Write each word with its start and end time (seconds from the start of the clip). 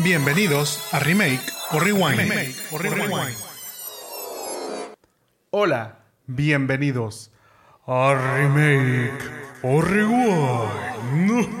Bienvenidos 0.00 0.94
a 0.94 1.00
Remake 1.00 1.40
o 1.72 1.80
Rewind. 1.80 2.54
o 2.70 2.78
Rewind. 2.78 3.36
Hola, 5.50 5.98
bienvenidos 6.28 7.32
a 7.84 8.14
Remake 8.14 9.18
o 9.64 9.82
Rewind. 9.82 11.58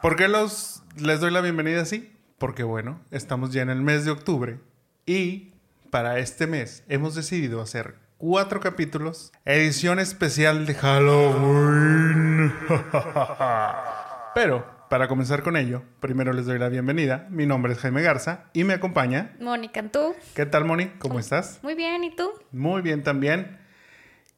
¿Por 0.00 0.16
qué 0.16 0.26
los, 0.26 0.82
les 0.96 1.20
doy 1.20 1.30
la 1.32 1.42
bienvenida 1.42 1.82
así? 1.82 2.10
Porque 2.38 2.62
bueno, 2.62 2.98
estamos 3.10 3.52
ya 3.52 3.60
en 3.60 3.68
el 3.68 3.82
mes 3.82 4.06
de 4.06 4.12
octubre 4.12 4.58
y 5.04 5.52
para 5.90 6.18
este 6.18 6.46
mes 6.46 6.82
hemos 6.88 7.14
decidido 7.14 7.60
hacer 7.60 7.96
cuatro 8.16 8.60
capítulos, 8.60 9.32
edición 9.44 9.98
especial 9.98 10.64
de 10.64 10.74
Halloween. 10.76 12.54
Pero 14.34 14.73
para 14.94 15.08
comenzar 15.08 15.42
con 15.42 15.56
ello, 15.56 15.82
primero 15.98 16.32
les 16.32 16.46
doy 16.46 16.56
la 16.56 16.68
bienvenida. 16.68 17.26
Mi 17.28 17.46
nombre 17.46 17.72
es 17.72 17.80
Jaime 17.80 18.00
Garza 18.00 18.44
y 18.52 18.62
me 18.62 18.74
acompaña 18.74 19.34
Mónica, 19.40 19.82
¿tú? 19.90 20.14
¿Qué 20.36 20.46
tal, 20.46 20.66
Moni? 20.66 20.86
¿Cómo 21.00 21.18
estás? 21.18 21.58
Muy 21.64 21.74
bien, 21.74 22.04
¿y 22.04 22.14
tú? 22.14 22.30
Muy 22.52 22.80
bien 22.80 23.02
también. 23.02 23.58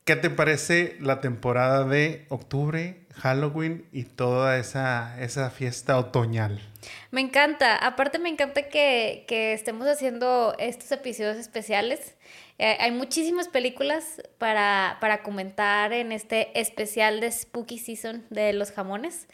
¿Qué 0.06 0.16
te 0.16 0.30
parece 0.30 0.96
la 0.98 1.20
temporada 1.20 1.84
de 1.84 2.24
octubre, 2.30 3.04
Halloween 3.16 3.86
y 3.92 4.04
toda 4.04 4.56
esa, 4.56 5.20
esa 5.20 5.50
fiesta 5.50 5.98
otoñal? 5.98 6.62
Me 7.10 7.20
encanta. 7.20 7.76
Aparte 7.76 8.18
me 8.18 8.30
encanta 8.30 8.62
que, 8.70 9.26
que 9.28 9.52
estemos 9.52 9.86
haciendo 9.86 10.54
estos 10.58 10.90
episodios 10.90 11.36
especiales. 11.36 12.14
Eh, 12.56 12.78
hay 12.80 12.92
muchísimas 12.92 13.48
películas 13.48 14.22
para, 14.38 14.96
para 15.02 15.22
comentar 15.22 15.92
en 15.92 16.12
este 16.12 16.58
especial 16.58 17.20
de 17.20 17.30
Spooky 17.30 17.76
Season 17.76 18.24
de 18.30 18.54
los 18.54 18.72
jamones. 18.72 19.26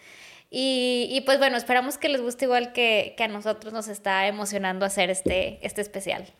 Y, 0.55 1.23
pues 1.25 1.39
bueno, 1.39 1.57
esperamos 1.57 1.97
que 1.97 2.11
les 2.11 2.21
guste 2.21 2.45
igual 2.45 2.75
que, 2.75 3.15
que, 3.17 3.25
a 3.25 3.29
nosotros 3.29 3.73
nos 3.73 3.89
está 3.89 4.27
emocionando 4.27 4.85
hacer 4.85 5.09
este, 5.09 5.59
este 5.67 5.81
especial. 5.81 6.31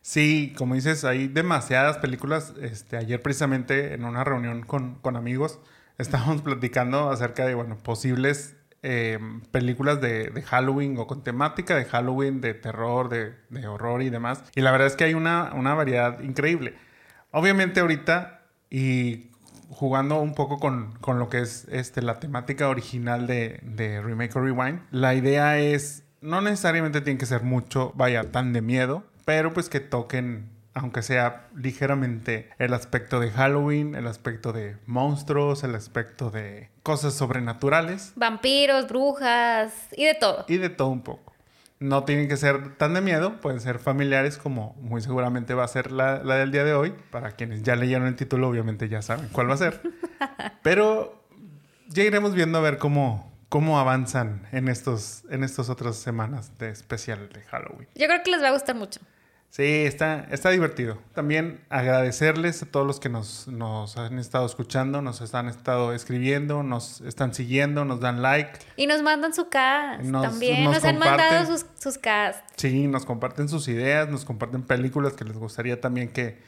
Sí, 0.00 0.52
como 0.58 0.74
dices, 0.74 1.04
hay 1.04 1.28
demasiadas 1.28 1.98
películas. 1.98 2.54
Este, 2.60 2.96
ayer 2.96 3.22
precisamente 3.22 3.94
en 3.94 4.04
una 4.04 4.24
reunión 4.24 4.62
con, 4.62 4.96
con 4.96 5.16
amigos 5.16 5.60
estábamos 5.96 6.42
platicando 6.42 7.10
acerca 7.10 7.46
de, 7.46 7.54
bueno, 7.54 7.78
posibles 7.78 8.56
eh, 8.82 9.20
películas 9.52 10.00
de, 10.00 10.30
de, 10.30 10.42
Halloween 10.42 10.98
o 10.98 11.06
con 11.06 11.22
temática 11.22 11.76
de 11.76 11.84
Halloween, 11.84 12.40
de 12.40 12.54
terror, 12.54 13.08
de, 13.08 13.36
de, 13.50 13.68
horror 13.68 14.02
y 14.02 14.10
demás. 14.10 14.42
Y 14.56 14.62
la 14.62 14.72
verdad 14.72 14.88
es 14.88 14.96
que 14.96 15.04
hay 15.04 15.14
una, 15.14 15.52
una 15.54 15.74
variedad 15.74 16.18
increíble. 16.18 16.74
Obviamente 17.30 17.78
ahorita, 17.78 18.42
y 18.70 19.30
jugando 19.72 20.20
un 20.20 20.34
poco 20.34 20.60
con, 20.60 20.92
con 21.00 21.18
lo 21.18 21.28
que 21.28 21.40
es 21.40 21.66
este, 21.70 22.02
la 22.02 22.20
temática 22.20 22.68
original 22.68 23.26
de, 23.26 23.60
de 23.62 24.00
Remake 24.00 24.36
or 24.36 24.44
Rewind, 24.44 24.82
la 24.90 25.14
idea 25.14 25.58
es, 25.58 26.04
no 26.20 26.40
necesariamente 26.40 27.00
tiene 27.00 27.18
que 27.18 27.26
ser 27.26 27.42
mucho, 27.42 27.92
vaya, 27.94 28.30
tan 28.30 28.52
de 28.52 28.60
miedo, 28.60 29.04
pero 29.24 29.52
pues 29.52 29.68
que 29.68 29.80
toquen, 29.80 30.50
aunque 30.74 31.02
sea 31.02 31.48
ligeramente, 31.56 32.50
el 32.58 32.74
aspecto 32.74 33.18
de 33.18 33.30
Halloween, 33.30 33.94
el 33.94 34.06
aspecto 34.06 34.52
de 34.52 34.76
monstruos, 34.86 35.64
el 35.64 35.74
aspecto 35.74 36.30
de 36.30 36.70
cosas 36.82 37.14
sobrenaturales. 37.14 38.12
Vampiros, 38.16 38.88
brujas 38.88 39.72
y 39.96 40.04
de 40.04 40.14
todo. 40.14 40.44
Y 40.48 40.58
de 40.58 40.68
todo 40.68 40.88
un 40.88 41.02
poco. 41.02 41.31
No 41.82 42.04
tienen 42.04 42.28
que 42.28 42.36
ser 42.36 42.76
tan 42.76 42.94
de 42.94 43.00
miedo, 43.00 43.40
pueden 43.40 43.60
ser 43.60 43.78
familiares 43.80 44.38
como 44.38 44.74
muy 44.80 45.00
seguramente 45.00 45.54
va 45.54 45.64
a 45.64 45.68
ser 45.68 45.90
la, 45.90 46.22
la 46.22 46.36
del 46.36 46.52
día 46.52 46.62
de 46.62 46.74
hoy. 46.74 46.94
Para 47.10 47.32
quienes 47.32 47.62
ya 47.62 47.74
leyeron 47.74 48.06
el 48.06 48.14
título, 48.14 48.48
obviamente 48.48 48.88
ya 48.88 49.02
saben 49.02 49.28
cuál 49.32 49.50
va 49.50 49.54
a 49.54 49.58
ser. 49.58 49.80
Pero 50.62 51.26
ya 51.88 52.04
iremos 52.04 52.34
viendo 52.34 52.58
a 52.58 52.60
ver 52.60 52.78
cómo, 52.78 53.32
cómo 53.48 53.80
avanzan 53.80 54.46
en 54.52 54.68
estos 54.68 55.24
en 55.28 55.42
estas 55.42 55.68
otras 55.70 55.96
semanas 55.96 56.56
de 56.58 56.70
especial 56.70 57.28
de 57.30 57.42
Halloween. 57.42 57.88
Yo 57.96 58.06
creo 58.06 58.22
que 58.22 58.30
les 58.30 58.42
va 58.42 58.48
a 58.48 58.52
gustar 58.52 58.76
mucho. 58.76 59.00
Sí, 59.52 59.84
está, 59.84 60.28
está 60.30 60.48
divertido. 60.48 60.96
También 61.12 61.60
agradecerles 61.68 62.62
a 62.62 62.66
todos 62.66 62.86
los 62.86 62.98
que 62.98 63.10
nos, 63.10 63.48
nos 63.48 63.98
han 63.98 64.18
estado 64.18 64.46
escuchando, 64.46 65.02
nos 65.02 65.34
han 65.34 65.48
estado 65.48 65.92
escribiendo, 65.92 66.62
nos 66.62 67.02
están 67.02 67.34
siguiendo, 67.34 67.84
nos 67.84 68.00
dan 68.00 68.22
like. 68.22 68.58
Y 68.76 68.86
nos 68.86 69.02
mandan 69.02 69.34
su 69.34 69.50
cast 69.50 70.04
nos, 70.04 70.22
también. 70.22 70.64
Nos, 70.64 70.76
nos 70.76 70.84
han 70.86 70.98
mandado 70.98 71.44
sus, 71.44 71.66
sus 71.78 71.98
cast. 71.98 72.42
Sí, 72.56 72.86
nos 72.86 73.04
comparten 73.04 73.50
sus 73.50 73.68
ideas, 73.68 74.08
nos 74.08 74.24
comparten 74.24 74.62
películas 74.62 75.12
que 75.12 75.26
les 75.26 75.36
gustaría 75.36 75.78
también 75.78 76.08
que, 76.08 76.40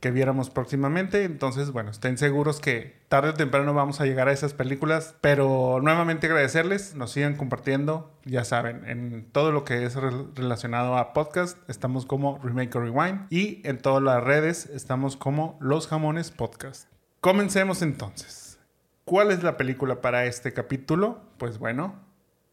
que 0.00 0.10
viéramos 0.10 0.50
próximamente. 0.50 1.24
Entonces, 1.24 1.72
bueno, 1.72 1.90
estén 1.90 2.18
seguros 2.18 2.60
que 2.60 2.96
tarde 3.08 3.30
o 3.30 3.34
temprano 3.34 3.74
vamos 3.74 4.00
a 4.00 4.06
llegar 4.06 4.28
a 4.28 4.32
esas 4.32 4.54
películas. 4.54 5.14
Pero 5.20 5.80
nuevamente 5.82 6.26
agradecerles, 6.26 6.94
nos 6.94 7.12
sigan 7.12 7.36
compartiendo. 7.36 8.12
Ya 8.24 8.44
saben, 8.44 8.88
en 8.88 9.28
todo 9.32 9.52
lo 9.52 9.64
que 9.64 9.84
es 9.84 9.94
re 9.96 10.10
relacionado 10.34 10.96
a 10.96 11.12
podcast, 11.12 11.58
estamos 11.68 12.06
como 12.06 12.38
Remake 12.42 12.76
or 12.76 12.84
Rewind. 12.84 13.26
Y 13.30 13.60
en 13.66 13.78
todas 13.78 14.02
las 14.02 14.22
redes 14.22 14.66
estamos 14.66 15.16
como 15.16 15.56
Los 15.60 15.86
Jamones 15.88 16.30
Podcast. 16.30 16.88
Comencemos 17.20 17.82
entonces. 17.82 18.58
¿Cuál 19.04 19.30
es 19.30 19.42
la 19.42 19.56
película 19.56 20.00
para 20.00 20.26
este 20.26 20.52
capítulo? 20.52 21.20
Pues 21.38 21.58
bueno, 21.58 21.94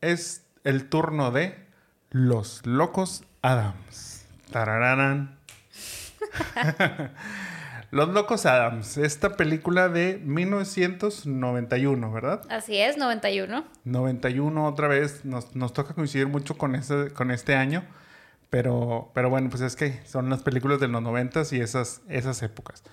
es 0.02 0.46
el 0.64 0.88
turno 0.88 1.32
de 1.32 1.68
Los 2.12 2.66
Locos 2.66 3.24
Adams. 3.42 4.26
Tararán. 4.52 5.35
Los 7.92 8.10
Locos 8.10 8.46
Adams, 8.46 8.98
esta 8.98 9.38
película 9.38 9.88
de 9.90 10.20
1991, 10.24 12.12
¿verdad? 12.12 12.42
Así 12.50 12.78
es, 12.78 12.98
91. 12.98 13.64
91 13.86 14.68
otra 14.68 14.88
vez, 14.88 15.24
nos, 15.24 15.56
nos 15.56 15.72
toca 15.72 15.94
coincidir 15.94 16.28
mucho 16.28 16.58
con, 16.58 16.76
ese, 16.76 17.12
con 17.14 17.32
este 17.32 17.56
año, 17.56 17.86
pero, 18.50 19.12
pero 19.14 19.30
bueno, 19.30 19.50
pues 19.50 19.62
es 19.62 19.76
que 19.76 20.02
son 20.06 20.30
las 20.30 20.42
películas 20.42 20.80
de 20.80 20.88
los 20.88 21.02
90 21.02 21.44
y 21.52 21.62
esas, 21.62 22.02
esas 22.10 22.42
épocas. 22.44 22.84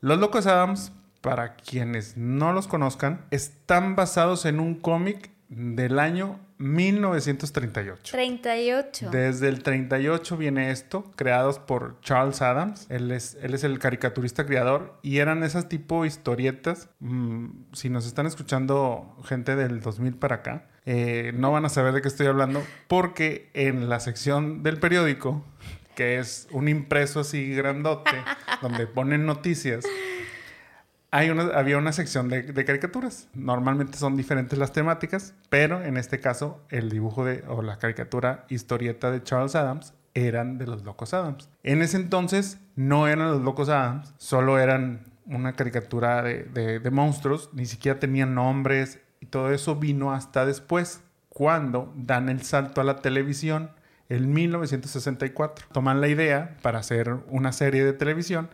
Los 0.00 0.18
Locos 0.18 0.46
Adams, 0.46 0.92
para 1.20 1.54
quienes 1.54 2.16
no 2.16 2.52
los 2.52 2.66
conozcan, 2.66 3.24
están 3.30 3.96
basados 3.96 4.44
en 4.44 4.60
un 4.60 4.74
cómic 4.74 5.30
del 5.54 5.98
año 5.98 6.40
1938. 6.58 8.10
38. 8.10 9.10
Desde 9.10 9.48
el 9.48 9.62
38 9.62 10.36
viene 10.36 10.70
esto, 10.70 11.10
creados 11.14 11.58
por 11.58 12.00
Charles 12.00 12.40
Adams. 12.40 12.86
Él 12.88 13.10
es, 13.10 13.36
él 13.42 13.52
es 13.52 13.64
el 13.64 13.78
caricaturista 13.78 14.46
creador 14.46 14.98
y 15.02 15.18
eran 15.18 15.42
esas 15.42 15.68
tipo 15.68 16.06
historietas. 16.06 16.88
Mmm, 17.00 17.48
si 17.72 17.90
nos 17.90 18.06
están 18.06 18.26
escuchando 18.26 19.16
gente 19.24 19.54
del 19.56 19.80
2000 19.80 20.14
para 20.14 20.36
acá, 20.36 20.68
eh, 20.86 21.32
no 21.34 21.52
van 21.52 21.64
a 21.64 21.68
saber 21.68 21.92
de 21.92 22.00
qué 22.00 22.08
estoy 22.08 22.28
hablando 22.28 22.62
porque 22.88 23.50
en 23.52 23.88
la 23.88 24.00
sección 24.00 24.62
del 24.62 24.78
periódico, 24.78 25.44
que 25.94 26.18
es 26.18 26.48
un 26.50 26.68
impreso 26.68 27.20
así 27.20 27.54
grandote, 27.54 28.10
donde 28.62 28.86
ponen 28.86 29.26
noticias, 29.26 29.84
había 31.12 31.76
una 31.76 31.92
sección 31.92 32.28
de, 32.28 32.42
de, 32.42 32.64
caricaturas. 32.64 33.28
Normalmente 33.34 33.98
son 33.98 34.16
diferentes 34.16 34.58
las 34.58 34.72
temáticas, 34.72 35.34
pero 35.50 35.82
en 35.84 35.96
este 35.98 36.20
caso 36.20 36.60
el 36.70 36.88
dibujo 36.88 37.24
de, 37.24 37.44
o 37.48 37.62
la 37.62 37.78
caricatura 37.78 38.46
historieta 38.48 39.10
de 39.10 39.22
Charles 39.22 39.54
Adams 39.54 39.94
eran 40.14 40.58
de 40.58 40.66
los 40.66 40.84
Locos 40.84 41.12
Adams. 41.12 41.50
En 41.62 41.82
ese 41.82 41.98
entonces 41.98 42.58
no 42.76 43.08
eran 43.08 43.30
los 43.30 43.42
Locos 43.42 43.68
Adams, 43.68 44.14
solo 44.16 44.58
eran 44.58 45.04
una 45.26 45.52
caricatura 45.52 46.22
de, 46.22 46.44
de, 46.44 46.80
de 46.80 46.90
monstruos, 46.90 47.50
ni 47.52 47.66
siquiera 47.66 48.00
tenían 48.00 48.34
nombres 48.34 48.98
y 49.20 49.26
todo 49.26 49.52
eso 49.52 49.76
vino 49.76 50.12
hasta 50.12 50.46
después, 50.46 51.02
cuando 51.28 51.92
dan 51.96 52.28
el 52.28 52.42
salto 52.42 52.80
a 52.80 52.84
la 52.84 52.96
televisión 52.96 53.70
en 54.08 54.32
1964. 54.32 55.66
Toman 55.72 56.00
la 56.00 56.08
idea 56.08 56.56
para 56.62 56.78
hacer 56.78 57.16
una 57.28 57.52
serie 57.52 57.84
de 57.84 57.92
televisión 57.92 58.48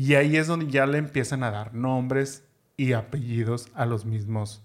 y 0.00 0.14
ahí 0.14 0.38
es 0.38 0.46
donde 0.46 0.66
ya 0.68 0.86
le 0.86 0.96
empiezan 0.96 1.42
a 1.42 1.50
dar 1.50 1.74
nombres 1.74 2.42
y 2.78 2.94
apellidos 2.94 3.68
a 3.74 3.84
los 3.84 4.06
mismos, 4.06 4.64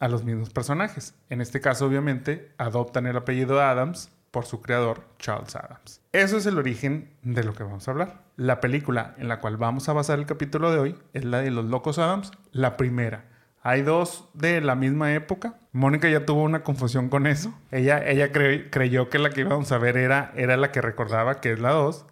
a 0.00 0.06
los 0.06 0.22
mismos 0.22 0.50
personajes. 0.50 1.14
En 1.30 1.40
este 1.40 1.62
caso, 1.62 1.86
obviamente, 1.86 2.52
adoptan 2.58 3.06
el 3.06 3.16
apellido 3.16 3.62
Adams 3.62 4.10
por 4.30 4.44
su 4.44 4.60
creador, 4.60 5.08
Charles 5.18 5.56
Adams. 5.56 6.02
Eso 6.12 6.36
es 6.36 6.44
el 6.44 6.58
origen 6.58 7.08
de 7.22 7.42
lo 7.42 7.54
que 7.54 7.62
vamos 7.62 7.88
a 7.88 7.90
hablar. 7.90 8.20
La 8.36 8.60
película 8.60 9.14
en 9.16 9.28
la 9.28 9.40
cual 9.40 9.56
vamos 9.56 9.88
a 9.88 9.94
basar 9.94 10.18
el 10.18 10.26
capítulo 10.26 10.70
de 10.70 10.78
hoy 10.78 10.98
es 11.14 11.24
la 11.24 11.40
de 11.40 11.50
Los 11.50 11.64
Locos 11.64 11.98
Adams, 11.98 12.30
la 12.52 12.76
primera. 12.76 13.24
Hay 13.62 13.80
dos 13.80 14.28
de 14.34 14.60
la 14.60 14.74
misma 14.74 15.14
época. 15.14 15.54
Mónica 15.72 16.10
ya 16.10 16.26
tuvo 16.26 16.42
una 16.42 16.64
confusión 16.64 17.08
con 17.08 17.26
eso. 17.26 17.58
Ella, 17.70 18.06
ella 18.06 18.30
cre 18.30 18.68
creyó 18.68 19.08
que 19.08 19.18
la 19.20 19.30
que 19.30 19.40
íbamos 19.40 19.72
a 19.72 19.78
ver 19.78 19.96
era, 19.96 20.34
era 20.36 20.58
la 20.58 20.70
que 20.70 20.82
recordaba, 20.82 21.40
que 21.40 21.52
es 21.52 21.60
la 21.60 21.70
2. 21.70 22.04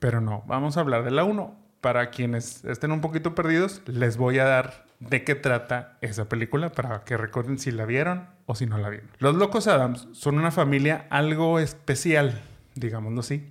Pero 0.00 0.20
no, 0.20 0.42
vamos 0.48 0.76
a 0.76 0.80
hablar 0.80 1.04
de 1.04 1.12
la 1.12 1.22
1 1.22 1.59
para 1.80 2.10
quienes 2.10 2.64
estén 2.64 2.92
un 2.92 3.00
poquito 3.00 3.34
perdidos, 3.34 3.82
les 3.86 4.16
voy 4.16 4.38
a 4.38 4.44
dar 4.44 4.86
de 5.00 5.24
qué 5.24 5.34
trata 5.34 5.96
esa 6.02 6.28
película 6.28 6.70
para 6.70 7.04
que 7.04 7.16
recuerden 7.16 7.58
si 7.58 7.70
la 7.70 7.86
vieron 7.86 8.28
o 8.46 8.54
si 8.54 8.66
no 8.66 8.78
la 8.78 8.90
vieron. 8.90 9.08
Los 9.18 9.34
Locos 9.34 9.66
Adams 9.66 10.08
son 10.12 10.38
una 10.38 10.50
familia 10.50 11.06
algo 11.10 11.58
especial, 11.58 12.40
digámoslo 12.74 13.20
así, 13.20 13.50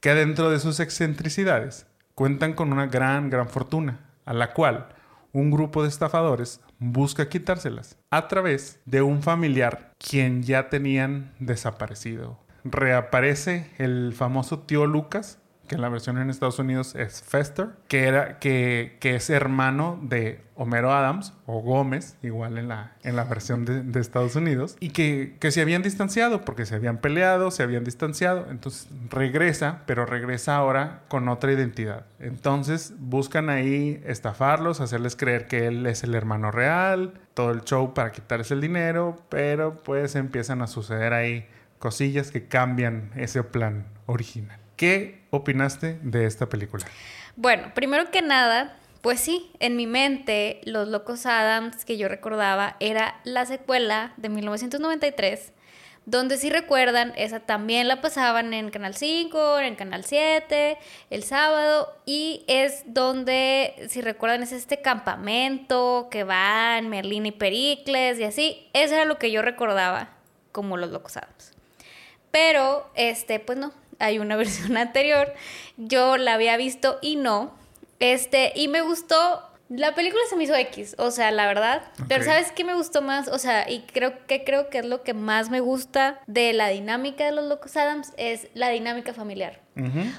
que 0.00 0.14
dentro 0.14 0.50
de 0.50 0.60
sus 0.60 0.80
excentricidades 0.80 1.86
cuentan 2.14 2.52
con 2.52 2.72
una 2.72 2.86
gran, 2.86 3.30
gran 3.30 3.48
fortuna, 3.48 4.00
a 4.26 4.34
la 4.34 4.52
cual 4.52 4.88
un 5.32 5.50
grupo 5.50 5.82
de 5.82 5.88
estafadores 5.88 6.60
busca 6.78 7.28
quitárselas. 7.28 7.96
a 8.10 8.28
través 8.28 8.80
de 8.84 9.02
un 9.02 9.22
familiar 9.22 9.92
quien 9.98 10.42
ya 10.42 10.68
tenían 10.68 11.32
desaparecido. 11.40 12.38
Reaparece 12.64 13.70
el 13.78 14.12
famoso 14.14 14.60
tío 14.60 14.86
Lucas, 14.86 15.38
que 15.68 15.76
en 15.76 15.80
la 15.80 15.88
versión 15.88 16.18
en 16.18 16.30
Estados 16.30 16.58
Unidos 16.58 16.94
es 16.94 17.22
Fester, 17.22 17.68
que, 17.88 18.04
era, 18.04 18.38
que, 18.38 18.98
que 19.00 19.16
es 19.16 19.30
hermano 19.30 19.98
de 20.02 20.42
Homero 20.56 20.92
Adams, 20.92 21.32
o 21.46 21.60
Gómez, 21.60 22.16
igual 22.22 22.58
en 22.58 22.68
la, 22.68 22.92
en 23.02 23.16
la 23.16 23.24
versión 23.24 23.64
de, 23.64 24.00
Estados 24.00 24.36
Unidos, 24.36 24.76
y 24.78 24.90
que, 24.90 25.36
que 25.40 25.50
se 25.50 25.60
habían 25.60 25.82
distanciado, 25.82 26.42
porque 26.42 26.66
se 26.66 26.76
habían 26.76 26.98
peleado, 26.98 27.50
se 27.50 27.62
habían 27.62 27.82
distanciado, 27.84 28.46
entonces 28.50 28.88
regresa, 29.10 29.82
pero 29.86 30.06
regresa 30.06 30.56
ahora 30.56 31.02
con 31.08 31.28
otra 31.28 31.52
identidad. 31.52 32.06
Entonces 32.20 32.94
buscan 32.98 33.50
ahí 33.50 34.00
estafarlos, 34.06 34.80
hacerles 34.80 35.16
creer 35.16 35.46
que 35.48 35.66
él 35.66 35.86
es 35.86 36.04
el 36.04 36.14
hermano 36.14 36.50
real, 36.50 37.14
todo 37.34 37.50
el 37.50 37.62
show 37.62 37.94
para 37.94 38.12
quitarles 38.12 38.50
el 38.50 38.60
dinero, 38.60 39.16
pero 39.28 39.82
pues 39.82 40.14
empiezan 40.14 40.62
a 40.62 40.66
suceder 40.66 41.12
ahí 41.12 41.48
cosillas 41.78 42.30
que 42.30 42.46
cambian 42.46 43.10
ese 43.16 43.42
plan 43.42 43.86
original. 44.06 44.63
¿Qué 44.76 45.22
opinaste 45.30 45.98
de 46.02 46.26
esta 46.26 46.48
película? 46.48 46.84
Bueno, 47.36 47.72
primero 47.74 48.10
que 48.10 48.22
nada, 48.22 48.76
pues 49.02 49.20
sí, 49.20 49.50
en 49.60 49.76
mi 49.76 49.86
mente, 49.86 50.60
Los 50.64 50.88
Locos 50.88 51.26
Adams, 51.26 51.84
que 51.84 51.96
yo 51.96 52.08
recordaba, 52.08 52.76
era 52.80 53.20
la 53.24 53.46
secuela 53.46 54.14
de 54.16 54.28
1993, 54.30 55.52
donde 56.06 56.36
si 56.36 56.50
recuerdan, 56.50 57.12
esa 57.16 57.40
también 57.40 57.88
la 57.88 58.00
pasaban 58.00 58.52
en 58.52 58.70
Canal 58.70 58.94
5, 58.94 59.60
en 59.60 59.74
Canal 59.74 60.04
7, 60.04 60.76
el 61.10 61.22
sábado, 61.22 61.96
y 62.04 62.44
es 62.46 62.82
donde, 62.86 63.74
si 63.88 64.00
recuerdan, 64.00 64.42
es 64.42 64.52
este 64.52 64.82
campamento 64.82 66.08
que 66.10 66.24
van 66.24 66.88
Merlín 66.88 67.26
y 67.26 67.32
Pericles 67.32 68.18
y 68.18 68.24
así, 68.24 68.68
eso 68.72 68.94
era 68.94 69.04
lo 69.04 69.18
que 69.18 69.30
yo 69.30 69.40
recordaba 69.40 70.10
como 70.52 70.76
Los 70.76 70.90
Locos 70.90 71.16
Adams. 71.16 71.52
Pero, 72.30 72.90
este, 72.96 73.38
pues 73.38 73.56
no, 73.56 73.72
hay 73.98 74.18
una 74.18 74.36
versión 74.44 74.76
anterior. 74.76 75.32
Yo 75.76 76.16
la 76.16 76.34
había 76.34 76.56
visto 76.56 76.98
y 77.02 77.16
no. 77.16 77.52
Este, 78.00 78.52
y 78.54 78.68
me 78.68 78.80
gustó. 78.80 79.42
La 79.70 79.94
película 79.94 80.22
se 80.28 80.36
me 80.36 80.44
hizo 80.44 80.54
X, 80.54 80.94
o 80.98 81.10
sea, 81.10 81.30
la 81.30 81.46
verdad. 81.46 81.82
Pero. 82.06 82.22
¿sabes 82.22 82.52
qué 82.52 82.64
me 82.64 82.74
gustó 82.74 83.00
más? 83.00 83.28
O 83.28 83.38
sea, 83.38 83.68
y 83.68 83.80
creo 83.80 84.26
que 84.26 84.44
creo 84.44 84.68
que 84.68 84.78
es 84.78 84.84
lo 84.84 85.02
que 85.02 85.14
más 85.14 85.48
me 85.48 85.60
gusta 85.60 86.20
de 86.26 86.52
la 86.52 86.68
dinámica 86.68 87.24
de 87.24 87.32
los 87.32 87.46
Locos 87.46 87.74
Adams 87.78 88.12
es 88.18 88.48
la 88.52 88.68
dinámica 88.68 89.14
familiar. 89.14 89.64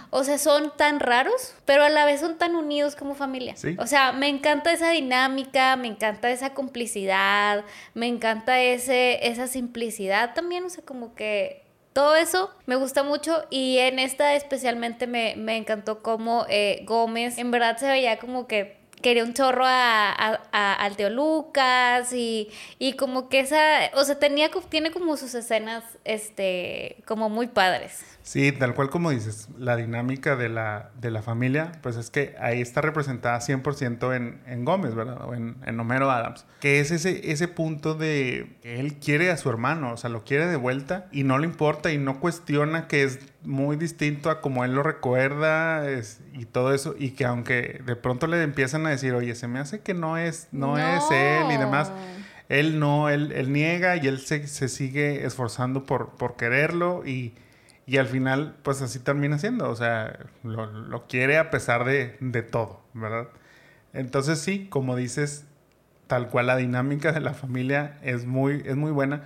O 0.10 0.24
sea, 0.24 0.38
son 0.38 0.74
tan 0.75 1.00
raros, 1.00 1.54
pero 1.66 1.83
a 1.83 1.89
la 1.89 2.06
vez 2.06 2.19
son 2.19 2.38
tan 2.38 2.56
unidos 2.56 2.95
como 2.95 3.16
familia. 3.16 3.56
Sí. 3.56 3.75
O 3.80 3.88
sea, 3.88 4.12
me 4.12 4.28
encanta 4.28 4.74
esa 4.74 4.89
dinámica, 4.89 5.75
me 5.78 5.88
encanta 5.88 6.30
esa 6.30 6.54
complicidad, 6.54 7.63
me 7.94 8.07
encanta 8.07 8.60
ese, 8.60 9.25
esa 9.28 9.48
simplicidad 9.48 10.33
también, 10.33 10.66
o 10.66 10.69
sea, 10.69 10.83
como 10.83 11.16
que 11.16 11.64
todo 11.95 12.15
eso 12.15 12.51
me 12.68 12.75
gusta 12.75 13.03
mucho 13.03 13.45
y 13.50 13.77
en 13.80 14.00
esta 14.00 14.36
especialmente 14.36 15.07
me, 15.07 15.36
me 15.38 15.56
encantó 15.57 16.03
como 16.03 16.45
eh, 16.50 16.81
Gómez 16.86 17.38
en 17.39 17.51
verdad 17.51 17.77
se 17.77 17.88
veía 17.88 18.19
como 18.19 18.47
que 18.47 18.77
quería 19.01 19.24
un 19.24 19.33
chorro 19.33 19.65
a, 19.65 20.12
a- 20.51 20.74
al 20.74 20.95
tío 20.97 21.09
Lucas 21.09 22.12
y, 22.13 22.50
y 22.80 22.94
como 22.94 23.30
que 23.30 23.39
esa, 23.39 23.92
o 23.94 24.03
sea, 24.03 24.19
tenía, 24.19 24.50
tiene 24.69 24.92
como 24.92 25.15
sus 25.18 25.36
escenas, 25.36 25.83
este, 26.06 26.97
como 27.06 27.30
muy 27.30 27.47
padres. 27.47 28.14
Sí, 28.27 28.51
tal 28.51 28.74
cual 28.74 28.89
como 28.89 29.12
dices, 29.12 29.50
la 29.56 29.75
dinámica 29.75 30.36
de 30.36 30.50
la, 30.50 30.89
de 31.00 31.12
la 31.12 31.22
familia, 31.22 31.74
pues 31.83 31.95
es 31.95 32.10
que 32.10 32.33
ahí 32.39 32.60
está 32.60 32.81
representada 32.81 33.39
100% 33.39 34.16
en, 34.16 34.42
en 34.48 34.66
Gómez, 34.66 34.95
¿verdad? 34.95 35.22
O 35.25 35.36
en, 35.36 35.57
en 35.63 35.80
Homero 35.80 36.10
Adams, 36.10 36.44
que 36.60 36.80
es 36.80 36.89
ese, 36.89 37.31
ese 37.31 37.48
punto 37.48 37.94
de 37.94 38.57
que 38.63 38.80
él 38.80 38.95
quiere 38.95 39.30
a 39.30 39.38
su 39.38 39.48
hermano, 39.51 39.94
o 39.94 39.98
sea, 39.98 40.10
lo 40.10 40.24
quiere 40.24 40.48
de 40.48 40.56
vuelta 40.56 41.06
y 41.12 41.24
no 41.24 41.38
le 41.38 41.45
importa 41.45 41.92
y 41.92 42.00
no 42.00 42.19
cuestiona 42.19 42.88
que 42.88 43.04
es 43.04 43.19
muy 43.44 43.77
distinto 43.77 44.31
a 44.31 44.42
como 44.42 44.66
él 44.66 44.74
lo 44.74 44.81
recuerda 44.81 45.88
es- 45.88 46.19
y 46.33 46.45
todo 46.45 46.74
eso, 46.74 46.95
y 46.98 47.12
que 47.12 47.25
aunque 47.25 47.80
de 47.86 47.95
pronto 47.95 48.25
le 48.25 48.42
empiezan 48.42 48.88
a 48.88 48.89
decir, 48.89 49.13
oye, 49.13 49.36
se 49.36 49.48
me 49.48 49.60
hace 49.60 49.81
que 49.81 49.94
no 49.94 50.18
es, 50.18 50.48
no, 50.51 50.80
es 50.80 51.04
él 51.12 51.51
y 51.51 51.57
demás. 51.57 51.92
Él 52.50 52.80
no, 52.80 53.07
él, 53.10 53.31
él 53.33 53.54
niega 53.54 53.98
y 53.98 54.07
él 54.07 54.19
se, 54.19 54.48
se 54.48 54.68
sigue 54.68 55.25
esforzando 55.28 55.83
por, 55.86 56.10
por 56.18 56.36
quererlo 56.38 57.06
y, 57.06 57.36
y 57.87 57.97
al 57.97 58.07
final 58.07 58.55
pues 58.63 58.81
así 58.81 58.99
termina 58.99 59.37
siendo, 59.37 59.69
o 59.69 59.75
sea, 59.75 60.19
lo, 60.43 60.65
lo 60.65 61.07
quiere 61.07 61.37
a 61.37 61.49
pesar 61.51 61.85
de, 61.85 62.17
de 62.19 62.41
todo, 62.41 62.81
¿verdad? 62.93 63.27
Entonces 63.93 64.39
sí, 64.39 64.67
como 64.69 64.95
dices, 64.95 65.45
tal 66.07 66.29
cual 66.29 66.47
la 66.47 66.57
dinámica 66.57 67.11
de 67.11 67.21
la 67.21 67.33
familia 67.33 67.97
es 68.03 68.25
muy, 68.25 68.61
es 68.65 68.75
muy 68.75 68.91
buena. 68.91 69.23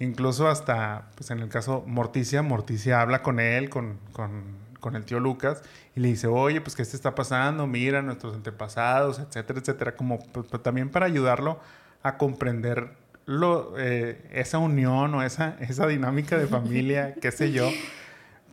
Incluso 0.00 0.48
hasta, 0.48 1.10
pues 1.16 1.30
en 1.30 1.40
el 1.40 1.48
caso 1.48 1.82
Morticia, 1.86 2.42
Morticia 2.42 3.00
habla 3.00 3.22
con 3.22 3.40
él, 3.40 3.68
con, 3.68 3.98
con, 4.12 4.56
con 4.80 4.94
el 4.96 5.04
tío 5.04 5.18
Lucas, 5.18 5.62
y 5.96 6.00
le 6.00 6.08
dice, 6.08 6.28
oye, 6.28 6.60
pues 6.60 6.76
qué 6.76 6.84
te 6.84 6.94
está 6.94 7.14
pasando, 7.14 7.66
mira 7.66 8.02
nuestros 8.02 8.34
antepasados, 8.34 9.18
etcétera, 9.18 9.58
etcétera, 9.60 9.96
como 9.96 10.18
pues, 10.18 10.46
pues, 10.48 10.62
también 10.62 10.90
para 10.90 11.06
ayudarlo 11.06 11.60
a 12.02 12.16
comprender 12.16 12.92
lo, 13.28 13.74
eh, 13.78 14.22
esa 14.32 14.56
unión 14.56 15.14
o 15.14 15.22
esa, 15.22 15.56
esa 15.60 15.86
dinámica 15.86 16.38
de 16.38 16.46
familia, 16.46 17.12
qué 17.20 17.30
sé 17.30 17.52
yo, 17.52 17.68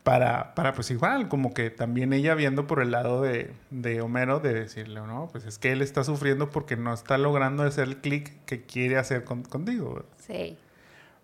para, 0.04 0.54
para 0.54 0.74
pues 0.74 0.92
igual, 0.92 1.30
como 1.30 1.54
que 1.54 1.70
también 1.70 2.12
ella 2.12 2.36
viendo 2.36 2.68
por 2.68 2.82
el 2.82 2.92
lado 2.92 3.22
de, 3.22 3.52
de 3.72 4.02
Homero, 4.02 4.42
de 4.42 4.54
decirle, 4.54 5.00
no, 5.00 5.30
pues 5.32 5.46
es 5.46 5.58
que 5.58 5.72
él 5.72 5.82
está 5.82 6.04
sufriendo 6.04 6.50
porque 6.50 6.76
no 6.76 6.94
está 6.94 7.18
logrando 7.18 7.64
hacer 7.64 7.88
el 7.88 7.98
clic 7.98 8.34
que 8.46 8.64
quiere 8.64 8.98
hacer 8.98 9.24
con- 9.24 9.44
contigo. 9.44 10.04
Sí. 10.28 10.58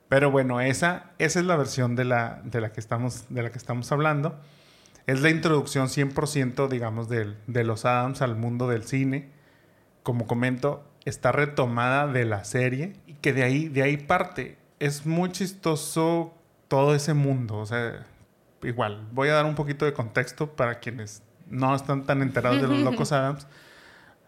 Pero 0.07 0.31
bueno, 0.31 0.61
esa, 0.61 1.11
esa 1.19 1.39
es 1.41 1.45
la 1.45 1.57
versión 1.57 1.95
de 1.97 2.05
la, 2.05 2.41
de, 2.45 2.61
la 2.61 2.71
que 2.71 2.79
estamos, 2.79 3.25
de 3.29 3.43
la 3.43 3.51
que 3.51 3.57
estamos 3.57 3.91
hablando. 3.91 4.39
Es 5.07 5.21
la 5.21 5.29
introducción 5.29 5.87
100%, 5.87 6.69
digamos, 6.69 7.09
del- 7.09 7.35
de 7.47 7.63
los 7.65 7.83
Adams 7.85 8.21
al 8.21 8.35
mundo 8.37 8.67
del 8.69 8.83
cine. 8.83 9.29
Como 10.03 10.25
comento, 10.25 10.83
está 11.05 11.31
retomada 11.31 12.07
de 12.07 12.25
la 12.25 12.43
serie 12.45 12.93
que 13.21 13.33
de 13.33 13.43
ahí, 13.43 13.67
de 13.67 13.83
ahí 13.83 13.97
parte. 13.97 14.57
Es 14.79 15.05
muy 15.05 15.31
chistoso 15.31 16.33
todo 16.67 16.95
ese 16.95 17.13
mundo. 17.13 17.57
O 17.57 17.65
sea, 17.65 18.05
igual, 18.63 19.07
voy 19.11 19.29
a 19.29 19.33
dar 19.33 19.45
un 19.45 19.55
poquito 19.55 19.85
de 19.85 19.93
contexto 19.93 20.55
para 20.55 20.79
quienes 20.79 21.23
no 21.47 21.75
están 21.75 22.05
tan 22.05 22.21
enterados 22.21 22.61
de 22.61 22.67
los 22.67 22.79
locos 22.79 23.11
Adams. 23.11 23.47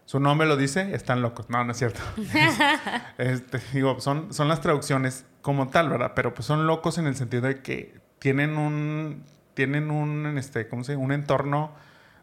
Su 0.06 0.20
nombre 0.20 0.48
lo 0.48 0.58
dice, 0.58 0.94
están 0.94 1.22
locos. 1.22 1.50
No, 1.50 1.64
no 1.64 1.72
es 1.72 1.78
cierto. 1.78 2.02
Este, 3.18 3.60
digo, 3.74 4.00
son, 4.02 4.34
son 4.34 4.48
las 4.48 4.60
traducciones 4.62 5.26
como 5.42 5.70
tal, 5.70 5.90
¿verdad? 5.90 6.12
Pero 6.16 6.34
pues 6.34 6.46
son 6.46 6.68
locos 6.68 6.98
en 6.98 7.08
el 7.08 7.16
sentido 7.16 7.44
de 7.44 7.62
que 7.62 8.00
tienen 8.20 8.58
un, 8.58 9.24
tienen 9.54 9.92
un, 9.92 10.38
este, 10.38 10.68
¿cómo 10.68 10.84
se 10.84 10.94
dice? 10.94 11.04
Un 11.04 11.12
entorno 11.12 11.74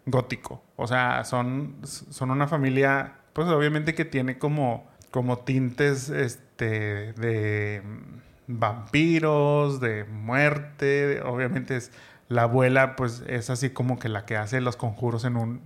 gótico. 0.07 0.63
O 0.77 0.87
sea, 0.87 1.25
son, 1.25 1.77
son 1.85 2.31
una 2.31 2.47
familia, 2.49 3.15
pues 3.33 3.49
obviamente 3.49 3.95
que 3.95 4.05
tiene 4.05 4.39
como, 4.39 4.89
como 5.11 5.39
tintes, 5.39 6.11
este, 6.11 6.50
de 6.67 7.83
mm, 7.85 8.59
vampiros, 8.59 9.81
de 9.81 10.05
muerte, 10.05 10.85
de- 10.85 11.23
obviamente 11.23 11.77
es... 11.77 11.93
La 12.29 12.43
abuela, 12.43 12.95
pues, 12.95 13.25
es 13.27 13.51
así 13.51 13.71
como 13.71 13.99
que 13.99 14.09
la 14.09 14.25
que 14.25 14.37
hace 14.37 14.61
los 14.61 14.77
conjuros 14.77 15.25
en 15.25 15.37
un... 15.37 15.61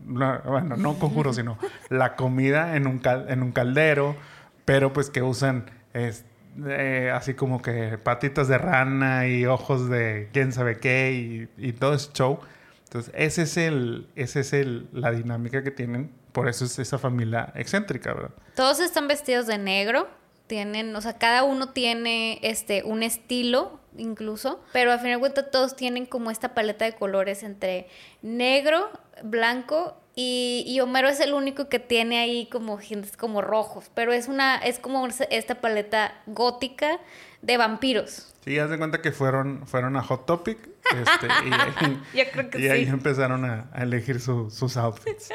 bueno, 0.46 0.78
no 0.78 0.98
conjuros, 0.98 1.36
sino 1.36 1.58
la 1.90 2.16
comida 2.16 2.74
en 2.76 2.86
un, 2.86 3.00
cal- 3.00 3.26
en 3.28 3.42
un 3.42 3.52
caldero, 3.52 4.16
pero 4.64 4.90
pues 4.94 5.10
que 5.10 5.20
usan 5.20 5.66
es, 5.92 6.24
eh, 6.66 7.12
así 7.14 7.34
como 7.34 7.60
que 7.60 7.98
patitas 7.98 8.48
de 8.48 8.56
rana 8.56 9.26
y 9.26 9.44
ojos 9.44 9.90
de 9.90 10.30
quién 10.32 10.52
sabe 10.52 10.78
qué 10.78 11.12
y, 11.58 11.68
y 11.68 11.72
todo 11.74 11.92
ese 11.92 12.10
show. 12.14 12.38
Entonces, 12.84 13.12
ese 13.14 13.42
es 13.42 13.56
el, 13.58 14.08
ese 14.16 14.40
es 14.40 14.54
el, 14.54 14.88
la 14.94 15.10
dinámica 15.10 15.62
que 15.62 15.70
tienen. 15.70 16.12
Por 16.32 16.48
eso 16.48 16.64
es 16.64 16.78
esa 16.78 16.96
familia 16.96 17.52
excéntrica, 17.56 18.14
¿verdad? 18.14 18.30
Todos 18.56 18.80
están 18.80 19.06
vestidos 19.06 19.46
de 19.46 19.58
negro. 19.58 20.08
Tienen, 20.46 20.94
o 20.94 21.00
sea, 21.00 21.14
cada 21.18 21.42
uno 21.42 21.70
tiene 21.70 22.38
este 22.42 22.82
un 22.84 23.02
estilo 23.02 23.80
incluso, 23.96 24.62
pero 24.72 24.92
a 24.92 24.98
fin 24.98 25.12
de 25.12 25.18
cuentas 25.18 25.50
todos 25.50 25.74
tienen 25.76 26.04
como 26.04 26.30
esta 26.30 26.52
paleta 26.54 26.84
de 26.84 26.92
colores 26.94 27.42
entre 27.42 27.88
negro, 28.22 28.90
blanco 29.22 29.96
y, 30.16 30.64
y 30.66 30.80
Homero 30.80 31.08
es 31.08 31.20
el 31.20 31.32
único 31.32 31.68
que 31.68 31.78
tiene 31.78 32.18
ahí 32.18 32.46
como 32.52 32.78
hints 32.80 33.16
como 33.16 33.40
rojos, 33.40 33.90
pero 33.94 34.12
es 34.12 34.28
una 34.28 34.56
es 34.58 34.78
como 34.78 35.06
esta 35.30 35.54
paleta 35.60 36.12
gótica 36.26 36.98
de 37.40 37.56
vampiros. 37.56 38.34
Sí, 38.44 38.58
haz 38.58 38.68
de 38.68 38.76
cuenta 38.76 39.00
que 39.00 39.12
fueron, 39.12 39.66
fueron 39.66 39.96
a 39.96 40.02
Hot 40.02 40.26
Topic 40.26 40.58
este, 40.92 41.26
y, 41.26 41.52
ahí, 41.52 42.00
Yo 42.14 42.24
creo 42.32 42.50
que 42.50 42.60
y 42.60 42.68
ahí 42.68 42.84
sí. 42.84 42.90
empezaron 42.90 43.44
a, 43.46 43.70
a 43.72 43.82
elegir 43.84 44.20
su- 44.20 44.50
sus 44.50 44.76
outfits. 44.76 45.30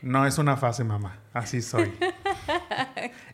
No 0.00 0.24
es 0.26 0.38
una 0.38 0.56
fase, 0.56 0.84
mamá. 0.84 1.18
Así 1.34 1.60
soy. 1.60 1.92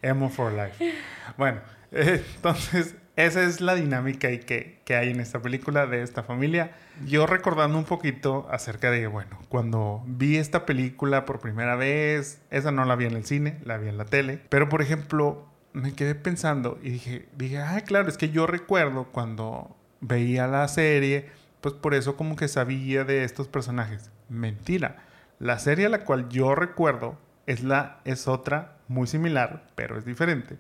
Emo 0.07 0.31
for 0.31 0.53
life. 0.53 0.95
Bueno, 1.37 1.61
entonces 1.91 2.95
esa 3.17 3.43
es 3.43 3.63
la 3.63 3.75
dinámica 3.75 4.31
y 4.31 4.39
que, 4.39 4.83
que 4.85 4.95
hay 4.95 5.11
en 5.11 5.21
esta 5.21 5.41
película 5.41 5.87
de 5.87 6.03
esta 6.03 6.23
familia. 6.23 6.73
Yo 7.07 7.27
recordando 7.27 7.79
un 7.79 7.85
poquito 7.85 8.47
acerca 8.51 8.91
de, 8.91 9.07
bueno, 9.07 9.39
cuando 9.49 10.03
vi 10.07 10.37
esta 10.37 10.67
película 10.67 11.25
por 11.25 11.41
primera 11.41 11.77
vez, 11.77 12.43
esa 12.51 12.73
no 12.73 12.85
la 12.85 12.95
vi 12.95 13.07
en 13.07 13.17
el 13.17 13.25
cine, 13.25 13.59
la 13.65 13.79
vi 13.79 13.89
en 13.89 13.97
la 13.97 14.05
tele. 14.05 14.41
Pero, 14.51 14.69
por 14.69 14.83
ejemplo, 14.83 15.47
me 15.73 15.95
quedé 15.95 16.15
pensando 16.15 16.79
y 16.83 16.91
dije, 16.91 17.27
dije, 17.37 17.59
ah, 17.59 17.81
claro, 17.81 18.09
es 18.09 18.19
que 18.19 18.29
yo 18.29 18.47
recuerdo 18.47 19.05
cuando 19.05 19.75
veía 20.01 20.47
la 20.47 20.69
serie, 20.69 21.31
pues 21.63 21.75
por 21.75 21.95
eso 21.95 22.17
como 22.17 22.37
que 22.37 22.49
sabía 22.49 23.05
de 23.05 23.25
estos 23.25 23.49
personajes. 23.49 24.11
Mentira. 24.29 25.05
La 25.39 25.59
serie 25.59 25.87
a 25.87 25.91
la 25.91 26.05
cual 26.05 26.29
yo 26.29 26.55
recuerdo 26.55 27.19
es 27.47 27.63
la 27.63 28.01
es 28.05 28.29
otra 28.29 28.76
muy 28.89 29.07
similar, 29.07 29.67
pero 29.75 29.99
es 29.99 30.05
diferente, 30.05 30.57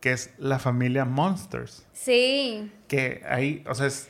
que 0.00 0.12
es 0.12 0.34
la 0.38 0.58
familia 0.58 1.04
Monsters. 1.04 1.86
Sí. 1.92 2.72
Que 2.88 3.22
ahí, 3.28 3.64
o 3.68 3.74
sea, 3.74 3.86
es, 3.86 4.08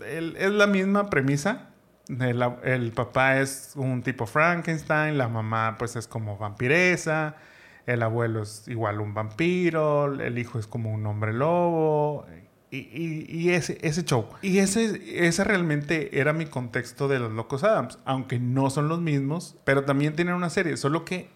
es 0.00 0.50
la 0.50 0.66
misma 0.66 1.10
premisa. 1.10 1.70
El, 2.08 2.42
el, 2.64 2.92
papá 2.92 3.38
es 3.38 3.72
un 3.76 4.02
tipo 4.02 4.26
Frankenstein, 4.26 5.18
la 5.18 5.28
mamá 5.28 5.76
pues 5.78 5.94
es 5.94 6.08
como 6.08 6.38
vampiresa, 6.38 7.36
el 7.84 8.02
abuelo 8.02 8.42
es 8.42 8.66
igual 8.66 9.00
un 9.00 9.12
vampiro, 9.12 10.14
el 10.14 10.38
hijo 10.38 10.58
es 10.58 10.66
como 10.66 10.90
un 10.90 11.04
hombre 11.06 11.34
lobo, 11.34 12.24
y, 12.70 13.24
y, 13.28 13.50
ese, 13.50 13.78
ese 13.80 14.04
show. 14.04 14.28
Y 14.42 14.58
ese, 14.58 15.26
ese 15.26 15.44
realmente 15.44 16.18
era 16.20 16.32
mi 16.32 16.46
contexto 16.46 17.08
de 17.08 17.18
los 17.18 17.32
Locos 17.32 17.64
Adams, 17.64 17.98
aunque 18.04 18.38
no 18.38 18.68
son 18.70 18.88
los 18.88 19.00
mismos, 19.00 19.56
pero 19.64 19.84
también 19.84 20.14
tienen 20.14 20.34
una 20.34 20.50
serie, 20.50 20.76
solo 20.76 21.04
que 21.04 21.30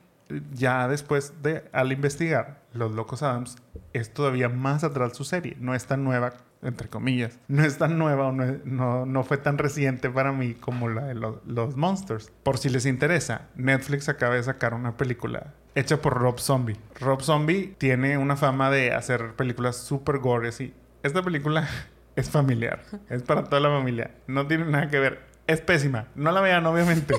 ya 0.52 0.88
después 0.88 1.42
de, 1.42 1.64
al 1.72 1.92
investigar, 1.92 2.62
Los 2.72 2.92
Locos 2.92 3.22
Adams 3.22 3.56
es 3.92 4.12
todavía 4.12 4.48
más 4.48 4.84
atrás 4.84 5.16
su 5.16 5.24
serie, 5.24 5.56
no 5.60 5.74
es 5.74 5.86
tan 5.86 6.04
nueva, 6.04 6.32
entre 6.62 6.88
comillas, 6.88 7.38
no 7.48 7.64
es 7.64 7.78
tan 7.78 7.98
nueva 7.98 8.28
o 8.28 8.32
no, 8.32 9.06
no, 9.06 9.24
fue 9.24 9.36
tan 9.36 9.58
reciente 9.58 10.08
para 10.10 10.32
mí 10.32 10.54
como 10.54 10.88
la 10.88 11.04
de 11.04 11.14
los, 11.14 11.44
los 11.46 11.76
Monsters. 11.76 12.32
Por 12.42 12.58
si 12.58 12.68
les 12.68 12.86
interesa, 12.86 13.48
Netflix 13.56 14.08
acaba 14.08 14.34
de 14.34 14.42
sacar 14.42 14.74
una 14.74 14.96
película 14.96 15.54
hecha 15.74 16.00
por 16.00 16.14
Rob 16.14 16.38
Zombie. 16.38 16.76
Rob 17.00 17.22
Zombie 17.22 17.74
tiene 17.78 18.18
una 18.18 18.36
fama 18.36 18.70
de 18.70 18.92
hacer 18.92 19.34
películas 19.34 19.76
super 19.76 20.18
gore 20.18 20.50
y 20.58 20.74
esta 21.02 21.22
película 21.22 21.68
es 22.16 22.30
familiar, 22.30 22.82
es 23.08 23.22
para 23.22 23.44
toda 23.44 23.60
la 23.60 23.70
familia, 23.70 24.12
no 24.26 24.46
tiene 24.46 24.66
nada 24.66 24.88
que 24.88 24.98
ver, 24.98 25.20
es 25.46 25.60
pésima, 25.60 26.08
no 26.14 26.30
la 26.30 26.40
vean 26.40 26.64
obviamente, 26.66 27.14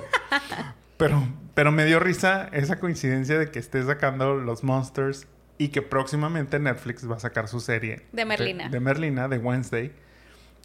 pero, 0.97 1.23
pero 1.53 1.71
me 1.71 1.85
dio 1.85 1.99
risa 1.99 2.49
esa 2.51 2.79
coincidencia 2.79 3.37
de 3.37 3.51
que 3.51 3.59
esté 3.59 3.83
sacando 3.83 4.35
los 4.35 4.63
Monsters 4.63 5.27
y 5.57 5.69
que 5.69 5.81
próximamente 5.81 6.59
Netflix 6.59 7.09
va 7.09 7.15
a 7.17 7.19
sacar 7.19 7.47
su 7.47 7.59
serie 7.59 8.07
de 8.11 8.25
Merlina, 8.25 8.69
de, 8.69 8.79
Merlina, 8.79 9.27
de 9.27 9.37
Wednesday, 9.37 9.93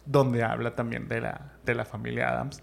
donde 0.05 0.43
habla 0.43 0.75
también 0.75 1.07
de 1.07 1.21
la, 1.21 1.53
de 1.65 1.75
la 1.75 1.85
familia 1.85 2.29
Adams, 2.29 2.61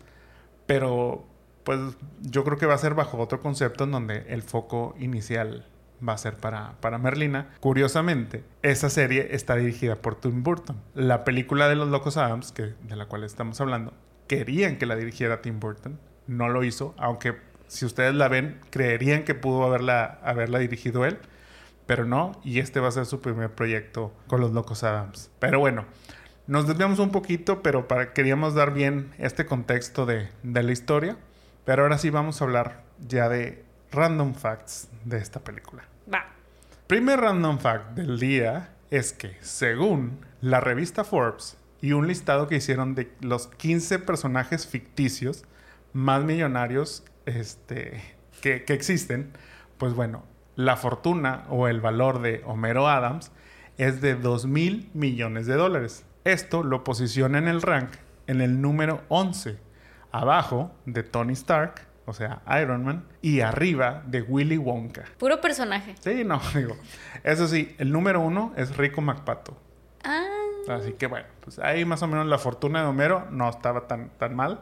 pero 0.66 1.26
pues 1.64 1.80
yo 2.20 2.44
creo 2.44 2.58
que 2.58 2.66
va 2.66 2.74
a 2.74 2.78
ser 2.78 2.94
bajo 2.94 3.18
otro 3.18 3.40
concepto 3.40 3.84
en 3.84 3.92
donde 3.92 4.26
el 4.28 4.42
foco 4.42 4.94
inicial 4.98 5.66
va 6.06 6.12
a 6.12 6.18
ser 6.18 6.36
para, 6.36 6.74
para 6.80 6.98
Merlina. 6.98 7.54
Curiosamente, 7.60 8.44
esa 8.62 8.90
serie 8.90 9.28
está 9.32 9.56
dirigida 9.56 9.96
por 9.96 10.20
Tim 10.20 10.42
Burton. 10.42 10.80
La 10.94 11.24
película 11.24 11.68
de 11.68 11.74
los 11.74 11.88
Locos 11.88 12.16
Adams, 12.16 12.52
que, 12.52 12.74
de 12.82 12.96
la 12.96 13.06
cual 13.06 13.24
estamos 13.24 13.60
hablando, 13.60 13.94
querían 14.28 14.76
que 14.76 14.86
la 14.86 14.96
dirigiera 14.96 15.42
Tim 15.42 15.58
Burton. 15.58 15.98
No 16.26 16.48
lo 16.48 16.64
hizo, 16.64 16.94
aunque 16.98 17.36
si 17.68 17.84
ustedes 17.84 18.14
la 18.14 18.28
ven, 18.28 18.60
creerían 18.70 19.24
que 19.24 19.34
pudo 19.34 19.64
haberla, 19.64 20.18
haberla 20.22 20.58
dirigido 20.58 21.04
él, 21.04 21.18
pero 21.86 22.04
no, 22.04 22.40
y 22.44 22.58
este 22.60 22.80
va 22.80 22.88
a 22.88 22.92
ser 22.92 23.06
su 23.06 23.20
primer 23.20 23.50
proyecto 23.50 24.12
con 24.26 24.40
los 24.40 24.52
Locos 24.52 24.82
Adams. 24.82 25.30
Pero 25.38 25.60
bueno, 25.60 25.84
nos 26.46 26.66
desviamos 26.66 26.98
un 26.98 27.10
poquito, 27.10 27.62
pero 27.62 27.88
para, 27.88 28.12
queríamos 28.12 28.54
dar 28.54 28.72
bien 28.72 29.12
este 29.18 29.46
contexto 29.46 30.06
de, 30.06 30.28
de 30.42 30.62
la 30.62 30.72
historia. 30.72 31.16
Pero 31.64 31.82
ahora 31.82 31.98
sí 31.98 32.10
vamos 32.10 32.40
a 32.40 32.44
hablar 32.44 32.84
ya 33.00 33.28
de 33.28 33.64
random 33.90 34.34
facts 34.34 34.88
de 35.04 35.18
esta 35.18 35.40
película. 35.40 35.82
Va. 36.12 36.26
Primer 36.86 37.20
random 37.20 37.58
fact 37.58 37.96
del 37.96 38.20
día 38.20 38.70
es 38.90 39.12
que, 39.12 39.36
según 39.40 40.20
la 40.40 40.60
revista 40.60 41.02
Forbes 41.02 41.56
y 41.80 41.92
un 41.92 42.06
listado 42.06 42.46
que 42.46 42.56
hicieron 42.56 42.94
de 42.94 43.12
los 43.20 43.48
15 43.48 43.98
personajes 43.98 44.66
ficticios 44.66 45.44
más 45.92 46.22
millonarios 46.22 47.04
este, 47.26 48.02
que, 48.40 48.64
que 48.64 48.72
existen, 48.72 49.32
pues 49.78 49.94
bueno, 49.94 50.24
la 50.56 50.76
fortuna 50.76 51.44
o 51.50 51.68
el 51.68 51.80
valor 51.80 52.22
de 52.22 52.42
Homero 52.46 52.88
Adams 52.88 53.30
es 53.76 54.00
de 54.00 54.14
2 54.14 54.46
mil 54.46 54.90
millones 54.94 55.46
de 55.46 55.54
dólares. 55.54 56.06
Esto 56.24 56.62
lo 56.62 56.82
posiciona 56.82 57.38
en 57.38 57.48
el 57.48 57.60
rank 57.62 57.90
en 58.26 58.40
el 58.40 58.60
número 58.60 59.02
11, 59.08 59.58
abajo 60.12 60.72
de 60.84 61.02
Tony 61.02 61.32
Stark, 61.34 61.86
o 62.06 62.12
sea, 62.12 62.42
Iron 62.60 62.84
Man, 62.84 63.04
y 63.22 63.40
arriba 63.40 64.02
de 64.06 64.22
Willy 64.22 64.56
Wonka. 64.56 65.04
Puro 65.18 65.40
personaje. 65.40 65.94
Sí, 66.00 66.24
no, 66.24 66.40
digo. 66.54 66.76
Eso 67.24 67.48
sí, 67.48 67.74
el 67.78 67.92
número 67.92 68.20
uno 68.20 68.52
es 68.56 68.76
Rico 68.76 69.00
MacPato. 69.00 69.56
Ah. 70.04 70.24
Así 70.68 70.92
que 70.92 71.06
bueno, 71.06 71.26
pues 71.40 71.58
ahí 71.60 71.84
más 71.84 72.02
o 72.02 72.08
menos 72.08 72.26
la 72.26 72.38
fortuna 72.38 72.82
de 72.82 72.86
Homero 72.86 73.26
no 73.30 73.48
estaba 73.48 73.86
tan, 73.86 74.10
tan 74.18 74.34
mal. 74.34 74.60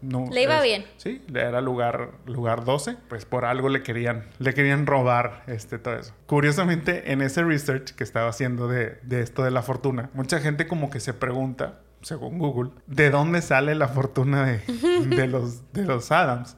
No, 0.00 0.28
le 0.30 0.42
iba 0.42 0.58
es, 0.58 0.62
bien. 0.62 0.84
Sí, 0.96 1.22
era 1.34 1.60
lugar, 1.60 2.12
lugar 2.26 2.64
12. 2.64 2.96
Pues 3.08 3.24
por 3.24 3.44
algo 3.44 3.68
le 3.68 3.82
querían, 3.82 4.26
le 4.38 4.54
querían 4.54 4.86
robar 4.86 5.42
este, 5.46 5.78
todo 5.78 5.96
eso. 5.96 6.14
Curiosamente, 6.26 7.12
en 7.12 7.20
ese 7.20 7.42
research 7.42 7.94
que 7.94 8.04
estaba 8.04 8.28
haciendo 8.28 8.68
de, 8.68 8.98
de 9.02 9.20
esto 9.22 9.42
de 9.42 9.50
la 9.50 9.62
fortuna, 9.62 10.10
mucha 10.14 10.40
gente 10.40 10.66
como 10.66 10.90
que 10.90 11.00
se 11.00 11.14
pregunta, 11.14 11.80
según 12.02 12.38
Google, 12.38 12.70
¿de 12.86 13.10
dónde 13.10 13.42
sale 13.42 13.74
la 13.74 13.88
fortuna 13.88 14.44
de, 14.44 14.58
de, 15.16 15.26
los, 15.26 15.72
de 15.72 15.84
los 15.84 16.12
Adams? 16.12 16.56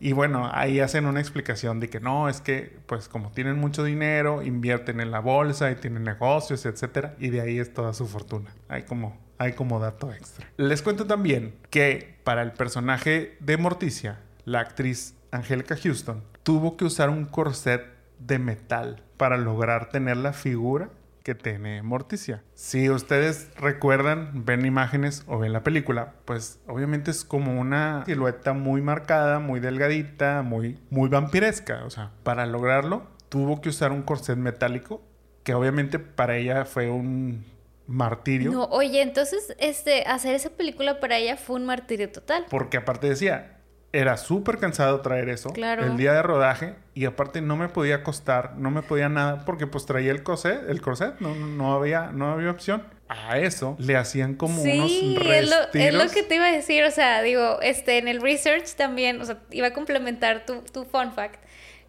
Y 0.00 0.12
bueno, 0.12 0.48
ahí 0.52 0.78
hacen 0.80 1.06
una 1.06 1.20
explicación 1.20 1.80
de 1.80 1.90
que 1.90 1.98
no, 1.98 2.28
es 2.28 2.40
que 2.40 2.78
pues 2.86 3.08
como 3.08 3.32
tienen 3.32 3.58
mucho 3.58 3.82
dinero, 3.82 4.42
invierten 4.42 5.00
en 5.00 5.10
la 5.10 5.18
bolsa 5.18 5.70
y 5.72 5.74
tienen 5.74 6.04
negocios, 6.04 6.64
etcétera, 6.66 7.16
y 7.18 7.30
de 7.30 7.40
ahí 7.40 7.58
es 7.58 7.74
toda 7.74 7.92
su 7.92 8.06
fortuna. 8.06 8.54
Hay 8.68 8.84
como 8.84 9.18
hay 9.38 9.52
como 9.52 9.78
dato 9.78 10.12
extra. 10.12 10.46
Les 10.56 10.82
cuento 10.82 11.06
también 11.06 11.54
que 11.70 12.17
para 12.28 12.42
el 12.42 12.52
personaje 12.52 13.38
de 13.40 13.56
Morticia, 13.56 14.18
la 14.44 14.60
actriz 14.60 15.14
Angélica 15.30 15.78
Houston 15.82 16.22
tuvo 16.42 16.76
que 16.76 16.84
usar 16.84 17.08
un 17.08 17.24
corset 17.24 17.86
de 18.18 18.38
metal 18.38 19.02
para 19.16 19.38
lograr 19.38 19.88
tener 19.88 20.18
la 20.18 20.34
figura 20.34 20.90
que 21.22 21.34
tiene 21.34 21.82
Morticia. 21.82 22.42
Si 22.52 22.90
ustedes 22.90 23.48
recuerdan, 23.56 24.44
ven 24.44 24.66
imágenes 24.66 25.24
o 25.26 25.38
ven 25.38 25.54
la 25.54 25.62
película, 25.62 26.16
pues 26.26 26.60
obviamente 26.66 27.12
es 27.12 27.24
como 27.24 27.58
una 27.58 28.04
silueta 28.04 28.52
muy 28.52 28.82
marcada, 28.82 29.38
muy 29.38 29.58
delgadita, 29.58 30.42
muy, 30.42 30.78
muy 30.90 31.08
vampiresca. 31.08 31.86
O 31.86 31.90
sea, 31.90 32.10
para 32.24 32.44
lograrlo 32.44 33.06
tuvo 33.30 33.62
que 33.62 33.70
usar 33.70 33.90
un 33.90 34.02
corset 34.02 34.36
metálico 34.36 35.00
que 35.44 35.54
obviamente 35.54 35.98
para 35.98 36.36
ella 36.36 36.66
fue 36.66 36.90
un 36.90 37.46
martirio. 37.88 38.52
No, 38.52 38.64
oye, 38.66 39.02
entonces 39.02 39.56
este 39.58 40.04
hacer 40.06 40.34
esa 40.34 40.50
película 40.50 41.00
para 41.00 41.16
ella 41.16 41.36
fue 41.36 41.56
un 41.56 41.66
martirio 41.66 42.12
total. 42.12 42.44
Porque 42.50 42.76
aparte 42.76 43.08
decía, 43.08 43.58
era 43.92 44.18
súper 44.18 44.58
cansado 44.58 45.00
traer 45.00 45.30
eso 45.30 45.50
claro. 45.50 45.84
el 45.84 45.96
día 45.96 46.12
de 46.12 46.22
rodaje 46.22 46.74
y 46.92 47.06
aparte 47.06 47.40
no 47.40 47.56
me 47.56 47.70
podía 47.70 48.02
costar, 48.02 48.56
no 48.56 48.70
me 48.70 48.82
podía 48.82 49.08
nada 49.08 49.44
porque 49.46 49.66
pues 49.66 49.86
traía 49.86 50.10
el 50.12 50.22
corset, 50.22 50.68
el 50.68 50.82
corset, 50.82 51.18
no, 51.20 51.34
no 51.34 51.72
había 51.72 52.12
no 52.12 52.30
había 52.30 52.50
opción. 52.50 52.84
A 53.08 53.38
eso 53.38 53.74
le 53.78 53.96
hacían 53.96 54.34
como 54.34 54.62
sí, 54.62 54.78
unos 54.78 55.26
es 55.26 55.48
lo, 55.48 55.56
es 55.72 55.94
lo, 55.94 56.10
que 56.10 56.22
te 56.22 56.34
iba 56.34 56.44
a 56.44 56.52
decir, 56.52 56.84
o 56.84 56.90
sea, 56.90 57.22
digo, 57.22 57.58
este 57.62 57.96
en 57.96 58.06
el 58.06 58.20
research 58.20 58.74
también, 58.74 59.22
o 59.22 59.24
sea, 59.24 59.38
iba 59.50 59.68
a 59.68 59.72
complementar 59.72 60.44
tu, 60.44 60.60
tu 60.60 60.84
fun 60.84 61.12
fact 61.14 61.42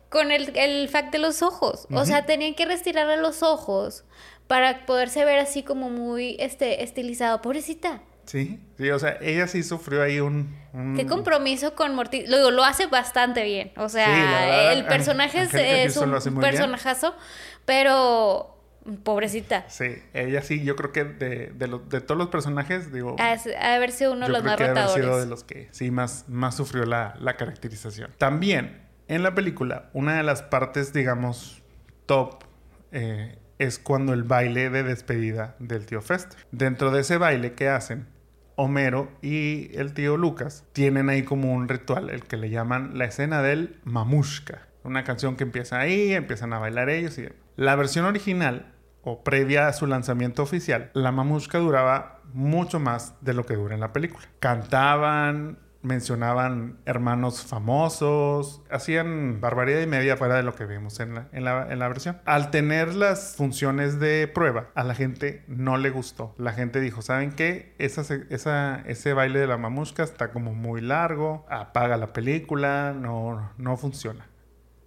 con 0.07 0.31
el, 0.31 0.57
el 0.57 0.87
fact 0.87 1.11
de 1.11 1.19
los 1.19 1.41
ojos. 1.41 1.87
Uh 1.89 1.95
-huh. 1.95 2.01
O 2.01 2.05
sea, 2.05 2.25
tenían 2.25 2.55
que 2.55 2.65
retirarle 2.65 3.17
los 3.17 3.43
ojos 3.43 4.05
para 4.49 4.87
poderse 4.87 5.23
ver 5.25 5.37
así 5.37 5.61
como 5.61 5.91
muy 5.91 6.35
este 6.39 6.83
estilizado, 6.83 7.39
pobrecita. 7.39 8.01
Sí, 8.25 8.59
sí, 8.79 8.89
o 8.89 8.97
sea, 8.97 9.19
ella 9.21 9.47
sí 9.47 9.61
sufrió 9.61 10.01
ahí 10.01 10.19
un... 10.19 10.57
un... 10.73 10.95
Qué 10.95 11.05
compromiso 11.05 11.75
con 11.75 11.93
Morty. 11.93 12.25
Luego, 12.25 12.49
lo 12.49 12.63
hace 12.63 12.87
bastante 12.87 13.43
bien. 13.43 13.71
O 13.77 13.89
sea, 13.89 14.07
sí, 14.07 14.11
verdad, 14.11 14.73
el 14.73 14.85
personaje 14.85 15.43
es, 15.43 15.53
es 15.53 15.97
un 15.97 16.39
personajazo, 16.39 17.11
bien. 17.11 17.23
pero 17.65 18.59
pobrecita. 19.03 19.69
Sí, 19.69 20.01
ella 20.13 20.41
sí, 20.41 20.63
yo 20.63 20.75
creo 20.75 20.91
que 20.91 21.03
de, 21.03 21.51
de, 21.51 21.67
lo, 21.67 21.77
de 21.77 22.01
todos 22.01 22.17
los 22.17 22.29
personajes, 22.29 22.91
digo... 22.91 23.15
Ha, 23.19 23.37
ha 23.59 23.75
haber 23.75 23.91
sido 23.91 24.13
uno 24.13 24.25
de 24.25 24.31
los 24.31 24.43
más 24.43 24.57
que 24.57 24.67
retadores. 24.67 24.93
Haber 24.93 25.05
sido 25.05 25.19
de 25.19 25.27
los 25.27 25.43
que 25.43 25.67
sí 25.71 25.91
más, 25.91 26.25
más 26.27 26.57
sufrió 26.57 26.85
la, 26.85 27.15
la 27.19 27.37
caracterización. 27.37 28.15
También, 28.17 28.81
en 29.07 29.21
la 29.21 29.35
película, 29.35 29.91
una 29.93 30.17
de 30.17 30.23
las 30.23 30.41
partes, 30.41 30.91
digamos, 30.91 31.61
top... 32.07 32.43
Eh, 32.91 33.38
es 33.59 33.77
cuando 33.77 34.13
el 34.13 34.23
baile 34.23 34.69
de 34.69 34.83
despedida 34.83 35.55
del 35.59 35.85
tío 35.85 36.01
Fester. 36.01 36.39
Dentro 36.51 36.91
de 36.91 37.01
ese 37.01 37.17
baile 37.17 37.53
que 37.53 37.69
hacen, 37.69 38.07
Homero 38.55 39.09
y 39.21 39.69
el 39.77 39.93
tío 39.93 40.17
Lucas 40.17 40.65
tienen 40.73 41.09
ahí 41.09 41.23
como 41.23 41.53
un 41.53 41.69
ritual, 41.69 42.09
el 42.09 42.23
que 42.23 42.37
le 42.37 42.49
llaman 42.49 42.97
la 42.97 43.05
escena 43.05 43.41
del 43.41 43.79
mamushka. 43.83 44.67
Una 44.83 45.03
canción 45.03 45.35
que 45.35 45.43
empieza 45.43 45.79
ahí, 45.79 46.13
empiezan 46.13 46.53
a 46.53 46.59
bailar 46.59 46.89
ellos 46.89 47.17
y 47.19 47.29
la 47.55 47.75
versión 47.75 48.05
original 48.05 48.73
o 49.01 49.23
previa 49.23 49.67
a 49.67 49.73
su 49.73 49.87
lanzamiento 49.87 50.43
oficial, 50.43 50.91
la 50.93 51.11
mamushka 51.11 51.57
duraba 51.57 52.21
mucho 52.33 52.79
más 52.79 53.15
de 53.21 53.33
lo 53.33 53.45
que 53.45 53.55
dura 53.55 53.75
en 53.75 53.81
la 53.81 53.93
película. 53.93 54.25
Cantaban, 54.39 55.59
mencionaban 55.81 56.77
hermanos 56.85 57.43
famosos, 57.45 58.61
hacían 58.69 59.39
barbaridad 59.39 59.81
y 59.81 59.87
media 59.87 60.17
fuera 60.17 60.35
de 60.35 60.43
lo 60.43 60.55
que 60.55 60.65
vimos 60.65 60.99
en 60.99 61.15
la, 61.15 61.27
en 61.31 61.45
la, 61.45 61.71
en 61.71 61.79
la 61.79 61.87
versión. 61.87 62.19
Al 62.25 62.51
tener 62.51 62.95
las 62.95 63.35
funciones 63.35 63.99
de 63.99 64.27
prueba, 64.27 64.69
a 64.75 64.83
la 64.83 64.93
gente 64.93 65.43
no 65.47 65.77
le 65.77 65.89
gustó. 65.89 66.35
La 66.37 66.51
gente 66.51 66.81
dijo, 66.81 67.01
¿saben 67.01 67.31
qué? 67.31 67.75
Esa, 67.77 68.01
esa, 68.29 68.81
ese 68.85 69.13
baile 69.13 69.39
de 69.39 69.47
la 69.47 69.57
mamusca 69.57 70.03
está 70.03 70.31
como 70.31 70.53
muy 70.53 70.81
largo, 70.81 71.45
apaga 71.49 71.97
la 71.97 72.11
película, 72.13 72.93
no, 72.93 73.51
no 73.57 73.77
funciona. 73.77 74.27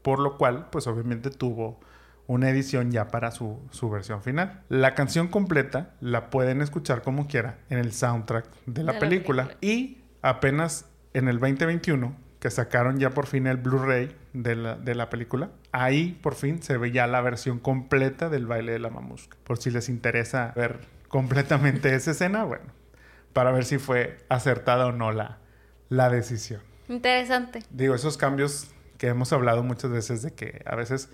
Por 0.02 0.18
lo 0.18 0.37
cual, 0.37 0.68
pues 0.70 0.87
obviamente 0.87 1.30
tuvo 1.30 1.80
una 2.26 2.50
edición 2.50 2.90
ya 2.90 3.08
para 3.08 3.30
su, 3.30 3.61
su, 3.70 3.90
versión 3.90 4.22
final. 4.22 4.62
La 4.68 4.94
canción 4.94 5.28
completa 5.28 5.94
la 6.00 6.30
pueden 6.30 6.61
escuchar 6.61 7.02
como 7.02 7.26
quiera 7.26 7.58
en 7.68 7.78
el 7.78 7.92
soundtrack 7.92 8.46
de 8.66 8.82
la, 8.84 8.92
de 8.92 9.00
película. 9.00 9.44
la 9.44 9.49
película. 9.50 9.58
Y 9.61 10.01
apenas 10.23 10.87
en 11.14 11.29
el 11.29 11.38
2021, 11.38 12.17
que 12.41 12.50
sacaron 12.50 12.99
ya 12.99 13.11
por 13.11 13.26
fin 13.26 13.47
el 13.47 13.57
Blu-ray 13.57 14.17
de 14.33 14.57
la, 14.57 14.75
de 14.76 14.95
la, 14.95 15.11
película, 15.11 15.50
ahí 15.71 16.19
por 16.23 16.35
fin 16.35 16.62
se 16.62 16.76
ve 16.76 16.91
ya 16.91 17.07
la 17.07 17.21
versión 17.21 17.59
completa 17.59 18.29
del 18.29 18.47
baile 18.47 18.73
de 18.73 18.79
la 18.79 18.91
mamusca. 18.91 19.37
Por 19.45 19.59
si 19.59 19.71
les 19.71 19.88
interesa 19.88 20.52
ver 20.57 20.81
completamente 21.09 21.95
esa 21.95 22.12
escena, 22.12 22.45
bueno, 22.45 22.64
para 23.33 23.52
ver 23.52 23.64
si 23.64 23.79
fue 23.79 24.19
acertada 24.29 24.87
o 24.87 24.93
no 24.93 25.12
la, 25.12 25.38
la 25.88 26.09
decisión. 26.09 26.62
Interesante. 26.88 27.62
Digo, 27.71 27.95
esos 27.95 28.17
cambios 28.17 28.69
que 28.99 29.09
hemos 29.09 29.33
hablado 29.33 29.62
muchas 29.62 29.91
veces 29.91 30.23
de 30.23 30.33
que 30.33 30.62
a 30.64 30.75
veces 30.75 31.11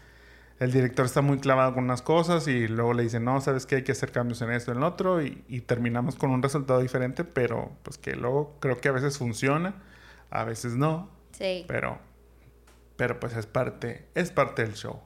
el 0.59 0.73
director 0.73 1.07
está 1.07 1.21
muy 1.21 1.39
clavado 1.39 1.75
con 1.75 1.85
unas 1.85 2.03
cosas 2.03 2.49
y 2.49 2.67
luego 2.67 2.93
le 2.93 3.05
dicen, 3.05 3.25
no, 3.25 3.41
sabes 3.41 3.67
que 3.67 3.77
hay 3.77 3.85
que 3.85 3.93
hacer 3.93 4.11
cambios 4.11 4.43
en 4.43 4.51
esto, 4.51 4.73
en 4.73 4.81
lo 4.81 4.89
otro, 4.89 5.23
y, 5.23 5.45
y, 5.49 5.61
terminamos 5.61 6.17
con 6.17 6.31
un 6.31 6.43
resultado 6.43 6.81
diferente, 6.81 7.25
pero 7.25 7.71
pues 7.83 7.99
que 7.99 8.17
luego 8.17 8.57
creo 8.61 8.81
que 8.81 8.89
a 8.89 8.93
veces 8.93 9.19
funciona, 9.19 9.75
a 10.31 10.45
veces 10.45 10.75
no. 10.75 11.11
Sí. 11.33 11.65
Pero, 11.69 11.99
pero 12.97 13.21
pues 13.21 13.37
es 13.37 13.47
parte, 13.47 14.09
es 14.15 14.31
parte 14.31 14.63
del 14.63 14.75
show. 14.75 15.01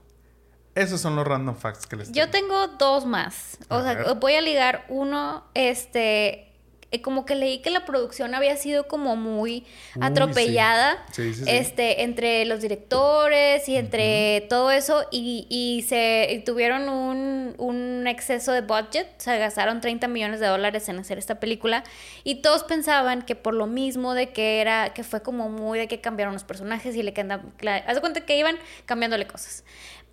Esos 0.74 1.02
son 1.02 1.16
los 1.16 1.26
random 1.26 1.54
facts 1.54 1.86
que 1.86 1.96
les 1.96 2.12
Yo 2.12 2.30
tengo 2.30 2.66
dos 2.78 3.04
más. 3.04 3.58
O 3.68 3.76
a 3.76 3.82
sea, 3.82 3.94
ver. 3.94 4.14
voy 4.14 4.34
a 4.34 4.40
ligar 4.40 4.86
uno, 4.88 5.44
este, 5.52 6.51
como 7.00 7.24
que 7.24 7.34
leí 7.34 7.58
que 7.60 7.70
la 7.70 7.84
producción 7.84 8.34
había 8.34 8.56
sido 8.56 8.86
como 8.86 9.16
muy 9.16 9.64
Uy, 9.96 10.02
atropellada 10.02 11.04
sí. 11.12 11.32
Sí, 11.32 11.44
sí, 11.44 11.50
este 11.50 12.02
entre 12.02 12.44
los 12.44 12.60
directores 12.60 13.68
y 13.68 13.76
entre 13.76 14.40
uh 14.40 14.44
-huh. 14.44 14.48
todo 14.48 14.70
eso 14.70 15.06
y, 15.10 15.46
y 15.48 15.82
se 15.82 16.28
y 16.30 16.38
tuvieron 16.40 16.88
un, 16.88 17.54
un, 17.58 18.06
exceso 18.06 18.52
de 18.52 18.60
budget 18.60 19.08
o 19.18 19.20
sea 19.20 19.36
gastaron 19.38 19.80
30 19.80 20.06
millones 20.08 20.40
de 20.40 20.46
dólares 20.46 20.88
en 20.88 20.98
hacer 20.98 21.18
esta 21.18 21.40
película 21.40 21.84
y 22.24 22.36
todos 22.42 22.64
pensaban 22.64 23.22
que 23.22 23.36
por 23.36 23.54
lo 23.54 23.66
mismo 23.66 24.14
de 24.14 24.30
que 24.30 24.60
era 24.60 24.92
que 24.92 25.02
fue 25.04 25.22
como 25.22 25.48
muy 25.48 25.78
de 25.78 25.88
que 25.88 26.00
cambiaron 26.00 26.34
los 26.34 26.44
personajes 26.44 26.94
y 26.96 27.02
le 27.02 27.12
quedan 27.14 27.52
haz 27.86 27.94
de 27.94 28.00
cuenta 28.00 28.22
que 28.22 28.36
iban 28.36 28.56
cambiándole 28.84 29.26
cosas 29.26 29.64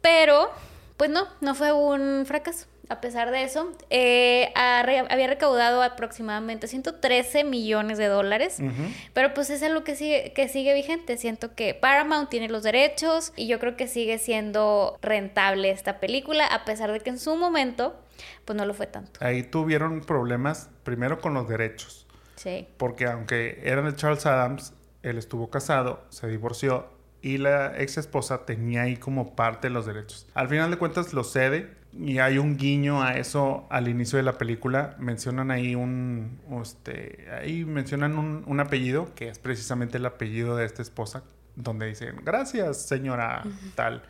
pero 0.02 0.50
pues 0.98 1.10
no 1.10 1.28
no 1.42 1.56
fue 1.56 1.74
un 1.74 2.26
fracaso 2.26 2.68
a 2.90 3.02
pesar 3.02 3.30
de 3.30 3.44
eso, 3.44 3.72
eh, 3.92 4.52
había 4.56 5.28
recaudado 5.28 5.84
aproximadamente 5.84 6.68
113 6.68 7.44
millones 7.44 8.00
de 8.00 8.08
dólares, 8.08 8.58
uh 8.60 8.64
-huh. 8.64 8.94
pero 9.14 9.34
pues 9.36 9.52
es 9.52 9.62
algo 9.62 9.84
que 9.84 9.96
sigue, 9.96 10.34
que 10.34 10.50
sigue 10.50 10.74
vigente. 10.74 11.16
Siento 11.18 11.54
que 11.54 11.76
Paramount 11.76 12.30
tiene 12.30 12.50
los 12.50 12.64
derechos 12.64 13.32
y 13.36 13.48
yo 13.48 13.60
creo 13.60 13.78
que 13.78 13.88
sigue 13.88 14.18
siendo 14.18 14.98
rentable 15.04 15.70
esta 15.70 16.00
película, 16.00 16.48
a 16.48 16.66
pesar 16.66 16.92
de 16.92 17.00
que 17.00 17.12
en 17.12 17.20
su 17.20 17.36
momento, 17.36 17.96
pues 18.46 18.58
no 18.58 18.66
lo 18.66 18.74
fue 18.74 18.88
tanto. 18.88 19.24
Ahí 19.24 19.44
tuvieron 19.44 20.02
problemas 20.02 20.70
primero 20.84 21.20
con 21.20 21.36
los 21.36 21.48
derechos. 21.48 22.08
Sí. 22.38 22.68
Porque 22.78 23.06
aunque 23.06 23.62
eran 23.64 23.86
de 23.86 23.96
Charles 23.96 24.26
Adams, 24.26 24.74
él 25.04 25.20
estuvo 25.20 25.52
casado, 25.52 26.04
se 26.10 26.28
divorció 26.28 26.90
y 27.22 27.38
la 27.38 27.80
ex 27.80 27.98
esposa 27.98 28.46
tenía 28.46 28.84
ahí 28.84 28.98
como 28.98 29.36
parte 29.36 29.68
de 29.68 29.74
los 29.74 29.86
derechos. 29.86 30.28
Al 30.34 30.48
final 30.48 30.72
de 30.72 30.78
cuentas 30.78 31.14
lo 31.14 31.24
cede 31.24 31.79
y 31.92 32.20
hay 32.20 32.38
un 32.38 32.58
guiño 32.58 33.02
a 33.02 33.18
eso 33.18 33.66
al 33.70 33.88
inicio 33.88 34.18
de 34.18 34.24
la 34.24 34.38
película. 34.38 34.96
Mencionan 35.00 35.52
ahí 35.52 35.76
un, 35.76 36.40
este, 36.62 37.28
ahí 37.32 37.66
mencionan 37.66 38.18
un, 38.18 38.44
un 38.46 38.60
apellido 38.60 39.14
que 39.16 39.30
es 39.30 39.40
precisamente 39.40 39.98
el 39.98 40.06
apellido 40.06 40.56
de 40.56 40.66
esta 40.66 40.82
esposa, 40.82 41.24
donde 41.56 41.88
dicen 41.88 42.22
gracias 42.24 42.82
señora 42.84 43.44
tal. 43.76 44.04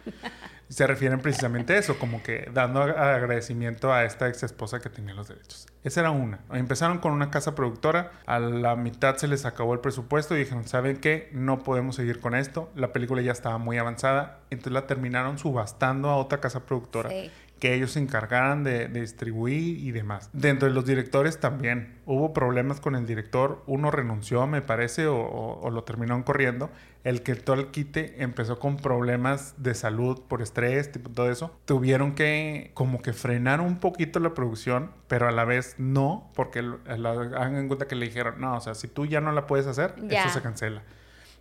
Se 0.67 0.85
refieren 0.85 1.19
precisamente 1.19 1.73
a 1.73 1.79
eso, 1.79 1.97
como 1.97 2.21
que 2.21 2.47
dando 2.53 2.83
agradecimiento 2.83 3.91
a 3.91 4.03
esta 4.03 4.27
ex 4.27 4.43
esposa 4.43 4.79
que 4.79 4.91
tenía 4.91 5.15
los 5.15 5.27
derechos. 5.27 5.65
Esa 5.83 6.01
era 6.01 6.11
una. 6.11 6.41
Empezaron 6.51 6.99
con 6.99 7.11
una 7.11 7.31
casa 7.31 7.55
productora, 7.55 8.11
a 8.27 8.37
la 8.37 8.75
mitad 8.75 9.15
se 9.15 9.27
les 9.27 9.45
acabó 9.45 9.73
el 9.73 9.79
presupuesto 9.79 10.35
y 10.35 10.39
dijeron, 10.39 10.67
¿saben 10.67 10.97
qué? 10.97 11.27
No 11.33 11.63
podemos 11.63 11.95
seguir 11.95 12.19
con 12.19 12.35
esto. 12.35 12.69
La 12.75 12.93
película 12.93 13.23
ya 13.23 13.31
estaba 13.31 13.57
muy 13.57 13.79
avanzada, 13.79 14.41
entonces 14.51 14.73
la 14.73 14.85
terminaron 14.85 15.39
subastando 15.39 16.09
a 16.09 16.17
otra 16.17 16.39
casa 16.39 16.67
productora. 16.67 17.09
Sí 17.09 17.31
que 17.59 17.73
ellos 17.73 17.91
se 17.91 17.99
encargaran 17.99 18.63
de, 18.63 18.87
de, 18.87 19.01
distribuir 19.01 19.79
y 19.79 19.91
demás. 19.91 20.29
Dentro 20.33 20.67
de 20.67 20.73
los 20.73 20.85
directores 20.85 21.39
también 21.39 21.99
hubo 22.05 22.33
problemas 22.33 22.79
con 22.79 22.95
el 22.95 23.05
director. 23.05 23.63
Uno 23.67 23.91
renunció, 23.91 24.47
me 24.47 24.61
parece, 24.61 25.07
o, 25.07 25.17
o, 25.17 25.59
o 25.59 25.69
lo 25.69 25.83
terminaron 25.83 26.23
corriendo. 26.23 26.69
El 27.03 27.21
que 27.21 27.35
todo 27.35 27.55
el 27.57 27.67
quite 27.67 28.21
empezó 28.23 28.59
con 28.59 28.77
problemas 28.77 29.55
de 29.57 29.73
salud 29.73 30.21
por 30.27 30.41
estrés, 30.41 30.91
tipo 30.91 31.09
todo 31.09 31.29
eso. 31.29 31.57
Tuvieron 31.65 32.15
que 32.15 32.71
como 32.73 33.01
que 33.01 33.13
frenar 33.13 33.61
un 33.61 33.79
poquito 33.79 34.19
la 34.19 34.33
producción, 34.33 34.91
pero 35.07 35.27
a 35.27 35.31
la 35.31 35.45
vez 35.45 35.75
no, 35.77 36.31
porque 36.35 36.59
hagan 36.59 37.57
en 37.57 37.67
cuenta 37.67 37.87
que 37.87 37.95
le 37.95 38.05
dijeron, 38.05 38.39
no, 38.39 38.57
o 38.57 38.61
sea, 38.61 38.73
si 38.73 38.87
tú 38.87 39.05
ya 39.05 39.21
no 39.21 39.31
la 39.31 39.47
puedes 39.47 39.67
hacer, 39.67 39.95
ya. 40.07 40.23
eso 40.23 40.33
se 40.33 40.41
cancela. 40.41 40.83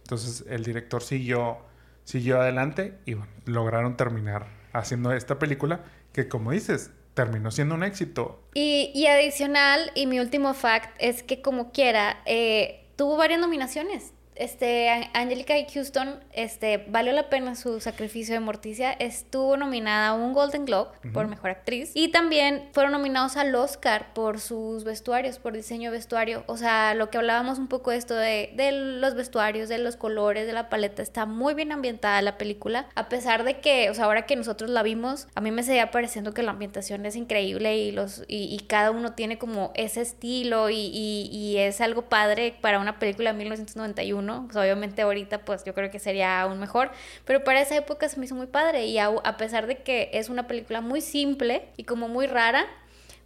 Entonces 0.03 0.45
el 0.49 0.65
director 0.65 1.03
siguió, 1.03 1.59
siguió 2.05 2.41
adelante 2.41 2.99
y 3.05 3.15
bueno, 3.15 3.31
lograron 3.45 3.97
terminar 3.97 4.47
haciendo 4.73 5.13
esta 5.13 5.39
película 5.39 5.81
que 6.19 6.29
como 6.29 6.51
dices, 6.51 6.91
terminó 7.15 7.53
siendo 7.53 7.77
un 7.77 7.85
éxito. 7.85 8.43
Y, 8.55 8.91
y 8.93 9.07
adicional, 9.07 9.93
y 9.95 10.09
mi 10.09 10.19
último 10.19 10.53
fact 10.53 10.91
es 10.99 11.23
que 11.23 11.41
como 11.43 11.71
quiera, 11.71 12.23
eh, 12.27 12.89
tuvo 12.97 13.17
varias 13.17 13.39
nominaciones. 13.39 14.13
Este, 14.39 14.89
Angelica 15.15 15.55
Houston, 15.75 16.21
este, 16.33 16.85
valió 16.89 17.13
la 17.13 17.29
pena 17.29 17.57
su 17.57 17.81
sacrificio 17.81 18.35
de 18.35 18.41
Morticia. 18.41 18.93
Estuvo 18.93 19.57
nominada 19.57 20.09
a 20.09 20.15
un 20.15 20.33
Golden 20.33 20.65
Globe 20.65 20.91
uh 20.91 21.09
-huh. 21.09 21.13
por 21.13 21.27
Mejor 21.27 21.51
Actriz. 21.51 21.91
Y 21.95 22.09
también 22.13 22.69
fueron 22.73 22.93
nominados 22.93 23.37
al 23.37 23.53
Oscar 23.57 24.15
por 24.15 24.39
sus 24.39 24.85
vestuarios, 24.85 25.41
por 25.41 25.55
diseño 25.55 25.91
de 25.91 25.97
vestuario. 25.97 26.45
O 26.47 26.57
sea, 26.57 26.95
lo 26.95 27.11
que 27.11 27.19
hablábamos 27.19 27.59
un 27.59 27.67
poco 27.67 27.91
de 27.91 27.97
esto 27.97 28.15
de, 28.15 28.53
de 28.55 28.71
los 28.71 29.15
vestuarios, 29.15 29.69
de 29.69 29.79
los 29.79 29.97
colores, 29.97 30.47
de 30.47 30.53
la 30.53 30.69
paleta. 30.69 31.03
Está 31.03 31.27
muy 31.27 31.55
bien 31.55 31.73
ambientada 31.73 32.23
la 32.23 32.39
película. 32.39 32.87
A 32.95 33.09
pesar 33.09 33.43
de 33.43 33.59
que, 33.59 33.91
o 33.91 33.95
sea, 33.95 34.05
ahora 34.05 34.25
que 34.27 34.37
nosotros 34.37 34.71
la 34.71 34.85
vimos, 34.85 35.27
a 35.35 35.41
mí 35.41 35.51
me 35.51 35.65
seguía 35.65 35.91
pareciendo 35.91 36.33
que 36.33 36.45
la 36.45 36.53
ambientación 36.53 37.05
es 37.07 37.17
increíble 37.17 37.77
y, 37.77 37.91
los, 37.91 38.23
y, 38.29 38.55
y 38.55 38.61
cada 38.69 38.93
uno 38.93 39.15
tiene 39.15 39.37
como 39.37 39.73
ese 39.75 40.01
estilo 40.01 40.71
y, 40.71 40.77
y, 40.77 41.29
y 41.33 41.57
es 41.59 41.81
algo 41.81 42.03
padre 42.03 42.55
para 42.61 42.79
una 42.79 43.01
película 43.01 43.33
de 43.33 43.39
1991 43.39 44.28
obviamente 44.31 45.03
ahorita 45.03 45.45
pues 45.45 45.65
yo 45.65 45.75
creo 45.75 45.91
que 45.91 45.99
sería 45.99 46.41
aún 46.41 46.59
mejor, 46.59 46.91
pero 47.25 47.45
para 47.45 47.61
esa 47.61 47.77
época 47.77 48.09
se 48.09 48.19
me 48.19 48.27
hizo 48.27 48.35
muy 48.35 48.47
padre 48.47 48.87
y 48.87 48.99
a 48.99 49.37
pesar 49.37 49.67
de 49.67 49.79
que 49.79 50.11
es 50.13 50.29
una 50.29 50.47
película 50.47 50.81
muy 50.81 51.01
simple 51.01 51.69
y 51.77 51.85
como 51.85 52.09
muy 52.09 52.27
rara, 52.27 52.67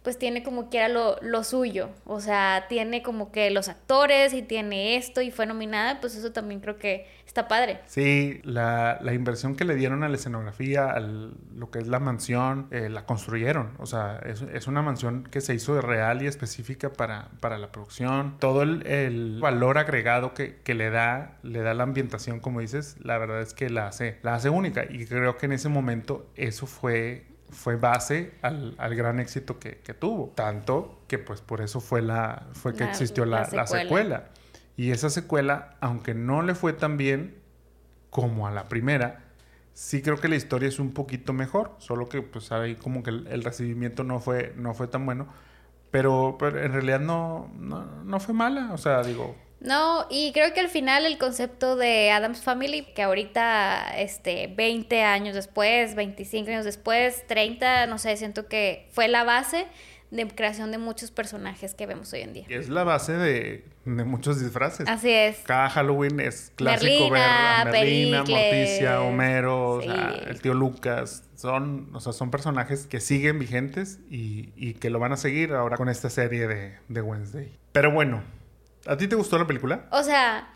pues 0.03 0.19
tiene 0.19 0.43
como 0.43 0.69
que 0.69 0.77
era 0.77 0.89
lo, 0.89 1.17
lo, 1.21 1.43
suyo. 1.43 1.89
O 2.05 2.19
sea, 2.19 2.65
tiene 2.67 3.01
como 3.01 3.31
que 3.31 3.49
los 3.51 3.69
actores 3.69 4.33
y 4.33 4.41
tiene 4.41 4.97
esto 4.97 5.21
y 5.21 5.31
fue 5.31 5.45
nominada, 5.45 6.01
pues 6.01 6.15
eso 6.15 6.33
también 6.33 6.59
creo 6.59 6.77
que 6.77 7.07
está 7.25 7.47
padre. 7.47 7.79
Sí, 7.87 8.41
la, 8.43 8.99
la 9.01 9.13
inversión 9.13 9.55
que 9.55 9.63
le 9.63 9.75
dieron 9.75 10.03
a 10.03 10.09
la 10.09 10.15
escenografía, 10.15 10.91
a 10.91 10.99
lo 10.99 11.71
que 11.71 11.79
es 11.79 11.87
la 11.87 11.99
mansión, 11.99 12.67
eh, 12.71 12.89
la 12.89 13.05
construyeron. 13.05 13.71
O 13.79 13.85
sea, 13.85 14.19
es, 14.25 14.41
es, 14.41 14.67
una 14.67 14.81
mansión 14.81 15.23
que 15.23 15.39
se 15.39 15.55
hizo 15.55 15.79
real 15.81 16.21
y 16.21 16.27
específica 16.27 16.91
para, 16.91 17.29
para 17.39 17.57
la 17.57 17.71
producción. 17.71 18.35
Todo 18.39 18.61
el, 18.61 18.85
el 18.85 19.39
valor 19.39 19.77
agregado 19.77 20.33
que, 20.33 20.57
que, 20.63 20.75
le 20.75 20.89
da, 20.89 21.37
le 21.43 21.61
da 21.61 21.73
la 21.73 21.83
ambientación, 21.83 22.41
como 22.41 22.59
dices, 22.59 22.97
la 22.99 23.17
verdad 23.17 23.41
es 23.41 23.53
que 23.53 23.69
la 23.69 23.87
hace, 23.87 24.19
la 24.21 24.35
hace 24.35 24.49
única. 24.49 24.83
Y 24.87 25.05
creo 25.05 25.37
que 25.37 25.45
en 25.45 25.53
ese 25.53 25.69
momento 25.69 26.29
eso 26.35 26.67
fue 26.67 27.32
fue 27.53 27.75
base 27.75 28.33
al, 28.41 28.75
al 28.77 28.95
gran 28.95 29.19
éxito 29.19 29.59
que, 29.59 29.77
que, 29.77 29.93
tuvo. 29.93 30.33
Tanto 30.35 31.03
que 31.07 31.17
pues 31.17 31.41
por 31.41 31.61
eso 31.61 31.79
fue, 31.79 32.01
la, 32.01 32.47
fue 32.53 32.73
que 32.73 32.83
la, 32.83 32.89
existió 32.89 33.25
la, 33.25 33.39
la, 33.39 33.45
secuela. 33.45 33.69
la, 33.69 33.83
secuela. 33.83 34.29
Y 34.75 34.91
esa 34.91 35.09
secuela, 35.09 35.75
aunque 35.79 36.13
no 36.13 36.41
le 36.41 36.55
fue 36.55 36.73
tan 36.73 36.97
bien 36.97 37.35
como 38.09 38.47
a 38.47 38.51
la 38.51 38.67
primera, 38.69 39.23
sí 39.73 40.01
creo 40.01 40.19
que 40.19 40.27
la 40.27 40.35
historia 40.35 40.67
es 40.67 40.79
un 40.79 40.93
poquito 40.93 41.33
mejor. 41.33 41.75
Solo 41.77 42.09
que 42.09 42.21
pues 42.21 42.51
ahí 42.51 42.75
como 42.75 43.03
que 43.03 43.11
el, 43.11 43.27
el 43.27 43.43
recibimiento 43.43 44.03
no 44.03 44.19
fue, 44.19 44.53
no 44.57 44.73
fue 44.73 44.87
tan 44.87 45.05
bueno. 45.05 45.27
Pero, 45.91 46.37
pero 46.39 46.59
en 46.59 46.73
realidad 46.73 46.99
no, 46.99 47.51
no, 47.55 47.85
no 48.03 48.19
fue 48.19 48.33
mala. 48.33 48.73
O 48.73 48.77
sea, 48.77 49.03
digo, 49.03 49.35
no, 49.63 50.05
y 50.09 50.31
creo 50.33 50.53
que 50.53 50.59
al 50.59 50.69
final 50.69 51.05
el 51.05 51.17
concepto 51.17 51.75
de 51.75 52.11
Adams 52.11 52.41
Family, 52.41 52.83
que 52.93 53.01
ahorita, 53.03 53.97
este, 53.97 54.47
20 54.47 55.01
años 55.03 55.33
después, 55.35 55.95
25 55.95 56.49
años 56.51 56.65
después, 56.65 57.25
30, 57.27 57.87
no 57.87 57.97
sé, 57.97 58.15
siento 58.17 58.47
que 58.47 58.87
fue 58.91 59.07
la 59.07 59.23
base 59.23 59.65
de 60.11 60.27
creación 60.27 60.69
de 60.71 60.77
muchos 60.77 61.09
personajes 61.09 61.73
que 61.73 61.87
vemos 61.87 62.13
hoy 62.13 62.19
en 62.21 62.33
día. 62.33 62.45
Es 62.49 62.69
la 62.69 62.83
base 62.83 63.13
de, 63.13 63.65
de 63.85 64.03
muchos 64.03 64.39
disfraces. 64.39 64.87
Así 64.87 65.09
es. 65.09 65.37
Cada 65.39 65.69
Halloween 65.71 66.19
es 66.19 66.51
clásico 66.55 67.09
ver 67.09 67.23
a 67.23 67.65
Merlina, 67.65 68.19
Merlina. 68.23 68.39
Morticia, 68.39 69.01
Homero, 69.01 69.69
o 69.71 69.81
Sí. 69.81 69.87
sea, 69.87 70.09
el 70.27 70.39
tío 70.39 70.53
Lucas. 70.53 71.23
Son, 71.35 71.89
o 71.95 71.99
sea, 71.99 72.13
son 72.13 72.29
personajes 72.29 72.85
que 72.85 72.99
siguen 72.99 73.39
vigentes 73.39 73.99
y, 74.11 74.49
y 74.55 74.75
que 74.75 74.91
lo 74.91 74.99
van 74.99 75.13
a 75.13 75.17
seguir 75.17 75.53
ahora 75.53 75.77
con 75.77 75.89
esta 75.89 76.11
serie 76.11 76.47
de, 76.47 76.75
de 76.89 77.01
Wednesday. 77.01 77.51
Pero 77.71 77.89
bueno, 77.91 78.21
¿a 78.85 78.97
ti 78.97 79.07
te 79.07 79.15
gustó 79.15 79.37
la 79.37 79.47
película? 79.47 79.85
O 79.91 80.03
sea, 80.03 80.47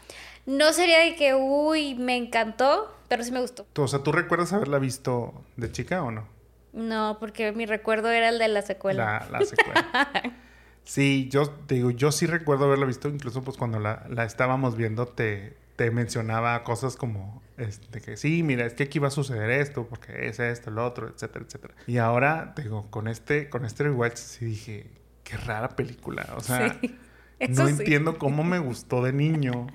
no 0.46 0.74
sería 0.74 1.00
de 1.00 1.16
que, 1.16 1.34
uy, 1.36 1.96
me 1.96 2.16
encantó, 2.16 2.94
pero 3.08 3.24
sí 3.24 3.32
me 3.32 3.42
gustó. 3.42 3.66
Tú- 3.74 3.84
O 3.84 3.88
sea, 3.88 4.00
¿tú 4.00 4.12
recuerdas 4.12 4.54
haberla 4.54 4.80
visto 4.80 5.44
de 5.56 5.72
chica 5.72 6.04
o 6.04 6.12
no? 6.12 6.28
No, 6.74 7.18
porque 7.20 7.52
mi 7.54 7.66
recuerdo 7.66 8.10
era 8.12 8.30
el 8.30 8.38
de 8.40 8.48
la 8.50 8.62
secuela. 8.62 9.26
La, 9.32 9.40
la 9.40 9.46
secuela. 9.46 9.88
sí, 10.84 11.28
yo 11.32 11.50
te 11.50 11.76
digo, 11.76 11.92
yo 11.92 12.12
sí 12.12 12.26
recuerdo 12.28 12.66
haberla 12.66 12.86
visto, 12.86 13.10
incluso 13.10 13.44
pues 13.44 13.58
cuando 13.58 13.80
la, 13.80 14.06
la 14.10 14.24
estábamos 14.26 14.76
viendo 14.78 15.08
te, 15.08 15.58
te 15.76 15.92
mencionaba 15.92 16.63
cosas 16.63 16.96
como 16.96 17.42
este 17.58 18.02
que 18.02 18.18
sí, 18.18 18.44
mira, 18.44 18.66
es 18.66 18.74
que 18.76 18.84
aquí 18.84 19.00
va 19.00 19.08
a 19.08 19.12
suceder 19.12 19.50
esto, 19.50 19.88
porque 19.88 20.28
es 20.28 20.40
esto, 20.40 20.70
el 20.70 20.78
otro, 20.78 21.08
etcétera, 21.08 21.46
etcétera. 21.48 21.74
Y 21.88 21.98
ahora, 21.98 22.54
te 22.56 22.62
digo, 22.63 22.86
con 22.92 23.08
este, 23.08 23.50
con 23.50 23.66
este 23.66 23.84
rewatch 23.86 24.16
sí 24.18 24.46
dije, 24.46 24.92
qué 25.24 25.38
rara 25.38 25.70
película. 25.70 26.28
O 26.36 26.42
sea, 26.42 26.78
Sí, 26.80 26.96
eso 27.39 27.63
no 27.63 27.67
sí. 27.69 27.73
entiendo 27.80 28.17
cómo 28.17 28.43
me 28.43 28.60
gustó 28.60 29.04
de 29.04 29.13
niño. 29.13 29.67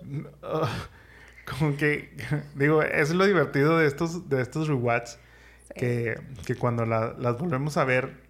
Como 1.58 1.76
que, 1.76 2.16
digo, 2.54 2.82
es 2.82 3.10
lo 3.14 3.26
divertido 3.26 3.78
de 3.78 3.86
estos, 3.86 4.28
de 4.28 4.40
estos 4.40 4.66
rewatch 4.68 5.10
que, 5.74 6.18
que 6.46 6.54
cuando 6.56 6.86
la- 6.86 7.14
las 7.18 7.38
volvemos 7.38 7.76
a 7.76 7.84
ver, 7.84 8.22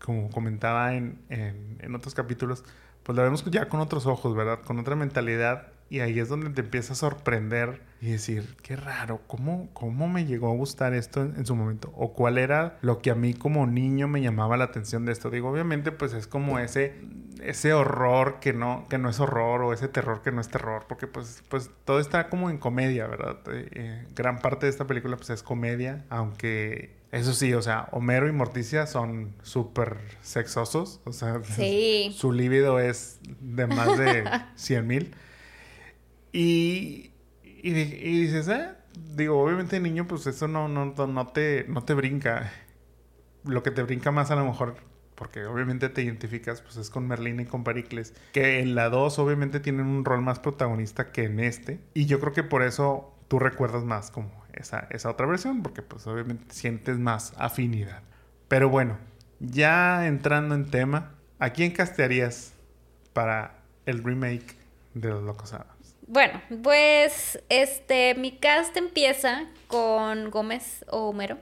como 0.00 0.30
comentaba 0.30 0.94
en, 0.94 1.20
en, 1.30 1.78
en 1.80 1.94
otros 1.94 2.14
capítulos, 2.14 2.64
pues 3.02 3.16
la 3.16 3.22
vemos 3.24 3.44
ya 3.50 3.68
con 3.68 3.80
otros 3.80 4.06
ojos, 4.06 4.36
¿verdad? 4.36 4.60
Con 4.64 4.78
otra 4.78 4.96
mentalidad. 4.96 5.72
Y 5.88 6.00
ahí 6.00 6.18
es 6.18 6.28
donde 6.28 6.50
te 6.50 6.62
empieza 6.62 6.94
a 6.94 6.96
sorprender 6.96 7.80
y 8.00 8.10
decir, 8.10 8.56
qué 8.62 8.74
raro, 8.76 9.20
¿cómo, 9.26 9.68
cómo 9.72 10.08
me 10.08 10.26
llegó 10.26 10.48
a 10.50 10.54
gustar 10.54 10.94
esto 10.94 11.22
en, 11.22 11.36
en 11.36 11.46
su 11.46 11.54
momento? 11.54 11.92
¿O 11.96 12.12
cuál 12.12 12.38
era 12.38 12.76
lo 12.82 13.00
que 13.00 13.10
a 13.10 13.14
mí 13.14 13.34
como 13.34 13.66
niño 13.66 14.08
me 14.08 14.20
llamaba 14.20 14.56
la 14.56 14.64
atención 14.64 15.06
de 15.06 15.12
esto? 15.12 15.30
Digo, 15.30 15.48
obviamente, 15.48 15.92
pues 15.92 16.12
es 16.12 16.26
como 16.26 16.58
ese, 16.58 16.94
ese 17.40 17.72
horror 17.72 18.38
que 18.40 18.52
no, 18.52 18.86
que 18.90 18.98
no 18.98 19.08
es 19.08 19.20
horror 19.20 19.62
o 19.62 19.72
ese 19.72 19.86
terror 19.86 20.22
que 20.22 20.32
no 20.32 20.40
es 20.40 20.48
terror, 20.48 20.84
porque 20.88 21.06
pues, 21.06 21.44
pues 21.48 21.70
todo 21.84 22.00
está 22.00 22.28
como 22.28 22.50
en 22.50 22.58
comedia, 22.58 23.06
¿verdad? 23.06 23.38
Eh, 23.52 23.68
eh, 23.72 24.06
gran 24.14 24.40
parte 24.40 24.66
de 24.66 24.70
esta 24.70 24.86
película 24.88 25.16
pues 25.16 25.30
es 25.30 25.42
comedia, 25.44 26.04
aunque 26.10 26.96
eso 27.12 27.32
sí, 27.32 27.54
o 27.54 27.62
sea, 27.62 27.88
Homero 27.92 28.28
y 28.28 28.32
Morticia 28.32 28.86
son 28.86 29.32
súper 29.42 29.96
sexosos, 30.20 31.00
o 31.04 31.12
sea, 31.12 31.40
Sí. 31.44 32.12
su 32.18 32.32
líbido 32.32 32.80
es 32.80 33.20
de 33.40 33.66
más 33.68 33.96
de 33.96 34.24
100 34.56 34.86
mil. 34.86 35.14
Y, 36.32 37.12
y, 37.42 37.70
y 37.70 38.20
dices, 38.22 38.48
eh, 38.48 38.70
digo, 39.14 39.40
obviamente 39.42 39.80
niño, 39.80 40.06
pues 40.06 40.26
eso 40.26 40.48
no, 40.48 40.68
no, 40.68 40.86
no, 40.86 41.06
no 41.06 41.26
te, 41.28 41.64
no 41.68 41.84
te 41.84 41.94
brinca. 41.94 42.52
Lo 43.44 43.62
que 43.62 43.70
te 43.70 43.82
brinca 43.82 44.10
más 44.10 44.30
a 44.30 44.36
lo 44.36 44.44
mejor, 44.44 44.76
porque 45.14 45.46
obviamente 45.46 45.88
te 45.88 46.02
identificas, 46.02 46.62
pues 46.62 46.76
es 46.76 46.90
con 46.90 47.06
Merlina 47.06 47.42
y 47.42 47.46
con 47.46 47.62
Pericles, 47.64 48.14
que 48.32 48.60
en 48.60 48.74
la 48.74 48.88
2 48.88 49.18
obviamente 49.18 49.60
tienen 49.60 49.86
un 49.86 50.04
rol 50.04 50.20
más 50.22 50.40
protagonista 50.40 51.12
que 51.12 51.24
en 51.24 51.40
este. 51.40 51.80
Y 51.94 52.06
yo 52.06 52.18
creo 52.20 52.32
que 52.32 52.42
por 52.42 52.62
eso 52.62 53.14
tú 53.28 53.38
recuerdas 53.38 53.84
más 53.84 54.10
como 54.10 54.30
esa, 54.52 54.88
esa 54.90 55.10
otra 55.10 55.26
versión, 55.26 55.62
porque 55.62 55.82
pues 55.82 56.06
obviamente 56.06 56.54
sientes 56.54 56.98
más 56.98 57.34
afinidad. 57.38 58.02
Pero 58.48 58.68
bueno, 58.68 58.98
ya 59.40 60.06
entrando 60.06 60.54
en 60.54 60.70
tema, 60.70 61.14
¿a 61.38 61.50
quién 61.50 61.72
castearías 61.72 62.54
para 63.12 63.58
el 63.86 64.02
remake 64.02 64.56
de 64.94 65.10
Los 65.10 65.22
Locos 65.22 65.52
Adams? 65.52 65.75
Bueno, 66.06 66.40
pues 66.62 67.42
este, 67.48 68.14
mi 68.14 68.32
cast 68.32 68.76
empieza 68.76 69.44
con 69.66 70.30
Gómez 70.30 70.84
o 70.88 71.08
Homero. 71.08 71.38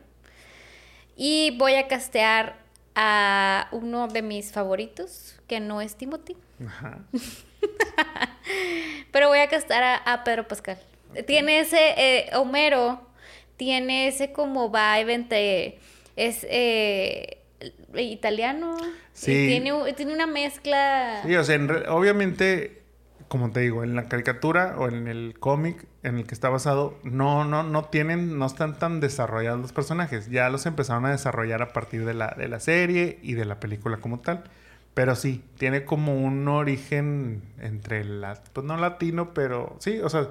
Y 1.17 1.57
voy 1.59 1.75
a 1.75 1.87
castear 1.87 2.57
a 2.95 3.69
uno 3.73 4.09
de 4.09 4.23
mis 4.23 4.53
favoritos, 4.53 5.39
que 5.47 5.61
no 5.61 5.81
es 5.81 5.97
Timothy. 5.97 6.37
Ajá. 6.67 6.99
Pero 9.13 9.29
voy 9.29 9.39
a 9.39 9.49
castear 9.49 9.83
a, 9.83 9.97
a 9.97 10.25
Pedro 10.25 10.49
Pascal. 10.49 10.79
Tiene 11.27 11.61
ese, 11.61 11.95
eh, 11.97 12.31
Homero, 12.35 13.01
tiene 13.57 14.09
ese 14.09 14.33
como 14.33 14.71
vibe 14.71 15.13
entre, 15.13 15.79
es 16.17 16.45
eh, 16.49 17.39
italiano. 17.97 18.77
Sí. 19.13 19.33
y 19.33 19.49
tiene, 19.49 19.93
tiene 19.93 20.13
una 20.13 20.27
mezcla. 20.27 21.23
Sí, 21.25 21.37
o 21.37 21.45
sea, 21.45 21.57
obviamente, 21.89 22.83
como 23.29 23.51
te 23.51 23.61
digo, 23.61 23.85
en 23.85 23.97
la 23.97 24.09
caricatura 24.09 24.77
o 24.79 24.89
en 24.89 25.09
el 25.09 25.37
cómic 25.39 25.87
en 26.03 26.19
el 26.19 26.27
que 26.27 26.35
está 26.35 26.49
basado, 26.49 26.99
no, 27.03 27.45
no, 27.45 27.63
no 27.63 27.85
tienen, 27.87 28.39
no 28.39 28.47
están 28.47 28.79
tan 28.79 29.01
desarrollados 29.01 29.61
los 29.61 29.73
personajes. 29.73 30.31
Ya 30.31 30.49
los 30.51 30.67
empezaron 30.67 31.07
a 31.07 31.11
desarrollar 31.11 31.63
a 31.63 31.73
partir 31.73 32.05
de 32.05 32.15
la, 32.15 32.35
de 32.37 32.49
la 32.49 32.61
serie 32.61 33.19
y 33.23 33.35
de 33.35 33.45
la 33.45 33.61
película 33.61 33.97
como 33.99 34.21
tal. 34.21 34.45
Pero 34.95 35.17
sí, 35.17 35.43
tiene 35.59 35.85
como 35.85 36.17
un 36.17 36.47
origen 36.47 37.43
entre 37.59 38.05
la, 38.05 38.41
pues 38.53 38.65
no 38.65 38.77
latino, 38.77 39.35
pero 39.35 39.75
sí, 39.81 39.99
o 39.99 40.09
sea, 40.09 40.29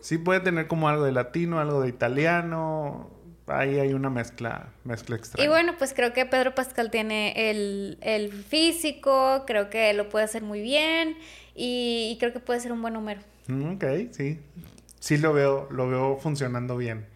sí 0.00 0.16
puede 0.16 0.40
tener 0.40 0.68
como 0.68 0.88
algo 0.88 1.04
de 1.04 1.12
latino, 1.12 1.60
algo 1.60 1.82
de 1.82 1.88
italiano. 1.88 3.10
Ahí 3.52 3.78
hay 3.78 3.92
una 3.92 4.10
mezcla, 4.10 4.68
mezcla 4.84 5.16
extraña. 5.16 5.44
Y 5.44 5.48
bueno, 5.48 5.74
pues 5.78 5.92
creo 5.94 6.12
que 6.12 6.26
Pedro 6.26 6.54
Pascal 6.54 6.90
tiene 6.90 7.50
el, 7.50 7.98
el 8.00 8.32
físico, 8.32 9.44
creo 9.46 9.70
que 9.70 9.92
lo 9.94 10.08
puede 10.08 10.24
hacer 10.24 10.42
muy 10.42 10.60
bien 10.60 11.16
y, 11.54 12.10
y 12.12 12.18
creo 12.18 12.32
que 12.32 12.40
puede 12.40 12.60
ser 12.60 12.72
un 12.72 12.82
buen 12.82 12.96
Homero. 12.96 13.20
Mm, 13.48 13.74
Ok, 13.74 13.84
sí. 14.12 14.38
Sí 14.98 15.16
lo 15.16 15.32
veo, 15.32 15.66
lo 15.70 15.88
veo 15.88 16.18
funcionando 16.18 16.76
bien. 16.76 17.06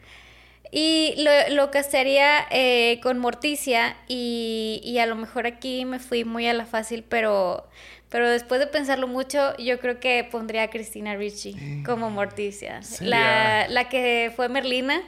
Y 0.71 1.15
lo, 1.19 1.31
lo 1.55 1.71
castearía 1.71 2.47
eh, 2.51 2.99
con 3.03 3.19
Morticia 3.19 3.97
y, 4.09 4.81
y 4.83 4.99
a 4.99 5.07
lo 5.07 5.15
mejor 5.15 5.47
aquí 5.47 5.85
me 5.85 5.99
fui 6.01 6.25
muy 6.25 6.49
a 6.49 6.55
la 6.55 6.67
fácil, 6.67 7.05
pero, 7.09 7.69
pero 8.09 8.29
después 8.29 8.59
de 8.59 8.67
pensarlo 8.67 9.07
mucho, 9.07 9.57
yo 9.59 9.79
creo 9.79 10.01
que 10.01 10.27
pondría 10.29 10.65
a 10.65 10.71
Cristina 10.71 11.15
Ricci 11.15 11.83
como 11.85 12.11
Morticia. 12.11 12.81
La, 13.01 13.67
la 13.69 13.89
que 13.89 14.33
fue 14.35 14.49
Merlina 14.49 15.01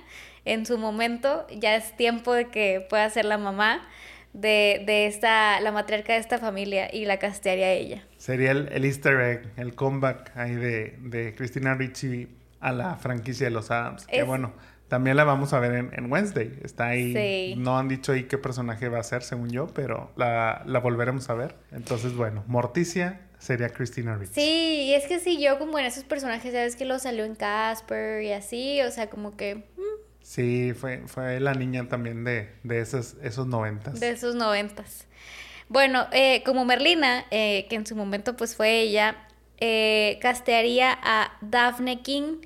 en 0.46 0.64
su 0.64 0.78
momento, 0.78 1.46
ya 1.54 1.76
es 1.76 1.94
tiempo 1.96 2.32
de 2.32 2.46
que 2.48 2.86
pueda 2.88 3.08
ser 3.10 3.24
la 3.26 3.36
mamá 3.38 3.86
de, 4.32 4.82
de 4.86 5.06
esta, 5.06 5.60
la 5.60 5.72
matriarca 5.72 6.12
de 6.14 6.18
esta 6.20 6.38
familia 6.38 6.88
y 6.94 7.04
la 7.04 7.18
castearía 7.18 7.66
a 7.66 7.72
ella. 7.72 8.04
Sería 8.16 8.52
el, 8.52 8.68
el 8.72 8.84
easter 8.84 9.20
egg, 9.20 9.52
el 9.56 9.74
comeback 9.74 10.36
ahí 10.36 10.54
de, 10.54 10.96
de 11.00 11.34
Christina 11.34 11.74
Ricci 11.74 12.28
a 12.60 12.72
la 12.72 12.96
franquicia 12.96 13.46
de 13.46 13.50
los 13.50 13.70
Adams. 13.70 14.06
Que 14.06 14.20
Es- 14.20 14.26
bueno, 14.26 14.52
también 14.88 15.16
la 15.16 15.24
vamos 15.24 15.52
a 15.52 15.58
ver 15.58 15.72
en, 15.74 15.90
en 15.94 16.12
Wednesday. 16.12 16.58
Está 16.62 16.88
ahí. 16.88 17.12
Sí. 17.12 17.54
No 17.58 17.78
han 17.78 17.88
dicho 17.88 18.12
ahí 18.12 18.24
qué 18.24 18.38
personaje 18.38 18.88
va 18.88 18.98
a 19.00 19.02
ser, 19.02 19.22
según 19.22 19.50
yo, 19.50 19.66
pero 19.68 20.12
la, 20.16 20.62
la 20.66 20.78
volveremos 20.80 21.28
a 21.30 21.34
ver. 21.34 21.56
Entonces, 21.72 22.14
bueno, 22.14 22.44
Morticia 22.46 23.22
sería 23.38 23.68
Christina 23.70 24.16
Ricci. 24.16 24.34
Sí, 24.34 24.82
y 24.88 24.94
es 24.94 25.06
que 25.06 25.18
sí, 25.18 25.42
yo 25.42 25.58
como 25.58 25.78
en 25.78 25.86
esos 25.86 26.04
personajes, 26.04 26.52
sabes 26.52 26.76
que 26.76 26.84
lo 26.84 26.98
salió 26.98 27.24
en 27.24 27.34
Casper 27.34 28.22
y 28.22 28.32
así, 28.32 28.80
o 28.82 28.90
sea, 28.90 29.08
como 29.10 29.36
que... 29.36 29.64
Sí, 30.28 30.72
fue, 30.74 31.02
fue 31.06 31.38
la 31.38 31.54
niña 31.54 31.88
también 31.88 32.24
de, 32.24 32.50
de 32.64 32.80
esos, 32.80 33.14
esos 33.22 33.46
noventas. 33.46 34.00
De 34.00 34.10
esos 34.10 34.34
noventas. 34.34 35.06
Bueno, 35.68 36.08
eh, 36.10 36.42
como 36.44 36.64
Merlina, 36.64 37.24
eh, 37.30 37.66
que 37.70 37.76
en 37.76 37.86
su 37.86 37.94
momento 37.94 38.36
pues 38.36 38.56
fue 38.56 38.80
ella, 38.80 39.16
eh, 39.58 40.18
castearía 40.20 40.98
a 41.00 41.32
Daphne 41.42 42.02
King, 42.02 42.38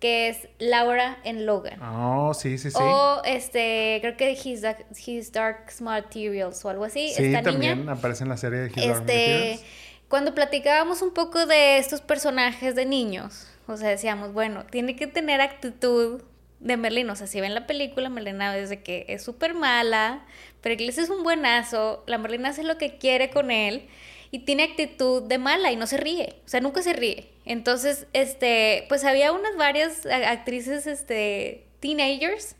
que 0.00 0.28
es 0.28 0.48
Laura 0.58 1.18
en 1.22 1.46
Logan. 1.46 1.80
Oh, 1.82 2.34
sí, 2.34 2.58
sí, 2.58 2.70
sí. 2.72 2.76
O 2.80 3.22
este, 3.24 3.98
creo 4.00 4.16
que 4.16 4.32
His, 4.32 4.62
Dark- 4.62 4.86
His 5.06 5.30
Dark 5.30 5.66
Materials 5.80 6.64
o 6.64 6.68
algo 6.70 6.84
así. 6.84 7.10
sí, 7.14 7.26
Esta 7.26 7.42
también 7.42 7.78
niña. 7.78 7.92
aparece 7.92 8.24
en 8.24 8.28
la 8.30 8.36
serie 8.36 8.58
de 8.58 8.66
His 8.70 8.74
Dark 8.88 8.88
Este, 9.08 9.28
Materials. 9.28 9.62
cuando 10.08 10.34
platicábamos 10.34 11.00
un 11.00 11.14
poco 11.14 11.46
de 11.46 11.78
estos 11.78 12.00
personajes 12.00 12.74
de 12.74 12.86
niños, 12.86 13.46
o 13.68 13.76
sea, 13.76 13.88
decíamos, 13.88 14.32
bueno, 14.32 14.64
tiene 14.66 14.96
que 14.96 15.06
tener 15.06 15.40
actitud 15.40 16.22
de 16.60 16.76
Merlin. 16.76 17.08
O 17.10 17.16
sea, 17.16 17.26
si 17.26 17.40
ven 17.40 17.54
la 17.54 17.66
película, 17.66 18.08
Merlina 18.08 18.52
desde 18.54 18.82
que 18.82 19.06
es 19.08 19.22
súper 19.22 19.54
mala, 19.54 20.24
pero 20.60 20.74
Iglesia 20.74 21.02
es 21.02 21.10
un 21.10 21.22
buenazo, 21.22 22.04
la 22.06 22.18
Merlina 22.18 22.50
hace 22.50 22.64
lo 22.64 22.78
que 22.78 22.96
quiere 22.98 23.30
con 23.30 23.50
él 23.50 23.88
y 24.30 24.40
tiene 24.40 24.64
actitud 24.64 25.22
de 25.22 25.38
mala 25.38 25.70
y 25.70 25.76
no 25.76 25.86
se 25.86 25.96
ríe, 25.96 26.36
o 26.44 26.48
sea, 26.48 26.60
nunca 26.60 26.82
se 26.82 26.92
ríe. 26.92 27.28
Entonces, 27.44 28.06
este, 28.12 28.84
pues 28.88 29.04
había 29.04 29.30
unas 29.30 29.56
varias 29.56 30.06
actrices, 30.06 30.86
este, 30.88 31.66
teenagers, 31.78 32.56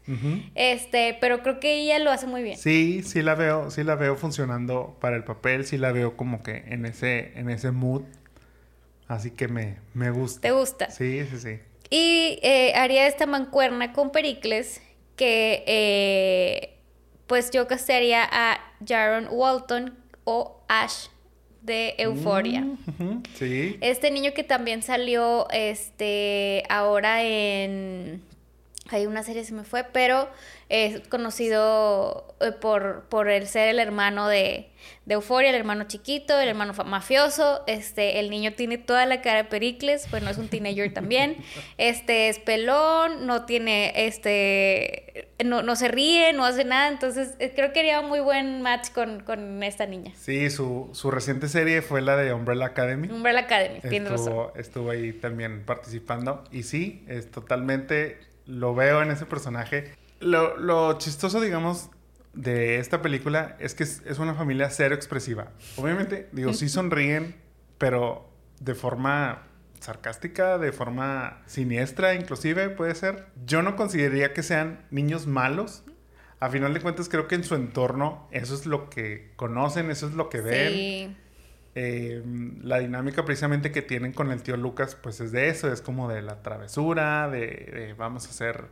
este, 0.54 1.16
pero 1.20 1.42
creo 1.42 1.58
que 1.58 1.80
ella 1.80 1.98
lo 1.98 2.10
hace 2.10 2.26
muy 2.26 2.42
bien. 2.42 2.58
Sí, 2.58 3.02
sí 3.02 3.22
la 3.22 3.34
veo, 3.34 3.70
sí 3.70 3.82
la 3.82 3.94
veo 3.94 4.16
funcionando 4.16 4.96
para 5.00 5.16
el 5.16 5.24
papel, 5.24 5.64
sí 5.64 5.78
la 5.78 5.92
veo 5.92 6.16
como 6.16 6.42
que 6.42 6.62
en 6.68 6.84
ese, 6.84 7.32
en 7.34 7.48
ese 7.48 7.70
mood. 7.70 8.02
Así 9.08 9.30
que 9.30 9.48
me, 9.48 9.78
me 9.94 10.10
gusta. 10.10 10.42
¿Te 10.42 10.50
gusta? 10.52 10.90
Sí, 10.90 11.24
sí, 11.30 11.38
sí. 11.38 11.58
Y 11.90 12.38
eh, 12.42 12.72
haría 12.74 13.06
esta 13.06 13.26
mancuerna 13.26 13.92
con 13.92 14.10
Pericles 14.10 14.80
que 15.16 15.62
eh, 15.66 16.74
pues 17.26 17.50
yo 17.50 17.66
castearía 17.68 18.28
a 18.30 18.60
Jaron 18.86 19.28
Walton 19.30 19.96
o 20.24 20.60
Ash 20.68 21.06
de 21.62 21.94
Euphoria. 21.98 22.66
Ujú, 22.88 23.22
Sí. 23.38 23.78
Este 23.80 24.10
niño 24.10 24.32
que 24.34 24.44
también 24.44 24.82
salió 24.82 25.48
este 25.50 26.62
ahora 26.68 27.22
en 27.22 28.22
hay 28.90 29.06
una 29.06 29.22
serie 29.22 29.44
se 29.44 29.54
me 29.54 29.64
fue, 29.64 29.84
pero 29.84 30.28
es 30.68 31.06
conocido 31.08 32.34
eh, 32.40 32.52
por, 32.52 33.04
por 33.08 33.30
el 33.30 33.46
ser 33.46 33.68
el 33.68 33.78
hermano 33.78 34.28
de, 34.28 34.68
de 35.06 35.14
Euforia, 35.14 35.50
el 35.50 35.56
hermano 35.56 35.84
chiquito, 35.84 36.38
el 36.38 36.48
hermano 36.48 36.74
mafioso. 36.84 37.62
Este, 37.66 38.20
el 38.20 38.28
niño 38.28 38.52
tiene 38.52 38.76
toda 38.76 39.06
la 39.06 39.22
cara 39.22 39.44
de 39.44 39.44
Pericles, 39.44 40.10
bueno, 40.10 40.28
es 40.28 40.36
un 40.36 40.48
teenager 40.48 40.92
también. 40.94 41.38
Este 41.78 42.28
es 42.28 42.38
pelón, 42.38 43.26
no 43.26 43.46
tiene, 43.46 43.92
este, 44.06 45.28
no, 45.42 45.62
no 45.62 45.76
se 45.76 45.88
ríe, 45.88 46.34
no 46.34 46.44
hace 46.44 46.64
nada. 46.64 46.88
Entonces, 46.88 47.36
eh, 47.38 47.52
creo 47.56 47.72
que 47.72 47.80
haría 47.80 48.00
un 48.00 48.08
muy 48.08 48.20
buen 48.20 48.60
match 48.60 48.90
con, 48.90 49.20
con 49.20 49.62
esta 49.62 49.86
niña. 49.86 50.12
Sí, 50.14 50.50
su, 50.50 50.90
su 50.92 51.10
reciente 51.10 51.48
serie 51.48 51.80
fue 51.80 52.02
la 52.02 52.16
de 52.18 52.34
Umbrella 52.34 52.66
Academy. 52.66 53.08
Umbrella 53.08 53.40
Academy, 53.40 53.80
tienes 53.80 54.10
razón. 54.10 54.28
Estuvo, 54.28 54.52
estuvo 54.56 54.90
ahí 54.90 55.14
también 55.14 55.64
participando. 55.64 56.44
Y 56.52 56.64
sí, 56.64 57.02
es 57.08 57.30
totalmente. 57.30 58.33
Lo 58.46 58.74
veo 58.74 59.02
en 59.02 59.10
ese 59.10 59.26
personaje. 59.26 59.94
Lo, 60.20 60.56
lo 60.56 60.98
chistoso, 60.98 61.40
digamos, 61.40 61.90
de 62.32 62.78
esta 62.78 63.02
película 63.02 63.56
es 63.60 63.74
que 63.74 63.84
es, 63.84 64.02
es 64.06 64.18
una 64.18 64.34
familia 64.34 64.70
cero 64.70 64.94
expresiva. 64.94 65.52
Obviamente, 65.76 66.28
digo, 66.32 66.52
sí 66.52 66.68
sonríen, 66.68 67.36
pero 67.78 68.28
de 68.60 68.74
forma 68.74 69.42
sarcástica, 69.80 70.58
de 70.58 70.72
forma 70.72 71.42
siniestra, 71.46 72.14
inclusive 72.14 72.70
puede 72.70 72.94
ser. 72.94 73.26
Yo 73.44 73.62
no 73.62 73.76
consideraría 73.76 74.32
que 74.32 74.42
sean 74.42 74.86
niños 74.90 75.26
malos. 75.26 75.84
A 76.40 76.50
final 76.50 76.74
de 76.74 76.80
cuentas, 76.80 77.08
creo 77.08 77.28
que 77.28 77.36
en 77.36 77.44
su 77.44 77.54
entorno 77.54 78.28
eso 78.30 78.54
es 78.54 78.66
lo 78.66 78.90
que 78.90 79.32
conocen, 79.36 79.90
eso 79.90 80.06
es 80.06 80.14
lo 80.14 80.28
que 80.28 80.40
ven. 80.40 80.72
Sí. 80.72 81.16
Eh, 81.76 82.22
la 82.62 82.78
dinámica 82.78 83.24
precisamente 83.24 83.72
que 83.72 83.82
tienen 83.82 84.12
con 84.12 84.30
el 84.30 84.42
tío 84.42 84.56
Lucas, 84.56 84.94
pues 84.94 85.20
es 85.20 85.32
de 85.32 85.48
eso, 85.48 85.72
es 85.72 85.82
como 85.82 86.08
de 86.08 86.22
la 86.22 86.42
travesura, 86.42 87.28
de, 87.28 87.40
de 87.40 87.94
vamos 87.94 88.26
a 88.26 88.30
hacer 88.30 88.68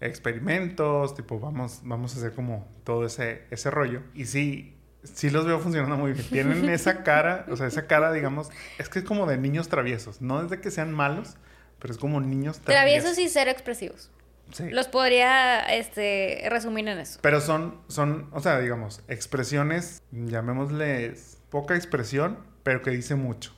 experimentos, 0.00 1.14
tipo 1.14 1.38
vamos, 1.38 1.80
vamos 1.84 2.14
a 2.14 2.18
hacer 2.18 2.32
como 2.32 2.66
todo 2.84 3.06
ese, 3.06 3.42
ese 3.50 3.70
rollo. 3.70 4.02
Y 4.14 4.26
sí, 4.26 4.74
sí 5.02 5.30
los 5.30 5.46
veo 5.46 5.58
funcionando 5.60 5.96
muy 5.96 6.12
bien. 6.12 6.26
Tienen 6.28 6.68
esa 6.70 7.02
cara, 7.02 7.46
o 7.50 7.56
sea, 7.56 7.66
esa 7.66 7.86
cara, 7.86 8.12
digamos, 8.12 8.50
es 8.78 8.88
que 8.88 9.00
es 9.00 9.04
como 9.04 9.26
de 9.26 9.36
niños 9.36 9.68
traviesos, 9.68 10.20
no 10.20 10.42
es 10.42 10.50
de 10.50 10.60
que 10.60 10.70
sean 10.70 10.92
malos, 10.92 11.36
pero 11.78 11.92
es 11.92 11.98
como 11.98 12.20
niños 12.20 12.60
traviesos. 12.60 13.04
Traviesos 13.04 13.18
y 13.18 13.28
cero 13.28 13.50
expresivos. 13.50 14.10
Sí. 14.52 14.68
Los 14.70 14.88
podría 14.88 15.60
este, 15.76 16.44
resumir 16.50 16.88
en 16.88 16.98
eso. 16.98 17.20
Pero 17.22 17.40
son, 17.40 17.80
son, 17.86 18.28
o 18.32 18.40
sea, 18.40 18.58
digamos, 18.58 19.02
expresiones, 19.06 20.02
llamémosles 20.10 21.39
poca 21.50 21.74
expresión, 21.74 22.38
pero 22.62 22.82
que 22.82 22.90
dice 22.90 23.14
mucho. 23.14 23.52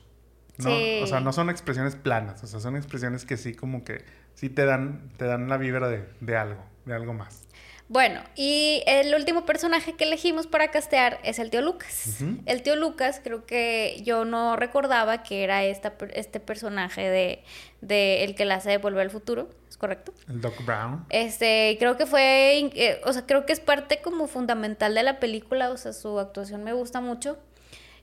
¿no? 0.57 0.69
Sí. 0.69 0.99
O 1.01 1.07
sea, 1.07 1.19
no 1.19 1.33
son 1.33 1.49
expresiones 1.49 1.95
planas, 1.95 2.43
o 2.43 2.47
sea, 2.47 2.59
son 2.59 2.75
expresiones 2.75 3.25
que 3.25 3.37
sí 3.37 3.55
como 3.55 3.83
que 3.83 4.03
sí 4.35 4.49
te 4.49 4.65
dan, 4.65 5.11
te 5.17 5.25
dan 5.25 5.49
la 5.49 5.57
vibra 5.57 5.87
de, 5.87 6.07
de 6.19 6.37
algo, 6.37 6.63
de 6.85 6.93
algo 6.93 7.13
más. 7.13 7.43
Bueno, 7.89 8.21
y 8.35 8.81
el 8.87 9.13
último 9.13 9.45
personaje 9.45 9.93
que 9.93 10.05
elegimos 10.05 10.47
para 10.47 10.69
castear 10.69 11.19
es 11.23 11.37
el 11.37 11.49
tío 11.49 11.61
Lucas. 11.61 12.23
El 12.45 12.63
tío 12.63 12.75
Lucas, 12.75 13.21
creo 13.23 13.45
que 13.45 14.01
yo 14.03 14.25
no 14.25 14.55
recordaba 14.55 15.21
que 15.21 15.43
era 15.43 15.63
esta, 15.63 15.93
este 16.13 16.39
personaje 16.39 17.09
de, 17.09 17.43
de 17.81 18.23
el 18.23 18.35
que 18.35 18.45
la 18.45 18.55
hace 18.55 18.71
de 18.71 18.77
Volver 18.77 19.01
al 19.01 19.11
Futuro, 19.11 19.49
¿es 19.69 19.77
correcto? 19.77 20.13
El 20.29 20.39
Doc 20.39 20.65
Brown. 20.65 21.05
Este, 21.09 21.75
creo 21.77 21.97
que 21.97 22.05
fue, 22.05 22.71
eh, 22.73 23.01
o 23.05 23.11
sea, 23.11 23.25
creo 23.25 23.45
que 23.45 23.53
es 23.53 23.59
parte 23.59 24.01
como 24.01 24.27
fundamental 24.27 24.95
de 24.95 25.03
la 25.03 25.19
película, 25.19 25.69
o 25.69 25.77
sea, 25.77 25.93
su 25.93 26.19
actuación 26.19 26.63
me 26.63 26.73
gusta 26.73 27.01
mucho. 27.01 27.37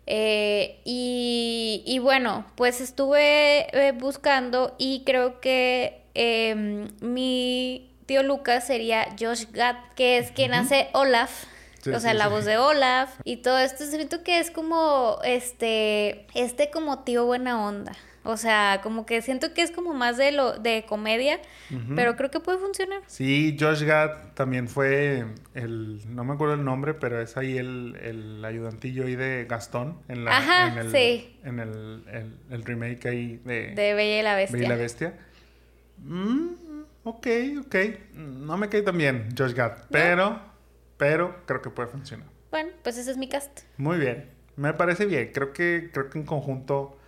Eh, 0.06 0.80
y, 0.84 1.82
y 1.86 1.98
bueno, 1.98 2.44
pues 2.56 2.80
estuve 2.80 3.66
eh, 3.76 3.92
buscando 3.92 4.74
y 4.78 5.04
creo 5.04 5.40
que 5.40 6.02
em, 6.14 6.88
mi 7.00 7.90
tío 8.06 8.22
Lucas 8.22 8.66
sería 8.66 9.06
Josh 9.18 9.44
Gad, 9.52 9.76
que 9.94 10.18
es 10.18 10.32
quien 10.32 10.52
hace 10.52 10.88
Olaf. 10.94 11.44
Sí, 11.82 11.90
o 11.90 12.00
sea, 12.00 12.12
sí, 12.12 12.18
la 12.18 12.24
sí. 12.24 12.30
voz 12.30 12.44
de 12.44 12.58
Olaf 12.58 13.10
y 13.24 13.38
todo 13.38 13.58
esto. 13.58 13.84
Siento 13.86 14.22
que 14.22 14.38
es 14.38 14.50
como 14.50 15.18
este, 15.24 16.26
este 16.34 16.70
como 16.70 17.04
tío 17.04 17.24
buena 17.24 17.64
onda. 17.64 17.92
O 18.30 18.36
sea, 18.36 18.80
como 18.82 19.06
que 19.06 19.22
siento 19.22 19.52
que 19.54 19.62
es 19.62 19.70
como 19.70 19.92
más 19.94 20.16
de 20.16 20.32
lo 20.32 20.58
de 20.58 20.84
comedia, 20.88 21.40
pero 21.96 22.16
creo 22.16 22.30
que 22.30 22.40
puede 22.40 22.58
funcionar. 22.58 23.00
Sí, 23.06 23.56
Josh 23.58 23.82
Gad 23.82 24.32
también 24.34 24.68
fue 24.68 25.24
el, 25.54 26.00
no 26.14 26.24
me 26.24 26.34
acuerdo 26.34 26.54
el 26.54 26.64
nombre, 26.64 26.94
pero 26.94 27.20
es 27.20 27.36
ahí 27.36 27.58
el, 27.58 27.96
el 28.02 28.44
ayudantillo 28.44 29.04
ahí 29.06 29.16
de 29.16 29.46
Gastón 29.48 29.98
en 30.08 30.24
la, 30.24 30.36
Ajá, 30.36 30.68
en 30.68 30.78
el, 30.78 30.90
sí. 30.90 31.38
en 31.44 31.60
el, 31.60 32.04
el- 32.12 32.36
el 32.50 32.64
remake 32.64 33.06
ahí 33.08 33.36
de, 33.44 33.72
De 33.74 33.94
Bella 33.94 34.20
y 34.20 34.22
la 34.22 34.34
Bestia. 34.36 34.56
Bella 34.56 34.66
y 34.66 34.68
la 34.68 34.76
Bestia. 34.76 35.14
Mm, 35.98 36.46
ok, 37.04 37.26
ok. 37.66 37.76
No 38.14 38.56
me 38.56 38.68
cae 38.68 38.82
tan 38.82 38.96
bien 38.98 39.28
Josh 39.36 39.52
Gad, 39.54 39.72
pero, 39.90 40.40
pero 40.96 41.44
creo 41.46 41.60
que 41.62 41.70
puede 41.70 41.88
funcionar. 41.88 42.26
Bueno, 42.50 42.70
pues 42.82 42.96
ese 42.98 43.10
es 43.10 43.16
mi 43.16 43.28
cast. 43.28 43.60
Muy 43.76 43.98
bien, 43.98 44.28
me 44.56 44.72
parece 44.74 45.06
bien. 45.06 45.30
Creo 45.32 45.52
que, 45.52 45.90
creo 45.92 46.10
que 46.10 46.18
en 46.18 46.24
conjunto 46.26 46.98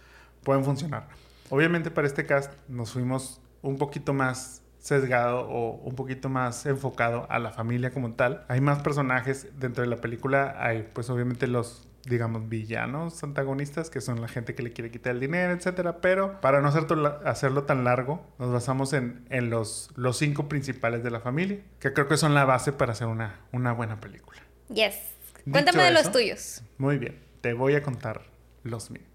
pueden 0.42 0.64
funcionar. 0.64 1.08
Obviamente 1.50 1.90
para 1.90 2.06
este 2.06 2.26
cast 2.26 2.52
nos 2.68 2.92
fuimos 2.92 3.40
un 3.62 3.78
poquito 3.78 4.12
más 4.12 4.62
sesgado 4.78 5.48
o 5.48 5.74
un 5.76 5.94
poquito 5.94 6.28
más 6.28 6.66
enfocado 6.66 7.26
a 7.30 7.38
la 7.38 7.50
familia 7.50 7.90
como 7.92 8.14
tal. 8.14 8.44
Hay 8.48 8.60
más 8.60 8.82
personajes 8.82 9.48
dentro 9.58 9.82
de 9.82 9.88
la 9.88 9.96
película. 9.96 10.56
Hay 10.58 10.88
pues 10.92 11.08
obviamente 11.10 11.46
los 11.46 11.88
digamos 12.04 12.48
villanos 12.48 13.22
antagonistas 13.22 13.90
que 13.90 14.00
son 14.00 14.20
la 14.20 14.28
gente 14.28 14.54
que 14.54 14.62
le 14.62 14.72
quiere 14.72 14.90
quitar 14.90 15.14
el 15.14 15.20
dinero, 15.20 15.52
etcétera, 15.52 16.00
pero 16.00 16.40
para 16.40 16.60
no 16.60 16.68
hacerlo 16.68 17.64
tan 17.64 17.84
largo, 17.84 18.26
nos 18.38 18.52
basamos 18.52 18.92
en, 18.92 19.24
en 19.30 19.50
los, 19.50 19.90
los 19.94 20.16
cinco 20.18 20.48
principales 20.48 21.04
de 21.04 21.10
la 21.10 21.20
familia, 21.20 21.60
que 21.78 21.92
creo 21.92 22.08
que 22.08 22.16
son 22.16 22.34
la 22.34 22.44
base 22.44 22.72
para 22.72 22.92
hacer 22.92 23.06
una, 23.06 23.40
una 23.52 23.72
buena 23.72 24.00
película. 24.00 24.40
Yes. 24.68 24.96
Dicho 25.44 25.52
Cuéntame 25.52 25.84
de 25.84 25.90
los 25.92 26.10
tuyos. 26.10 26.62
Muy 26.78 26.98
bien, 26.98 27.20
te 27.40 27.52
voy 27.52 27.74
a 27.74 27.82
contar 27.82 28.22
los 28.62 28.90
míos. 28.90 29.11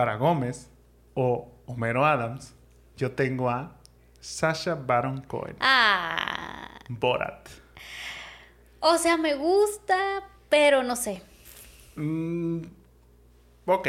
Para 0.00 0.16
Gómez 0.16 0.70
o 1.12 1.52
Homero 1.66 2.06
Adams, 2.06 2.54
yo 2.96 3.12
tengo 3.12 3.50
a 3.50 3.76
Sasha 4.18 4.74
Baron 4.74 5.20
Cohen, 5.20 5.56
Ah. 5.60 6.70
Borat. 6.88 7.46
O 8.78 8.96
sea, 8.96 9.18
me 9.18 9.34
gusta, 9.34 10.22
pero 10.48 10.82
no 10.82 10.96
sé. 10.96 11.22
Mm, 11.96 12.62
ok, 13.66 13.88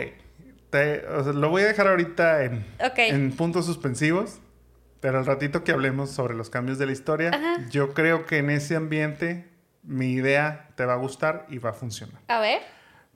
te- 0.69 1.07
o 1.07 1.23
sea, 1.23 1.31
lo 1.31 1.49
voy 1.49 1.61
a 1.61 1.67
dejar 1.67 1.87
ahorita 1.87 2.43
en, 2.43 3.31
puntos 3.37 3.65
suspensivos, 3.65 4.41
pero 4.99 5.17
al 5.17 5.25
ratito 5.25 5.63
que 5.63 5.71
hablemos 5.71 6.09
sobre 6.11 6.33
los 6.35 6.49
cambios 6.49 6.77
de 6.77 6.87
la 6.87 6.91
historia, 6.91 7.29
Ajá. 7.33 7.69
yo 7.69 7.93
creo 7.93 8.25
que 8.25 8.39
en 8.39 8.49
ese 8.49 8.75
ambiente 8.75 9.49
mi 9.81 10.11
idea 10.11 10.71
te 10.75 10.83
va 10.83 10.91
a 10.91 10.97
gustar 10.97 11.45
y 11.47 11.59
va 11.59 11.69
a 11.69 11.73
funcionar. 11.73 12.21
A 12.27 12.41
ver. 12.41 12.59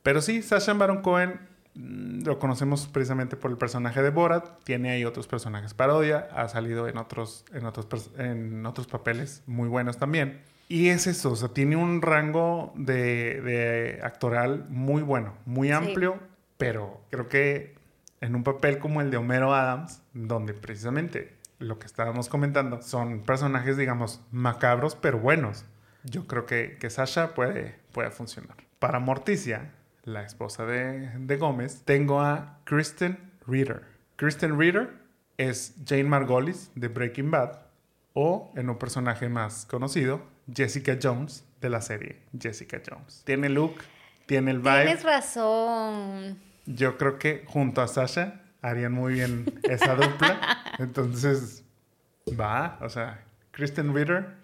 Pero 0.01 0.21
sí, 0.21 0.41
Sacha 0.41 0.71
Baron 0.75 1.01
Cohen 1.01 1.53
lo 1.76 2.40
conocemos 2.40 2.88
precisamente 2.88 3.36
por 3.36 3.52
el 3.52 3.58
personaje 3.58 4.02
de 4.02 4.10
Borat. 4.10 4.64
Tiene 4.64 4.92
ahí 4.92 5.06
otros 5.06 5.28
personajes 5.28 5.74
parodia. 5.74 6.28
Ha 6.34 6.48
salido 6.48 6.88
en 6.88 6.98
otros, 6.98 7.46
en 7.54 7.66
otros, 7.66 8.12
en 8.18 8.66
otros 8.66 8.88
papeles 8.88 9.44
muy 9.46 9.68
buenos 9.68 9.98
también. 9.98 10.42
Y 10.68 10.90
es 10.90 11.06
eso, 11.06 11.34
o 11.34 11.36
sea, 11.36 11.50
tiene 11.50 11.76
un 11.76 12.02
rango 12.02 12.74
de, 12.76 13.42
de 13.42 14.00
actoral 14.02 14.66
muy 14.70 15.04
bueno, 15.04 15.36
muy 15.46 15.72
amplio, 15.72 16.20
pero 16.58 17.02
creo 17.12 17.30
que 17.30 17.76
en 18.20 18.34
un 18.34 18.44
papel 18.44 18.80
como 18.80 19.02
el 19.02 19.12
de 19.12 19.18
Homero 19.18 19.54
Adams, 19.54 20.02
donde 20.14 20.56
precisamente 20.56 21.36
lo 21.60 21.78
que 21.78 21.86
estábamos 21.86 22.30
comentando 22.30 22.82
son 22.82 23.22
personajes, 23.22 23.78
digamos, 23.78 24.22
macabros, 24.32 24.96
pero 24.96 25.20
buenos. 25.20 25.66
Yo 26.04 26.26
creo 26.26 26.48
que, 26.48 26.78
que 26.80 26.90
Sasha 26.90 27.36
puede, 27.36 27.76
puede 27.92 28.10
funcionar. 28.10 28.58
Para 28.80 29.00
Morticia, 29.00 29.72
la 30.06 30.24
esposa 30.24 30.65
de, 30.65 31.10
de 31.18 31.38
Gómez, 31.38 31.82
tengo 31.84 32.22
a 32.22 32.60
Kristen 32.63 33.34
Ritter. 33.46 33.84
Kristen 34.15 34.58
Ritter 34.58 34.94
es 35.38 35.76
Jane 35.86 36.06
Margolis 36.06 36.72
de 36.76 36.88
Breaking 36.88 37.32
Bad 37.32 37.60
o 38.13 38.54
en 38.56 38.70
un 38.70 38.78
personaje 38.78 39.28
más 39.28 39.65
conocido, 39.65 40.22
Jessica 40.54 40.98
Jones 41.02 41.44
de 41.60 41.70
la 41.70 41.82
serie 41.82 42.22
Jessica 42.39 42.82
Jones. 42.88 43.24
Tiene 43.26 43.50
look, 43.50 43.76
tiene 44.26 44.52
el 44.52 44.60
vibe. 44.60 44.84
Tienes 44.86 45.04
razón. 45.04 46.39
Yo 46.65 46.98
creo 46.98 47.20
que 47.20 47.44
junto 47.48 47.82
a 47.82 47.88
Sasha 47.88 48.41
harían 48.62 48.94
muy 48.94 49.13
bien 49.13 49.60
esa 49.63 49.96
dupla. 49.96 50.39
Entonces, 50.80 51.63
va, 52.39 52.78
o 52.82 52.89
sea, 52.89 53.24
Kristen 53.52 53.94
Ritter. 53.94 54.36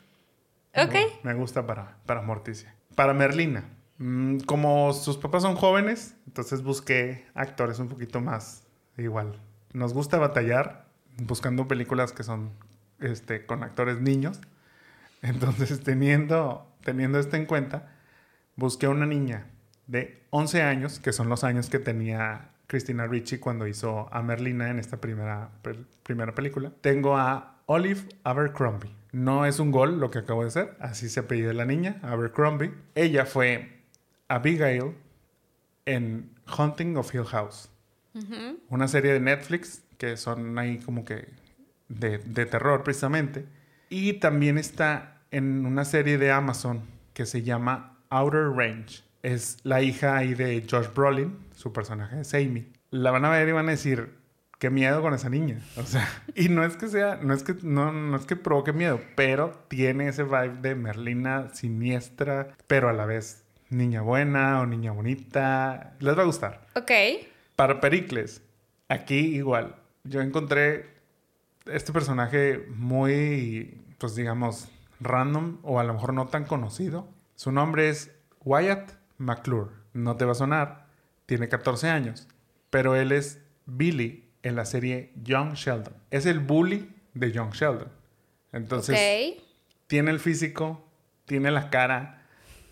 Ok. 0.76 0.96
Me 1.24 1.34
gusta 1.34 1.66
para, 1.66 1.98
para 2.06 2.22
Morticia. 2.22 2.76
Para 2.96 3.14
Merlina. 3.14 3.64
Mm, 4.02 4.40
como 4.42 4.94
sus 4.94 5.18
papás 5.18 5.44
son 5.44 5.56
jóvenes, 5.56 6.16
entonces 6.28 6.64
busqué 6.64 7.26
actores 7.34 7.80
un 7.80 7.88
poquito 7.88 8.20
más 8.20 8.68
igual. 8.98 9.40
Nos 9.74 9.94
gusta 9.94 10.18
batallar 10.18 10.86
buscando 11.18 11.68
películas 11.68 12.12
que 12.12 12.24
son 12.24 12.52
este, 13.00 13.46
con 13.46 13.64
actores 13.64 14.00
niños. 14.00 14.40
Entonces, 15.22 15.82
teniendo, 15.84 16.68
teniendo 16.84 17.20
esto 17.20 17.36
en 17.36 17.46
cuenta, 17.46 17.92
busqué 18.56 18.88
a 18.88 18.90
una 18.90 19.06
niña 19.06 19.48
de 19.88 20.24
11 20.32 20.62
años, 20.64 21.00
que 21.00 21.14
son 21.14 21.30
los 21.30 21.44
años 21.44 21.70
que 21.70 21.80
tenía 21.80 22.50
Christina 22.68 23.06
Ricci 23.06 23.38
cuando 23.38 23.68
hizo 23.68 24.12
a 24.14 24.22
Merlina 24.22 24.70
en 24.70 24.80
esta 24.80 24.98
primera, 24.98 25.50
primera 26.04 26.34
película. 26.34 26.72
Tengo 26.82 27.18
a 27.18 27.58
Olive 27.66 28.02
Abercrombie. 28.24 28.96
No 29.12 29.46
es 29.46 29.60
un 29.60 29.72
gol 29.72 30.00
lo 30.00 30.10
que 30.10 30.20
acabo 30.20 30.44
de 30.44 30.48
hacer, 30.48 30.78
así 30.80 31.10
se 31.10 31.20
apellida 31.20 31.54
la 31.54 31.66
niña, 31.66 32.00
Abercrombie. 32.02 32.74
Ella 32.96 33.26
fue 33.26 33.81
Abigail 34.32 34.96
en 35.86 36.30
Hunting 36.58 36.96
of 36.96 37.14
Hill 37.14 37.26
House, 37.26 37.70
una 38.70 38.88
serie 38.88 39.14
de 39.14 39.20
Netflix 39.20 39.84
que 39.98 40.18
son 40.18 40.58
ahí 40.58 40.78
como 40.80 41.06
que 41.06 41.30
de, 41.90 42.18
de 42.18 42.46
terror 42.46 42.84
precisamente. 42.84 43.46
Y 43.90 44.14
también 44.14 44.58
está 44.58 45.22
en 45.32 45.66
una 45.66 45.86
serie 45.86 46.18
de 46.18 46.32
Amazon 46.32 46.82
que 47.14 47.26
se 47.26 47.44
llama 47.44 48.00
Outer 48.10 48.50
Range. 48.56 49.04
Es 49.22 49.58
la 49.64 49.82
hija 49.82 50.18
ahí 50.18 50.34
de 50.34 50.66
Josh 50.70 50.88
Brolin, 50.96 51.38
su 51.54 51.72
personaje 51.74 52.22
es 52.22 52.34
Amy. 52.34 52.72
La 52.90 53.12
van 53.12 53.26
a 53.26 53.30
ver 53.30 53.48
y 53.50 53.52
van 53.52 53.68
a 53.68 53.72
decir, 53.72 54.16
qué 54.60 54.70
miedo 54.70 55.02
con 55.02 55.14
esa 55.14 55.30
niña. 55.30 55.60
O 55.78 55.84
sea, 55.84 56.08
y 56.36 56.50
no 56.50 56.64
es 56.64 56.78
que 56.78 56.88
sea, 56.88 57.20
no 57.22 57.34
es 57.34 57.44
que, 57.44 57.56
no, 57.64 57.92
no 57.92 58.16
es 58.16 58.26
que 58.26 58.36
provoque 58.36 58.74
miedo, 58.74 59.02
pero 59.16 59.52
tiene 59.68 60.08
ese 60.08 60.24
vibe 60.24 60.58
de 60.62 60.76
Merlina 60.76 61.54
siniestra, 61.54 62.56
pero 62.68 62.88
a 62.88 62.94
la 62.94 63.06
vez 63.06 63.41
niña 63.72 64.02
buena 64.02 64.62
o 64.62 64.68
niña 64.68 64.92
bonita. 64.92 65.96
Les 66.00 66.16
va 66.16 66.22
a 66.22 66.26
gustar. 66.26 66.68
Ok. 66.76 66.92
Para 67.56 67.82
Pericles, 67.82 68.44
aquí 68.88 69.36
igual, 69.36 69.76
yo 70.04 70.22
encontré 70.22 70.86
este 71.66 71.92
personaje 71.92 72.66
muy, 72.70 73.82
pues 73.98 74.16
digamos, 74.16 74.68
random 75.00 75.58
o 75.64 75.80
a 75.80 75.84
lo 75.84 75.94
mejor 75.94 76.14
no 76.14 76.28
tan 76.28 76.46
conocido. 76.46 77.08
Su 77.36 77.52
nombre 77.52 77.90
es 77.90 78.12
Wyatt 78.44 78.92
McClure. 79.18 79.72
No 79.94 80.16
te 80.18 80.26
va 80.26 80.34
a 80.34 80.36
sonar, 80.36 80.86
tiene 81.26 81.50
14 81.50 81.90
años, 81.90 82.28
pero 82.70 82.96
él 82.96 83.12
es 83.12 83.42
Billy 83.66 84.30
en 84.44 84.56
la 84.56 84.66
serie 84.66 85.12
Young 85.24 85.54
Sheldon. 85.54 85.94
Es 86.10 86.26
el 86.26 86.40
bully 86.40 86.94
de 87.14 87.32
Young 87.32 87.52
Sheldon. 87.52 87.90
Entonces, 88.52 89.36
tiene 89.88 90.12
el 90.12 90.20
físico, 90.20 90.88
tiene 91.26 91.52
la 91.52 91.70
cara, 91.70 92.21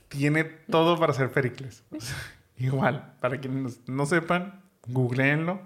tiene 0.10 0.44
todo 0.44 1.00
para 1.00 1.14
ser 1.14 1.32
Pericles. 1.32 1.84
O 1.96 2.00
sea, 2.02 2.16
igual, 2.58 3.14
para 3.22 3.40
quienes 3.40 3.80
no 3.88 4.06
sepan, 4.06 4.62
googleenlo. 4.88 5.62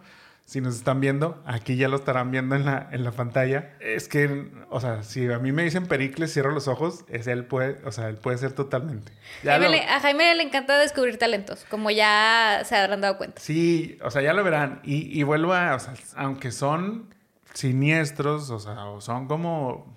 Si 0.46 0.60
nos 0.60 0.76
están 0.76 1.00
viendo, 1.00 1.42
aquí 1.46 1.78
ya 1.78 1.88
lo 1.88 1.96
estarán 1.96 2.30
viendo 2.30 2.56
en 2.58 2.66
la, 2.66 2.90
en 2.92 3.06
la 3.06 3.12
pantalla. 3.12 3.78
Es 3.80 4.10
que, 4.10 4.52
o 4.70 4.82
sea, 4.82 5.02
si 5.04 5.32
a 5.32 5.40
mí 5.40 5.54
me 5.54 5.64
dicen 5.64 5.86
Pericles, 5.88 6.34
cierro 6.34 6.52
los 6.52 6.68
ojos, 6.68 7.06
es 7.08 7.28
él 7.28 7.46
puede, 7.46 7.80
o 7.86 7.94
sea, 7.94 8.10
él 8.10 8.18
puede 8.18 8.38
ser 8.38 8.52
totalmente. 8.52 9.14
Ya 9.42 9.52
Jaime 9.54 9.66
lo- 9.68 9.72
le- 9.72 9.84
a 9.90 10.02
Jaime 10.02 10.36
le 10.36 10.44
encanta 10.44 10.78
descubrir 10.78 11.18
talentos, 11.18 11.66
como 11.70 11.90
ya 11.92 12.62
se 12.66 12.76
habrán 12.76 13.00
dado 13.00 13.18
cuenta. 13.18 13.40
Sí, 13.42 13.98
o 14.04 14.12
sea, 14.12 14.22
ya 14.22 14.34
lo 14.34 14.44
verán. 14.44 14.82
Y, 14.84 15.18
y 15.18 15.24
vuelvo 15.24 15.54
a, 15.54 15.76
o 15.76 15.80
sea, 15.80 15.94
aunque 16.18 16.52
son 16.52 17.08
siniestros, 17.54 18.50
o 18.50 18.60
sea, 18.60 18.86
o 18.88 19.00
son 19.00 19.28
como, 19.28 19.96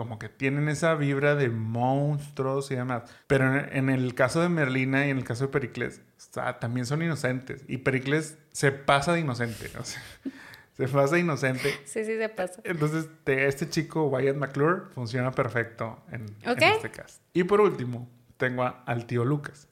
como 0.00 0.18
que 0.18 0.30
tienen 0.30 0.70
esa 0.70 0.94
vibra 0.94 1.34
de 1.34 1.50
monstruos 1.50 2.70
y 2.70 2.74
demás. 2.74 3.02
Pero 3.26 3.54
en, 3.54 3.90
el 3.90 4.14
caso 4.14 4.40
de 4.40 4.48
Merlina 4.48 5.06
y 5.06 5.10
en 5.10 5.18
el 5.18 5.24
caso 5.24 5.44
de 5.44 5.52
Pericles, 5.52 6.00
sea, 6.16 6.58
también 6.58 6.86
son 6.86 7.02
inocentes. 7.02 7.66
Y 7.68 7.76
Pericles 7.76 8.38
se 8.50 8.72
pasa 8.72 9.12
de 9.12 9.20
inocente, 9.20 9.70
o 9.78 9.84
sea, 9.84 10.02
se 10.72 10.88
pasa 10.88 11.16
de 11.16 11.20
inocente. 11.20 11.70
Sí, 11.84 12.06
sí, 12.06 12.16
se 12.16 12.30
pasa. 12.30 12.62
Entonces, 12.64 13.10
este 13.26 13.68
chico, 13.68 14.06
Wyatt 14.06 14.36
McClure, 14.36 14.84
funciona 14.94 15.32
perfecto 15.32 16.02
en, 16.10 16.34
este 16.44 16.90
cast. 16.90 17.22
Y 17.34 17.44
por 17.44 17.60
último, 17.60 18.08
tengo 18.38 18.62
a- 18.62 18.82
al 18.86 19.04
tío 19.04 19.22
Lucas. 19.26 19.68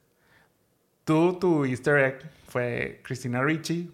Tú, 1.05 1.39
tu 1.39 1.65
easter 1.65 1.97
egg 1.97 2.31
fue 2.49 3.01
Christina 3.03 3.41
Ricci. 3.41 3.91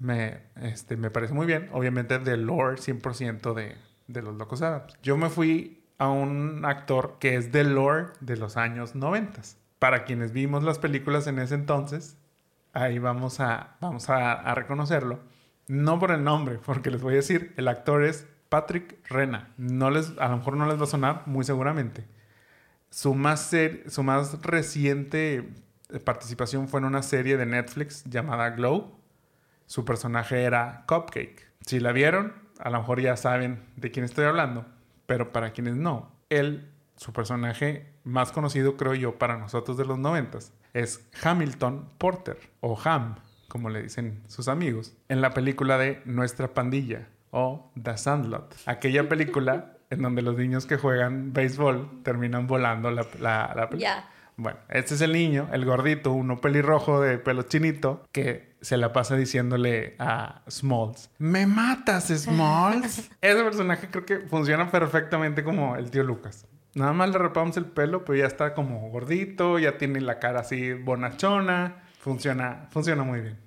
Me, 0.00 0.40
este, 0.56 0.96
me 0.96 1.12
parece 1.12 1.34
muy 1.34 1.46
bien. 1.46 1.68
Obviamente 1.70 2.18
del 2.18 2.46
lore 2.46 2.78
100% 2.78 3.54
de, 3.54 3.76
de 4.08 4.22
Los 4.22 4.34
Locos 4.36 4.60
Adams. 4.62 4.94
Yo 5.02 5.16
me 5.16 5.28
fui 5.30 5.84
a 5.98 6.08
un 6.08 6.64
actor 6.64 7.16
que 7.20 7.36
es 7.36 7.52
del 7.52 7.74
lore 7.74 8.06
de 8.20 8.36
los 8.36 8.56
años 8.56 8.94
90. 8.94 9.40
Para 9.78 10.04
quienes 10.04 10.32
vimos 10.32 10.64
las 10.64 10.78
películas 10.78 11.26
en 11.28 11.38
ese 11.38 11.54
entonces, 11.54 12.16
ahí 12.72 12.98
vamos 12.98 13.38
a, 13.40 13.76
vamos 13.80 14.10
a, 14.10 14.32
a 14.32 14.54
reconocerlo. 14.54 15.20
No 15.68 15.98
por 15.98 16.10
el 16.10 16.24
nombre, 16.24 16.58
porque 16.64 16.90
les 16.90 17.00
voy 17.02 17.12
a 17.14 17.16
decir, 17.16 17.52
el 17.56 17.68
actor 17.68 18.02
es 18.04 18.26
Patrick 18.48 18.96
Rena. 19.08 19.52
No 19.58 19.90
les, 19.90 20.16
a 20.18 20.28
lo 20.28 20.38
mejor 20.38 20.56
no 20.56 20.66
les 20.66 20.78
va 20.80 20.84
a 20.84 20.88
sonar, 20.88 21.22
muy 21.26 21.44
seguramente. 21.44 22.06
Su 22.90 23.14
más, 23.14 23.40
ser- 23.42 23.90
su 23.90 24.02
más 24.02 24.40
reciente 24.42 25.50
eh, 25.90 26.00
participación 26.00 26.68
fue 26.68 26.80
en 26.80 26.86
una 26.86 27.02
serie 27.02 27.36
de 27.36 27.44
Netflix 27.46 28.04
llamada 28.04 28.50
Glow. 28.50 28.96
Su 29.66 29.84
personaje 29.84 30.42
era 30.44 30.84
Cupcake. 30.88 31.46
Si 31.66 31.80
la 31.80 31.92
vieron, 31.92 32.32
a 32.58 32.70
lo 32.70 32.78
mejor 32.78 33.00
ya 33.00 33.16
saben 33.16 33.62
de 33.76 33.90
quién 33.90 34.04
estoy 34.04 34.24
hablando, 34.24 34.66
pero 35.06 35.32
para 35.32 35.52
quienes 35.52 35.76
no, 35.76 36.12
él, 36.28 36.70
su 36.96 37.12
personaje 37.12 37.86
más 38.04 38.32
conocido, 38.32 38.76
creo 38.76 38.94
yo, 38.94 39.18
para 39.18 39.38
nosotros 39.38 39.76
de 39.76 39.84
los 39.84 39.98
noventas, 39.98 40.52
es 40.74 41.08
Hamilton 41.22 41.88
Porter, 41.98 42.38
o 42.60 42.78
Ham, 42.84 43.16
como 43.48 43.70
le 43.70 43.82
dicen 43.82 44.22
sus 44.26 44.48
amigos, 44.48 44.96
en 45.08 45.20
la 45.20 45.30
película 45.30 45.78
de 45.78 46.02
Nuestra 46.04 46.54
Pandilla, 46.54 47.08
o 47.30 47.70
The 47.80 47.96
Sandlot. 47.96 48.54
Aquella 48.66 49.08
película 49.08 49.76
en 49.90 50.02
donde 50.02 50.22
los 50.22 50.36
niños 50.36 50.66
que 50.66 50.76
juegan 50.76 51.32
béisbol 51.32 52.02
terminan 52.02 52.46
volando 52.46 52.90
la, 52.90 53.06
la, 53.20 53.52
la 53.54 53.68
película. 53.68 54.08
Bueno, 54.36 54.58
este 54.68 54.94
es 54.94 55.00
el 55.00 55.12
niño, 55.12 55.48
el 55.52 55.64
gordito, 55.64 56.12
uno 56.12 56.40
pelirrojo 56.40 57.00
de 57.00 57.18
pelo 57.18 57.42
chinito, 57.42 58.04
que 58.12 58.47
se 58.60 58.76
la 58.76 58.92
pasa 58.92 59.16
diciéndole 59.16 59.94
a 59.98 60.42
Smalls, 60.50 61.10
¿me 61.18 61.46
matas, 61.46 62.08
Smalls? 62.08 63.10
Ese 63.20 63.42
personaje 63.42 63.88
creo 63.90 64.04
que 64.04 64.18
funciona 64.20 64.70
perfectamente 64.70 65.44
como 65.44 65.76
el 65.76 65.90
tío 65.90 66.02
Lucas. 66.02 66.46
Nada 66.74 66.92
más 66.92 67.10
le 67.10 67.18
rapamos 67.18 67.56
el 67.56 67.66
pelo, 67.66 68.04
pero 68.04 68.18
ya 68.18 68.26
está 68.26 68.54
como 68.54 68.88
gordito, 68.90 69.58
ya 69.58 69.78
tiene 69.78 70.00
la 70.00 70.18
cara 70.18 70.40
así 70.40 70.74
bonachona. 70.74 71.82
Funciona, 71.98 72.68
funciona 72.70 73.02
muy 73.02 73.20
bien. 73.20 73.38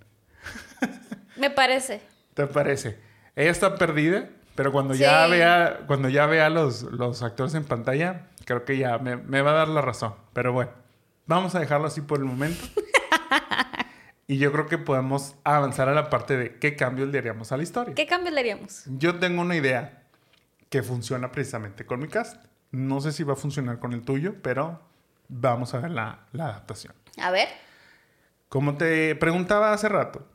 Me 1.38 1.50
parece. 1.50 2.02
¿Te 2.34 2.47
parece? 2.47 3.00
Ella 3.36 3.52
está 3.52 3.76
perdida, 3.76 4.30
pero 4.56 4.71
cuando 4.71 4.93
ya 4.93 5.28
vea, 5.28 5.82
cuando 5.88 6.10
ya 6.10 6.26
vea 6.26 6.50
los, 6.50 6.84
los 6.84 7.24
actores 7.24 7.54
en 7.56 7.63
pantalla, 7.63 8.28
creo 8.45 8.65
que 8.65 8.78
ya 8.78 8.97
me, 8.97 9.15
me 9.15 9.41
va 9.41 9.52
a 9.52 9.56
dar 9.56 9.67
la 9.69 9.82
razón. 9.82 10.13
Pero 10.34 10.52
bueno, 10.52 10.71
vamos 11.26 11.56
a 11.56 11.60
dejarlo 11.60 11.88
así 11.88 12.02
por 12.02 12.19
el 12.19 12.26
momento. 12.26 12.63
y 14.32 14.38
yo 14.38 14.54
creo 14.54 14.65
que 14.65 14.78
podemos 14.78 15.36
avanzar 15.44 15.89
a 15.89 15.94
la 15.94 16.10
parte 16.10 16.38
de 16.38 16.58
qué 16.58 16.78
cambios 16.78 17.10
le 17.10 17.17
haríamos 17.17 17.52
a 17.52 17.58
la 17.58 17.63
historia. 17.63 17.94
¿Qué 17.94 18.06
cambios 18.06 18.34
le 18.34 18.39
haríamos? 18.39 18.86
Yo 18.86 19.20
tengo 19.20 19.41
una 19.41 19.58
idea 19.58 20.04
que 20.70 20.84
funciona 20.84 21.34
precisamente 21.34 21.86
con 21.86 22.00
mi 22.00 22.08
cast. 22.08 22.41
No 22.72 23.02
sé 23.02 23.12
si 23.12 23.24
va 23.24 23.34
a 23.34 23.36
funcionar 23.36 23.80
con 23.80 23.91
el 23.91 24.04
tuyo, 24.04 24.36
pero 24.41 24.82
vamos 25.28 25.74
a 25.74 25.82
ver 25.82 25.91
la, 25.91 26.28
la 26.32 26.46
adaptación. 26.46 26.94
A 27.17 27.30
ver. 27.30 27.50
Como 28.48 28.78
te 28.78 29.17
preguntaba 29.17 29.74
hace 29.74 29.89
rato, 29.89 30.26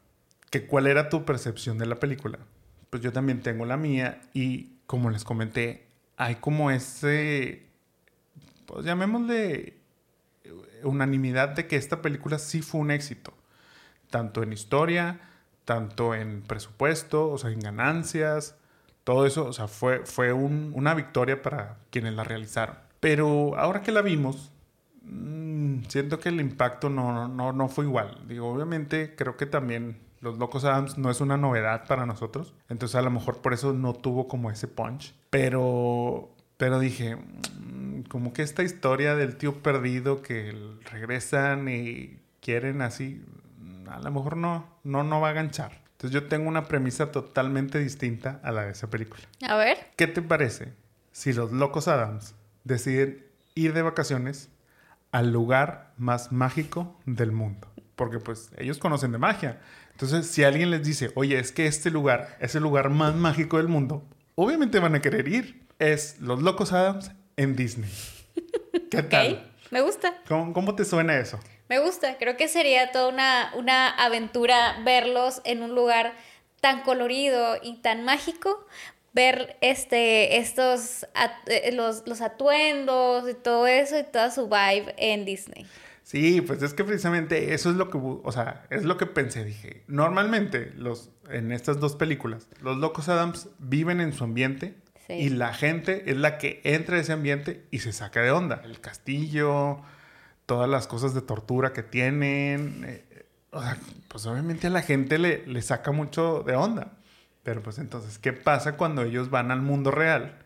que 0.51 0.67
cuál 0.67 0.89
era 0.89 1.09
tu 1.09 1.25
percepción 1.25 1.79
de 1.79 1.87
la 1.87 1.95
película, 1.97 2.41
pues 2.91 3.03
yo 3.03 3.15
también 3.15 3.41
tengo 3.41 3.65
la 3.65 3.79
mía 3.79 4.21
y 4.35 4.75
como 4.87 5.09
les 5.09 5.25
comenté, 5.25 5.87
hay 6.19 6.35
como 6.35 6.71
ese, 6.71 7.65
pues 8.67 8.85
llamémosle 8.85 9.79
unanimidad 10.83 11.49
de 11.51 11.67
que 11.67 11.77
esta 11.77 12.03
película 12.03 12.39
sí 12.39 12.61
fue 12.61 12.83
un 12.83 12.91
éxito, 12.91 13.33
tanto 14.11 14.43
en 14.43 14.53
historia, 14.53 15.21
tanto 15.65 16.15
en 16.15 16.43
presupuesto, 16.43 17.29
o 17.31 17.39
sea, 17.39 17.51
en 17.51 17.61
ganancias, 17.61 18.57
todo 19.05 19.27
eso, 19.27 19.47
o 19.47 19.53
sea, 19.53 19.69
fue, 19.69 20.05
fue 20.05 20.33
un- 20.33 20.73
una 20.75 20.95
victoria 20.95 21.43
para 21.43 21.77
quienes 21.91 22.15
la 22.15 22.25
realizaron. 22.25 22.77
Pero 23.01 23.57
ahora 23.59 23.83
que 23.83 23.93
la 23.93 24.03
vimos, 24.03 24.53
Mm, 25.09 25.85
siento 25.89 26.19
que 26.19 26.31
el 26.31 26.41
impacto 26.41 26.91
no, 26.91 27.29
no, 27.29 27.53
no 27.53 27.69
fue 27.69 27.85
igual. 27.85 28.19
Digo, 28.27 28.49
obviamente 28.53 29.15
creo 29.17 29.37
que 29.37 29.47
también 29.47 29.99
Los 30.21 30.37
Locos 30.39 30.65
Adams 30.65 30.99
no 30.99 31.11
es 31.13 31.21
una 31.21 31.37
novedad 31.37 31.87
para 31.87 32.07
nosotros. 32.07 32.55
Entonces 32.69 32.97
a 32.97 33.03
lo 33.03 33.11
mejor 33.13 33.41
por 33.41 33.53
eso 33.55 33.73
no 33.73 33.93
tuvo 33.93 34.27
como 34.27 34.51
ese 34.51 34.67
punch. 34.67 35.15
Pero, 35.31 36.31
pero 36.57 36.81
dije, 36.81 37.15
mm, 37.17 38.03
como 38.09 38.33
que 38.33 38.43
esta 38.43 38.65
historia 38.65 39.15
del 39.15 39.37
tío 39.37 39.63
perdido 39.63 40.23
que 40.23 40.53
regresan 40.91 41.69
y 41.69 42.19
quieren 42.41 42.83
así, 42.83 43.23
a 43.91 43.99
lo 44.01 44.11
mejor 44.11 44.37
no, 44.37 44.67
no, 44.85 45.05
no 45.05 45.21
va 45.21 45.31
a 45.31 45.33
ganchar. 45.33 45.87
Entonces 45.93 46.11
yo 46.11 46.29
tengo 46.29 46.49
una 46.49 46.65
premisa 46.65 47.11
totalmente 47.11 47.79
distinta 47.79 48.41
a 48.43 48.53
la 48.53 48.67
de 48.67 48.73
esa 48.73 48.91
película. 48.91 49.23
A 49.49 49.57
ver. 49.57 49.79
¿Qué 49.97 50.07
te 50.07 50.21
parece 50.21 50.75
si 51.13 51.33
los 51.33 51.53
locos 51.53 51.89
Adams 51.89 52.35
deciden 52.65 53.27
ir 53.55 53.73
de 53.73 53.81
vacaciones 53.81 54.51
al 55.11 55.33
lugar 55.33 55.95
más 55.97 56.33
mágico 56.33 57.01
del 57.07 57.33
mundo? 57.33 57.69
Porque 57.95 58.19
pues 58.19 58.51
ellos 58.59 58.77
conocen 58.77 59.13
de 59.13 59.19
magia. 59.19 59.59
Entonces, 59.93 60.27
si 60.27 60.45
alguien 60.45 60.71
les 60.71 60.85
dice, 60.85 61.13
oye, 61.15 61.39
es 61.39 61.51
que 61.51 61.67
este 61.67 61.91
lugar 61.91 62.37
es 62.41 62.55
el 62.55 62.63
lugar 62.63 62.91
más 62.91 63.15
mágico 63.15 63.57
del 63.57 63.69
mundo, 63.69 64.07
obviamente 64.35 64.79
van 64.79 64.95
a 64.95 65.01
querer 65.01 65.29
ir. 65.29 65.67
Es 65.79 66.21
los 66.21 66.43
locos 66.43 66.75
Adams 66.75 67.11
en 67.39 67.57
Disney. 67.57 67.91
¿Qué 68.91 69.03
tal? 69.03 69.51
Me 69.71 69.81
gusta. 69.81 70.15
¿Cómo, 70.29 70.53
cómo 70.53 70.75
te 70.75 70.85
suena 70.85 71.19
eso? 71.19 71.41
Me 71.69 71.79
gusta. 71.79 72.17
Creo 72.19 72.37
que 72.37 72.49
sería 72.49 72.93
toda 72.93 73.09
una, 73.09 73.53
una 73.55 73.89
aventura 73.89 74.81
verlos 74.85 75.41
en 75.45 75.63
un 75.63 75.75
lugar 75.75 76.15
tan 76.61 76.83
colorido 76.83 77.57
y 77.63 77.77
tan 77.79 78.05
mágico. 78.05 78.67
Ver 79.13 79.57
este, 79.63 80.39
estos, 80.39 81.07
eh, 81.47 81.73
los, 81.73 82.07
los 82.07 82.21
atuendos 82.21 83.29
y 83.31 83.35
todo 83.35 83.67
eso 83.67 83.99
y 83.99 84.05
toda 84.05 84.31
su 84.31 84.47
vibe 84.49 84.95
en 84.99 85.25
Disney. 85.25 85.67
Sí, 86.03 86.41
pues 86.41 86.63
es 86.63 86.73
que 86.73 86.85
precisamente 86.85 87.53
eso 87.55 87.71
es 87.71 87.77
lo 87.77 87.91
que, 87.91 87.99
o 87.99 88.31
sea, 88.31 88.65
es 88.71 88.85
lo 88.85 88.97
que 88.97 89.07
pensé, 89.07 89.43
dije. 89.45 89.83
Normalmente 89.89 90.71
los 90.77 91.11
en 91.31 91.51
estas 91.51 91.81
dos 91.81 91.97
películas, 91.97 92.49
los 92.61 92.77
locos 92.77 93.09
Adams 93.09 93.49
viven 93.59 94.01
en 94.01 94.13
su 94.13 94.23
ambiente 94.23 94.77
y 95.09 95.31
la 95.31 95.53
gente 95.53 96.05
es 96.07 96.17
la 96.17 96.39
que 96.39 96.61
entra 96.63 96.97
a 96.97 97.01
ese 97.01 97.13
ambiente 97.13 97.65
y 97.73 97.81
se 97.81 97.93
saca 97.93 98.21
de 98.23 98.31
onda. 98.31 98.63
El 98.65 98.81
castillo, 98.81 99.83
todas 100.47 100.69
las 100.69 100.87
cosas 100.87 101.13
de 101.13 101.23
tortura 101.23 101.73
que 101.73 101.83
tienen, 101.83 102.85
eh, 102.87 103.27
o 103.51 103.61
sea, 103.61 103.77
pues 104.09 104.27
obviamente 104.27 104.69
a 104.69 104.71
la 104.71 104.83
gente 104.83 105.19
le, 105.19 105.47
le 105.47 105.63
saca 105.63 105.93
mucho 105.93 106.43
de 106.47 106.57
onda. 106.57 106.93
Pero 107.43 107.63
pues 107.63 107.79
entonces, 107.79 108.19
¿qué 108.19 108.33
pasa 108.33 108.77
cuando 108.77 109.03
ellos 109.03 109.31
van 109.31 109.51
al 109.51 109.63
mundo 109.63 109.91
real? 109.91 110.39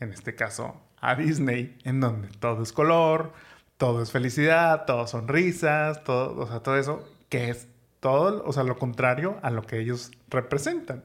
En 0.00 0.12
este 0.12 0.34
caso, 0.34 0.80
a 1.00 1.14
Disney, 1.14 1.76
en 1.84 2.00
donde 2.00 2.28
todo 2.28 2.62
es 2.62 2.72
color, 2.72 3.32
todo 3.76 4.02
es 4.02 4.10
felicidad, 4.10 4.84
todo 4.86 5.06
son 5.06 5.28
risas, 5.28 6.04
todo, 6.04 6.40
o 6.40 6.46
sea, 6.46 6.60
todo 6.60 6.76
eso, 6.76 7.06
que 7.28 7.50
es 7.50 7.68
todo, 8.00 8.44
o 8.44 8.52
sea, 8.52 8.62
lo 8.62 8.78
contrario 8.78 9.38
a 9.42 9.50
lo 9.50 9.62
que 9.62 9.78
ellos 9.80 10.10
representan. 10.28 11.04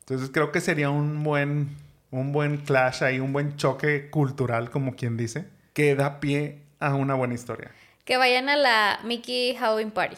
Entonces 0.00 0.30
creo 0.32 0.52
que 0.52 0.60
sería 0.60 0.90
un 0.90 1.22
buen, 1.22 1.76
un 2.10 2.32
buen 2.32 2.58
clash 2.58 3.04
ahí, 3.04 3.20
un 3.20 3.32
buen 3.32 3.56
choque 3.56 4.10
cultural, 4.10 4.70
como 4.70 4.94
quien 4.94 5.16
dice, 5.16 5.48
que 5.72 5.94
da 5.94 6.20
pie 6.20 6.62
a 6.80 6.94
una 6.94 7.14
buena 7.14 7.34
historia. 7.34 7.70
Que 8.04 8.16
vayan 8.16 8.48
a 8.48 8.56
la 8.56 9.00
Mickey 9.04 9.54
Halloween 9.56 9.90
Party. 9.90 10.16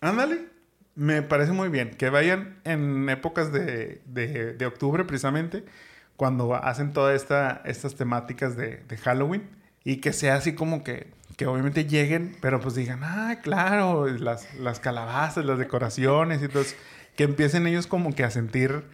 Ándale, 0.00 0.46
me 0.94 1.22
parece 1.22 1.52
muy 1.52 1.68
bien. 1.68 1.90
Que 1.90 2.10
vayan 2.10 2.60
en 2.64 3.08
épocas 3.08 3.52
de, 3.52 4.00
de, 4.06 4.66
octubre, 4.66 5.04
precisamente, 5.04 5.64
cuando 6.16 6.54
hacen 6.54 6.92
todas 6.92 7.20
esta, 7.20 7.62
estas 7.64 7.94
temáticas 7.96 8.56
de, 8.56 8.78
de 8.88 8.96
Halloween 8.96 9.48
y 9.84 9.96
que 9.96 10.12
sea 10.12 10.36
así 10.36 10.54
como 10.54 10.84
que, 10.84 11.08
que 11.36 11.46
obviamente 11.46 11.84
lleguen, 11.84 12.36
pero 12.40 12.60
pues 12.60 12.74
digan, 12.74 13.00
ah, 13.02 13.40
claro, 13.42 14.06
las, 14.06 14.54
las 14.54 14.80
calabazas, 14.80 15.44
las 15.44 15.58
decoraciones 15.58 16.42
y 16.42 16.48
todo 16.48 16.64
que 17.16 17.24
empiecen 17.24 17.66
ellos 17.66 17.86
como 17.86 18.14
que 18.14 18.24
a 18.24 18.30
sentir 18.30 18.84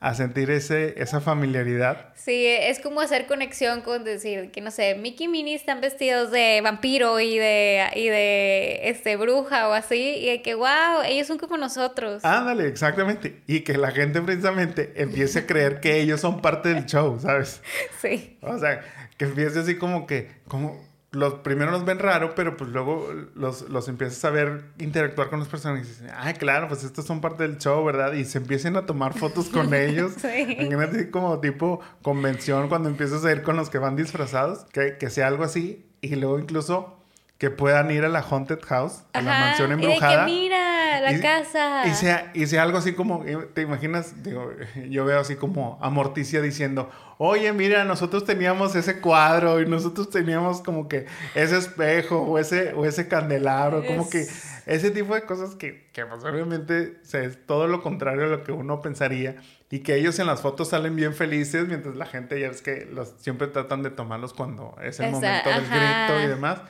a 0.00 0.14
sentir 0.14 0.50
ese, 0.50 0.94
esa 1.02 1.20
familiaridad. 1.20 2.12
Sí, 2.14 2.46
es 2.46 2.78
como 2.78 3.00
hacer 3.00 3.26
conexión 3.26 3.80
con 3.80 4.04
decir 4.04 4.52
que, 4.52 4.60
no 4.60 4.70
sé, 4.70 4.94
Mickey 4.94 5.26
y 5.26 5.28
Minnie 5.28 5.54
están 5.54 5.80
vestidos 5.80 6.30
de 6.30 6.60
vampiro 6.62 7.18
y 7.18 7.36
de, 7.36 7.84
y 7.96 8.08
de 8.08 8.88
este, 8.88 9.16
bruja 9.16 9.68
o 9.68 9.72
así, 9.72 10.28
y 10.28 10.42
que, 10.42 10.54
wow, 10.54 11.02
ellos 11.04 11.26
son 11.26 11.38
como 11.38 11.56
nosotros. 11.56 12.24
Ándale, 12.24 12.68
exactamente. 12.68 13.42
Y 13.48 13.60
que 13.60 13.76
la 13.76 13.90
gente 13.90 14.20
precisamente 14.20 14.92
empiece 14.96 15.40
a 15.40 15.46
creer 15.46 15.80
que 15.80 16.00
ellos 16.00 16.20
son 16.20 16.40
parte 16.40 16.68
del 16.72 16.86
show, 16.86 17.18
¿sabes? 17.20 17.60
Sí. 18.00 18.38
O 18.42 18.56
sea, 18.58 18.80
que 19.16 19.24
empiece 19.24 19.58
así 19.58 19.76
como 19.76 20.06
que, 20.06 20.30
como, 20.46 20.87
los 21.10 21.34
primero 21.34 21.70
los 21.70 21.84
ven 21.84 21.98
raro, 21.98 22.34
pero 22.34 22.56
pues 22.56 22.70
luego 22.70 23.08
los, 23.34 23.62
los 23.70 23.88
empiezas 23.88 24.22
a 24.24 24.30
ver 24.30 24.64
interactuar 24.78 25.30
con 25.30 25.38
los 25.38 25.48
personajes 25.48 25.86
y 25.86 25.90
dices, 25.90 26.12
ay, 26.14 26.34
claro, 26.34 26.68
pues 26.68 26.84
estos 26.84 27.06
son 27.06 27.20
parte 27.20 27.44
del 27.44 27.58
show, 27.58 27.82
¿verdad? 27.84 28.12
Y 28.12 28.24
se 28.24 28.38
empiecen 28.38 28.76
a 28.76 28.84
tomar 28.84 29.14
fotos 29.18 29.48
con 29.48 29.72
ellos. 29.74 30.12
sí. 30.20 30.68
Como 31.10 31.40
tipo 31.40 31.80
convención 32.02 32.68
cuando 32.68 32.88
empiezas 32.90 33.24
a 33.24 33.32
ir 33.32 33.42
con 33.42 33.56
los 33.56 33.70
que 33.70 33.78
van 33.78 33.96
disfrazados, 33.96 34.66
que, 34.72 34.98
que 34.98 35.08
sea 35.08 35.28
algo 35.28 35.44
así. 35.44 35.86
Y 36.00 36.14
luego 36.16 36.38
incluso 36.38 36.98
que 37.38 37.50
puedan 37.50 37.90
ir 37.90 38.04
a 38.04 38.08
la 38.08 38.20
Haunted 38.20 38.58
House, 38.66 39.04
a 39.12 39.22
la 39.22 39.30
mansión 39.30 39.72
embrujada. 39.72 40.28
Y 40.28 40.32
que 40.32 40.40
mira, 40.40 40.67
la 41.00 41.20
casa. 41.20 41.86
Y 41.86 41.94
sea, 41.94 42.30
y 42.34 42.46
sea 42.46 42.62
algo 42.62 42.78
así 42.78 42.94
como, 42.94 43.24
¿te 43.54 43.62
imaginas? 43.62 44.22
Digo, 44.22 44.50
yo 44.88 45.04
veo 45.04 45.20
así 45.20 45.36
como 45.36 45.78
a 45.80 45.90
Morticia 45.90 46.40
diciendo, 46.40 46.90
oye, 47.18 47.52
mira, 47.52 47.84
nosotros 47.84 48.24
teníamos 48.24 48.74
ese 48.74 49.00
cuadro 49.00 49.60
y 49.60 49.66
nosotros 49.66 50.10
teníamos 50.10 50.60
como 50.60 50.88
que 50.88 51.06
ese 51.34 51.58
espejo 51.58 52.22
o 52.22 52.38
ese, 52.38 52.72
o 52.74 52.84
ese 52.84 53.08
candelabro, 53.08 53.84
como 53.84 54.08
que 54.08 54.26
ese 54.66 54.90
tipo 54.90 55.14
de 55.14 55.22
cosas 55.22 55.54
que, 55.54 55.88
que 55.92 56.04
pues, 56.06 56.24
obviamente 56.24 56.98
es 57.12 57.46
todo 57.46 57.66
lo 57.66 57.82
contrario 57.82 58.24
a 58.24 58.28
lo 58.28 58.44
que 58.44 58.52
uno 58.52 58.80
pensaría 58.80 59.36
y 59.70 59.80
que 59.80 59.96
ellos 59.96 60.18
en 60.18 60.26
las 60.26 60.40
fotos 60.40 60.68
salen 60.68 60.96
bien 60.96 61.14
felices 61.14 61.66
mientras 61.66 61.96
la 61.96 62.06
gente 62.06 62.40
ya 62.40 62.48
ves 62.48 62.62
que 62.62 62.86
los, 62.90 63.14
siempre 63.18 63.48
tratan 63.48 63.82
de 63.82 63.90
tomarlos 63.90 64.32
cuando 64.32 64.76
es 64.82 65.00
el 65.00 65.10
momento 65.10 65.50
del 65.50 65.66
grito 65.68 66.20
y 66.22 66.26
demás. 66.26 66.60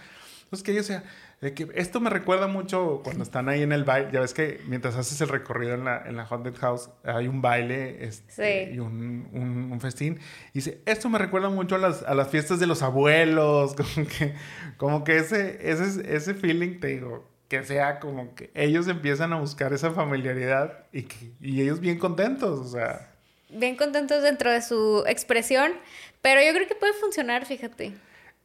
Pues 0.51 0.63
que 0.63 0.73
yo 0.75 0.83
sea, 0.83 1.05
que 1.41 1.69
esto 1.75 2.01
me 2.01 2.11
recuerda 2.11 2.49
mucho 2.49 3.01
cuando 3.05 3.23
están 3.23 3.49
ahí 3.49 3.63
en 3.63 3.71
el 3.71 3.85
baile. 3.85 4.11
Ya 4.13 4.21
ves 4.21 4.35
que 4.35 4.61
mientras 4.67 4.97
haces 4.97 5.21
el 5.21 5.29
recorrido 5.29 5.75
en 5.75 5.85
la, 5.85 6.03
en 6.05 6.17
la 6.17 6.25
Haunted 6.25 6.57
House, 6.57 6.91
hay 7.05 7.29
un 7.29 7.41
baile 7.41 8.05
este, 8.05 8.73
y 8.73 8.81
un, 8.81 9.29
un, 9.73 9.81
festín. 9.81 10.19
Y 10.53 10.59
dice, 10.59 10.81
esto 10.85 11.09
me 11.09 11.19
recuerda 11.19 11.49
mucho 11.49 11.77
a 11.77 11.79
las, 11.79 12.03
a 12.03 12.15
las 12.15 12.29
fiestas 12.29 12.59
de 12.59 12.67
los 12.67 12.83
abuelos. 12.83 13.77
Como 13.95 14.09
que, 14.09 14.35
como 14.77 15.05
que 15.05 15.17
ese, 15.19 15.71
ese, 15.71 16.15
ese 16.15 16.35
feeling, 16.35 16.81
te 16.81 16.89
digo, 16.89 17.29
que 17.49 17.65
sea 17.65 18.01
como 18.01 18.35
que 18.35 18.51
ellos 18.55 18.89
empiezan 18.89 19.33
a 19.33 19.41
buscar 19.41 19.73
esa 19.73 19.93
familiaridad 19.93 20.85
y, 20.93 21.03
que, 21.05 21.33
y 21.41 21.63
ellos 21.63 21.81
bien 21.81 21.99
contentos, 21.99 22.59
o 22.59 22.69
sea. 22.69 23.13
Bien 23.49 23.77
contentos 23.77 24.23
dentro 24.23 24.51
de 24.51 24.61
su 24.61 25.05
expresión, 25.07 25.73
pero 26.21 26.43
yo 26.43 26.53
creo 26.53 26.69
que 26.69 26.75
puede 26.75 26.93
funcionar, 26.95 27.47
fíjate. 27.47 27.95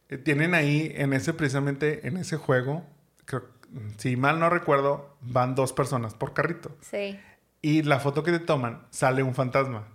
Eh, 0.08 0.18
tienen 0.18 0.54
ahí, 0.54 0.92
en 0.96 1.12
ese 1.12 1.32
precisamente, 1.32 2.06
en 2.06 2.16
ese 2.16 2.36
juego, 2.36 2.84
si 3.96 4.16
mal 4.16 4.38
no 4.38 4.50
recuerdo, 4.50 5.16
van 5.20 5.54
dos 5.54 5.72
personas 5.72 6.14
por 6.14 6.32
carrito. 6.32 6.76
Sí. 6.80 7.18
Y 7.62 7.82
la 7.82 7.98
foto 7.98 8.22
que 8.22 8.30
te 8.30 8.38
toman, 8.38 8.86
sale 8.90 9.22
un 9.22 9.34
fantasma. 9.34 9.88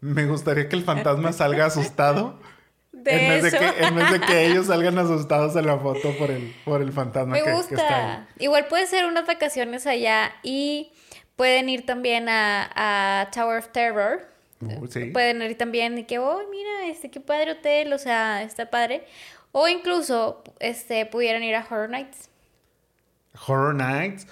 Me 0.00 0.26
gustaría 0.26 0.68
que 0.68 0.76
el 0.76 0.84
fantasma 0.84 1.32
salga 1.32 1.66
asustado. 1.66 2.40
en, 2.92 3.02
vez 3.04 3.42
De 3.52 3.58
que, 3.58 3.84
en 3.84 3.94
vez 3.94 4.10
de 4.10 4.20
que 4.20 4.46
ellos 4.46 4.66
salgan 4.66 4.98
asustados 4.98 5.54
en 5.56 5.66
la 5.66 5.78
foto 5.78 6.16
por 6.16 6.30
el, 6.30 6.54
por 6.64 6.82
el 6.82 6.92
fantasma 6.92 7.34
Me 7.34 7.52
gusta. 7.52 8.26
Igual 8.38 8.66
puede 8.68 8.86
ser 8.86 9.06
unas 9.06 9.26
vacaciones 9.26 9.86
allá 9.86 10.32
y 10.42 10.92
pueden 11.36 11.68
ir 11.68 11.86
también 11.86 12.28
a, 12.28 12.70
a 12.74 13.30
Tower 13.30 13.58
of 13.58 13.68
Terror. 13.68 14.34
Uh, 14.60 14.86
sí. 14.86 15.06
Pueden 15.06 15.42
ir 15.42 15.58
también 15.58 15.98
y 15.98 16.04
que, 16.04 16.18
oh, 16.18 16.40
mira, 16.50 16.86
este, 16.86 17.10
qué 17.10 17.20
padre 17.20 17.52
hotel, 17.52 17.92
o 17.92 17.98
sea, 17.98 18.42
está 18.42 18.70
padre. 18.70 19.04
O 19.56 19.68
incluso 19.68 20.42
este, 20.58 21.06
pudieran 21.06 21.44
ir 21.44 21.54
a 21.54 21.64
Horror 21.64 21.88
Nights. 21.88 22.28
Horror 23.46 23.72
Nights. 23.72 24.26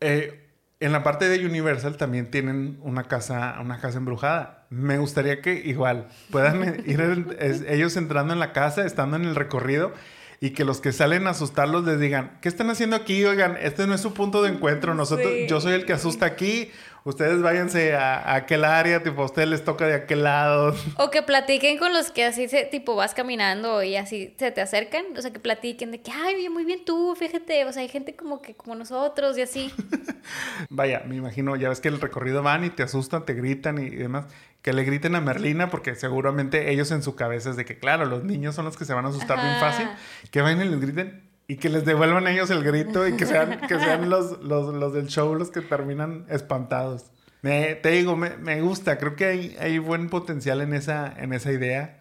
Eh, 0.00 0.38
en 0.78 0.92
la 0.92 1.02
parte 1.02 1.28
de 1.28 1.44
Universal 1.44 1.96
también 1.96 2.30
tienen 2.30 2.78
una 2.80 3.08
casa, 3.08 3.56
una 3.60 3.80
casa 3.80 3.98
embrujada. 3.98 4.66
Me 4.70 4.98
gustaría 4.98 5.42
que 5.42 5.54
igual 5.54 6.06
puedan 6.30 6.80
ir 6.86 7.34
ellos 7.66 7.96
entrando 7.96 8.32
en 8.32 8.38
la 8.38 8.52
casa, 8.52 8.86
estando 8.86 9.16
en 9.16 9.24
el 9.24 9.34
recorrido 9.34 9.92
y 10.38 10.50
que 10.50 10.64
los 10.64 10.80
que 10.80 10.92
salen 10.92 11.26
a 11.26 11.30
asustarlos 11.30 11.84
les 11.84 11.98
digan, 11.98 12.38
¿qué 12.40 12.48
están 12.48 12.70
haciendo 12.70 12.94
aquí? 12.94 13.24
Oigan, 13.24 13.56
este 13.60 13.88
no 13.88 13.94
es 13.94 14.00
su 14.00 14.14
punto 14.14 14.44
de 14.44 14.50
encuentro. 14.50 14.94
Nosotros, 14.94 15.32
yo 15.48 15.60
soy 15.60 15.72
el 15.72 15.86
que 15.86 15.92
asusta 15.92 16.26
aquí 16.26 16.70
ustedes 17.04 17.42
váyanse 17.42 17.94
a, 17.94 18.34
aquel 18.34 18.64
área, 18.64 19.02
tipo, 19.02 19.22
a 19.22 19.24
ustedes 19.24 19.48
les 19.48 19.64
toca 19.64 19.86
de 19.86 19.94
aquel 19.94 20.24
lado. 20.24 20.74
O 20.96 21.10
que 21.10 21.22
platiquen 21.22 21.78
con 21.78 21.92
los 21.92 22.10
que 22.10 22.24
así, 22.24 22.48
se, 22.48 22.64
tipo, 22.64 22.94
vas 22.94 23.14
caminando 23.14 23.82
y 23.82 23.96
así 23.96 24.34
se 24.38 24.50
te 24.52 24.60
acercan. 24.60 25.04
O 25.16 25.22
sea, 25.22 25.32
que 25.32 25.40
platiquen 25.40 25.90
de 25.90 26.00
que, 26.00 26.10
ay, 26.10 26.48
muy 26.48 26.64
bien 26.64 26.84
tú, 26.84 27.14
fíjate. 27.16 27.64
O 27.64 27.72
sea, 27.72 27.82
hay 27.82 27.88
gente 27.88 28.14
como 28.14 28.40
que 28.40 28.54
como 28.54 28.74
nosotros 28.74 29.36
y 29.38 29.42
así. 29.42 29.72
Vaya, 30.70 31.02
me 31.06 31.16
imagino, 31.16 31.56
ya 31.56 31.68
ves 31.68 31.80
que 31.80 31.88
el 31.88 32.00
recorrido 32.00 32.42
van 32.42 32.64
y 32.64 32.70
te 32.70 32.82
asustan, 32.82 33.24
te 33.24 33.34
gritan 33.34 33.78
y, 33.78 33.90
demás. 33.90 34.26
Que 34.62 34.72
le 34.72 34.84
griten 34.84 35.16
a 35.16 35.20
Merlina 35.20 35.70
porque 35.70 35.96
seguramente 35.96 36.70
ellos 36.70 36.92
en 36.92 37.02
su 37.02 37.16
cabeza 37.16 37.50
es 37.50 37.56
de 37.56 37.64
que, 37.64 37.78
claro, 37.78 38.04
los 38.04 38.22
niños 38.22 38.54
son 38.54 38.64
los 38.64 38.76
que 38.76 38.84
se 38.84 38.94
van 38.94 39.04
a 39.06 39.08
asustar 39.08 39.40
bien 39.40 39.58
fácil. 39.58 39.88
Que 40.30 40.40
vayan 40.40 40.62
y 40.62 40.68
les 40.68 40.80
griten 40.80 41.31
y 41.52 41.56
que 41.56 41.68
les 41.68 41.84
devuelvan 41.84 42.26
ellos 42.28 42.48
el 42.48 42.64
grito 42.64 43.06
y 43.06 43.14
que 43.14 43.26
sean, 43.26 43.60
que 43.68 43.78
sean 43.78 44.08
los, 44.08 44.42
los, 44.42 44.74
los 44.74 44.94
del 44.94 45.08
show 45.08 45.34
los 45.34 45.50
que 45.50 45.60
terminan 45.60 46.24
espantados. 46.30 47.10
Me, 47.42 47.74
te 47.74 47.90
digo, 47.90 48.16
me, 48.16 48.38
me, 48.38 48.62
gusta, 48.62 48.96
creo 48.96 49.16
que 49.16 49.26
hay, 49.26 49.56
hay, 49.60 49.78
buen 49.78 50.08
potencial 50.08 50.62
en 50.62 50.72
esa, 50.72 51.12
en 51.14 51.34
esa 51.34 51.52
idea. 51.52 51.98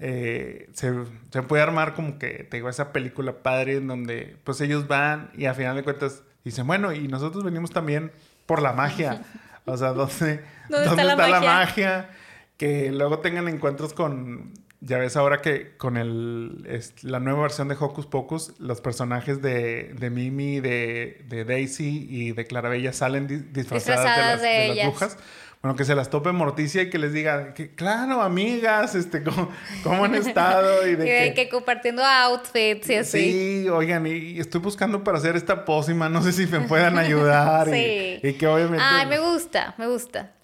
Eh, 0.00 0.68
se, 0.72 0.92
se, 1.30 1.42
puede 1.42 1.62
armar 1.62 1.94
como 1.94 2.18
que, 2.18 2.48
te 2.50 2.56
digo, 2.56 2.68
esa 2.68 2.92
película 2.92 3.40
padre 3.40 3.76
en 3.76 3.86
donde 3.86 4.36
pues 4.42 4.60
ellos 4.62 4.88
van 4.88 5.30
y 5.32 5.44
a 5.44 5.54
final 5.54 5.76
de 5.76 5.84
cuentas 5.84 6.24
dicen, 6.42 6.66
bueno, 6.66 6.92
y 6.92 7.06
nosotros 7.06 7.44
venimos 7.44 7.70
también 7.70 8.10
por 8.46 8.60
la 8.62 8.72
magia. 8.72 9.22
O 9.64 9.76
sea, 9.76 9.92
¿dónde, 9.92 10.42
¿dónde, 10.68 11.02
está, 11.02 11.28
la 11.28 11.40
magia? 11.40 12.10
Que 12.56 12.90
luego 12.90 13.20
tengan 13.20 13.46
encuentros 13.46 13.94
con 13.94 14.54
ya 14.80 14.98
ves 14.98 15.16
ahora 15.16 15.42
que 15.42 15.76
con 15.76 15.96
el, 15.96 16.80
la 17.02 17.18
nueva 17.18 17.42
versión 17.42 17.68
de 17.68 17.76
Hocus 17.78 18.06
Pocus, 18.06 18.54
los 18.58 18.80
personajes 18.80 19.42
de, 19.42 19.94
de 19.94 20.10
Mimi, 20.10 20.60
de, 20.60 21.24
de, 21.28 21.44
Daisy 21.44 22.06
y 22.08 22.32
de 22.32 22.46
Clarabella 22.46 22.92
salen 22.92 23.52
disfrazadas, 23.52 24.40
de 24.40 24.74
las, 24.74 24.86
brujas. 24.86 25.16
bueno, 25.62 25.76
que 25.76 25.84
se 25.84 25.96
las 25.96 26.10
tope 26.10 26.30
Morticia 26.30 26.82
y 26.82 26.90
que 26.90 26.98
les 26.98 27.12
diga, 27.12 27.54
que, 27.54 27.74
claro, 27.74 28.22
amigas, 28.22 28.94
este, 28.94 29.24
¿cómo, 29.24 29.50
cómo 29.82 30.04
han 30.04 30.14
estado? 30.14 30.86
Y 30.86 30.94
de, 30.94 31.06
Y 31.08 31.28
de 31.28 31.34
que, 31.34 31.48
compartiendo 31.48 32.04
outfits 32.04 32.88
y 32.88 32.94
así. 32.94 33.32
Sí, 33.32 33.68
oigan, 33.68 34.06
y 34.06 34.38
estoy 34.38 34.60
buscando 34.60 35.02
para 35.02 35.18
hacer 35.18 35.34
esta 35.34 35.64
pócima, 35.64 36.08
no 36.08 36.22
sé 36.22 36.32
si 36.32 36.46
me 36.46 36.60
puedan 36.60 36.98
ayudar. 36.98 37.68
Sí. 37.72 38.20
y, 38.22 38.28
y 38.28 38.32
que 38.34 38.46
obviamente... 38.46 38.84
Ay, 38.86 39.06
me 39.06 39.18
gusta, 39.18 39.74
me 39.76 39.88
gusta. 39.88 40.37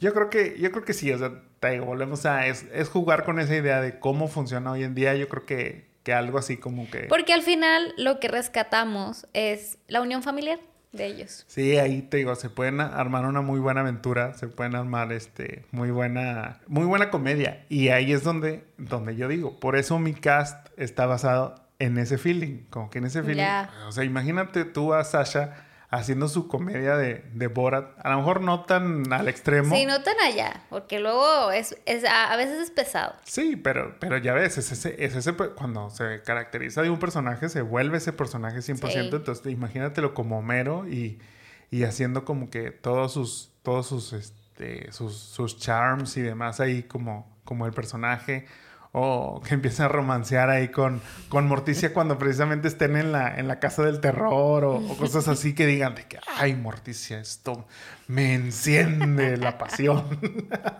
Yo 0.00 0.14
creo 0.14 0.30
que, 0.30 0.58
yo 0.58 0.72
creo 0.72 0.84
que 0.84 0.94
sí, 0.94 1.12
o 1.12 1.18
sea, 1.18 1.30
te 1.60 1.70
digo, 1.70 1.84
volvemos 1.84 2.26
a, 2.26 2.46
es, 2.46 2.66
es 2.72 2.88
jugar 2.88 3.24
con 3.24 3.38
esa 3.38 3.54
idea 3.54 3.80
de 3.80 3.98
cómo 3.98 4.28
funciona 4.28 4.72
hoy 4.72 4.82
en 4.82 4.94
día, 4.94 5.14
yo 5.14 5.28
creo 5.28 5.44
que, 5.44 5.90
que 6.02 6.14
algo 6.14 6.38
así 6.38 6.56
como 6.56 6.90
que... 6.90 7.00
Porque 7.00 7.34
al 7.34 7.42
final 7.42 7.94
lo 7.98 8.18
que 8.18 8.28
rescatamos 8.28 9.26
es 9.34 9.78
la 9.88 10.00
unión 10.00 10.22
familiar 10.22 10.58
de 10.92 11.06
ellos. 11.06 11.44
Sí, 11.46 11.76
ahí 11.76 12.02
te 12.02 12.16
digo, 12.16 12.34
se 12.34 12.50
pueden 12.50 12.80
armar 12.80 13.24
una 13.26 13.42
muy 13.42 13.60
buena 13.60 13.82
aventura, 13.82 14.34
se 14.34 14.48
pueden 14.48 14.74
armar 14.74 15.12
este 15.12 15.64
muy 15.70 15.90
buena 15.90 16.60
muy 16.66 16.84
buena 16.84 17.10
comedia 17.10 17.64
y 17.68 17.90
ahí 17.90 18.12
es 18.12 18.24
donde 18.24 18.64
donde 18.76 19.14
yo 19.14 19.28
digo, 19.28 19.60
por 19.60 19.76
eso 19.76 20.00
mi 20.00 20.14
cast 20.14 20.66
está 20.76 21.06
basado 21.06 21.62
en 21.78 21.96
ese 21.96 22.18
feeling, 22.18 22.64
como 22.70 22.90
que 22.90 22.98
en 22.98 23.06
ese 23.06 23.22
feeling. 23.22 23.44
O 23.86 23.92
sea, 23.92 24.04
imagínate 24.04 24.64
tú 24.64 24.92
a 24.92 25.04
Sasha 25.04 25.66
haciendo 25.90 26.28
su 26.28 26.46
comedia 26.46 26.96
de, 26.96 27.24
de 27.34 27.46
Borat, 27.48 27.98
a 28.02 28.10
lo 28.10 28.18
mejor 28.18 28.40
no 28.40 28.64
tan 28.64 29.12
al 29.12 29.28
extremo. 29.28 29.74
Sí, 29.74 29.86
no 29.86 30.02
tan 30.02 30.18
allá, 30.20 30.62
porque 30.70 31.00
luego 31.00 31.50
es, 31.50 31.76
es 31.84 32.04
a, 32.04 32.32
a 32.32 32.36
veces 32.36 32.60
es 32.60 32.70
pesado. 32.70 33.14
Sí, 33.24 33.56
pero, 33.56 33.96
pero 33.98 34.16
ya 34.16 34.32
ves, 34.32 34.56
es 34.56 34.70
ese, 34.70 35.04
es 35.04 35.16
ese, 35.16 35.34
cuando 35.34 35.90
se 35.90 36.22
caracteriza 36.22 36.82
de 36.82 36.90
un 36.90 37.00
personaje, 37.00 37.48
se 37.48 37.62
vuelve 37.62 37.98
ese 37.98 38.12
personaje 38.12 38.58
100%. 38.58 38.90
Sí. 38.90 38.98
Entonces, 38.98 39.52
imagínatelo 39.52 40.14
como 40.14 40.38
Homero 40.38 40.86
y, 40.86 41.18
y 41.72 41.82
haciendo 41.82 42.24
como 42.24 42.50
que 42.50 42.70
todos 42.70 43.12
sus, 43.12 43.52
todos 43.62 43.88
sus, 43.88 44.12
este, 44.12 44.92
sus, 44.92 45.16
sus 45.16 45.58
charms 45.58 46.16
y 46.16 46.22
demás 46.22 46.60
ahí 46.60 46.84
como, 46.84 47.36
como 47.44 47.66
el 47.66 47.72
personaje. 47.72 48.46
O 48.92 49.40
que 49.46 49.54
empieza 49.54 49.84
a 49.84 49.88
romancear 49.88 50.50
ahí 50.50 50.68
con, 50.68 51.00
con 51.28 51.46
Morticia 51.46 51.92
cuando 51.92 52.18
precisamente 52.18 52.66
estén 52.66 52.96
en 52.96 53.12
la, 53.12 53.38
en 53.38 53.46
la 53.46 53.60
casa 53.60 53.84
del 53.84 54.00
terror 54.00 54.64
o, 54.64 54.82
cosas 54.98 55.28
así 55.28 55.54
que 55.54 55.64
digan 55.66 55.94
de 55.94 56.04
que, 56.04 56.18
ay, 56.36 56.56
Morticia, 56.56 57.20
esto 57.20 57.66
me 58.08 58.34
enciende 58.34 59.36
la 59.36 59.58
pasión. 59.58 60.04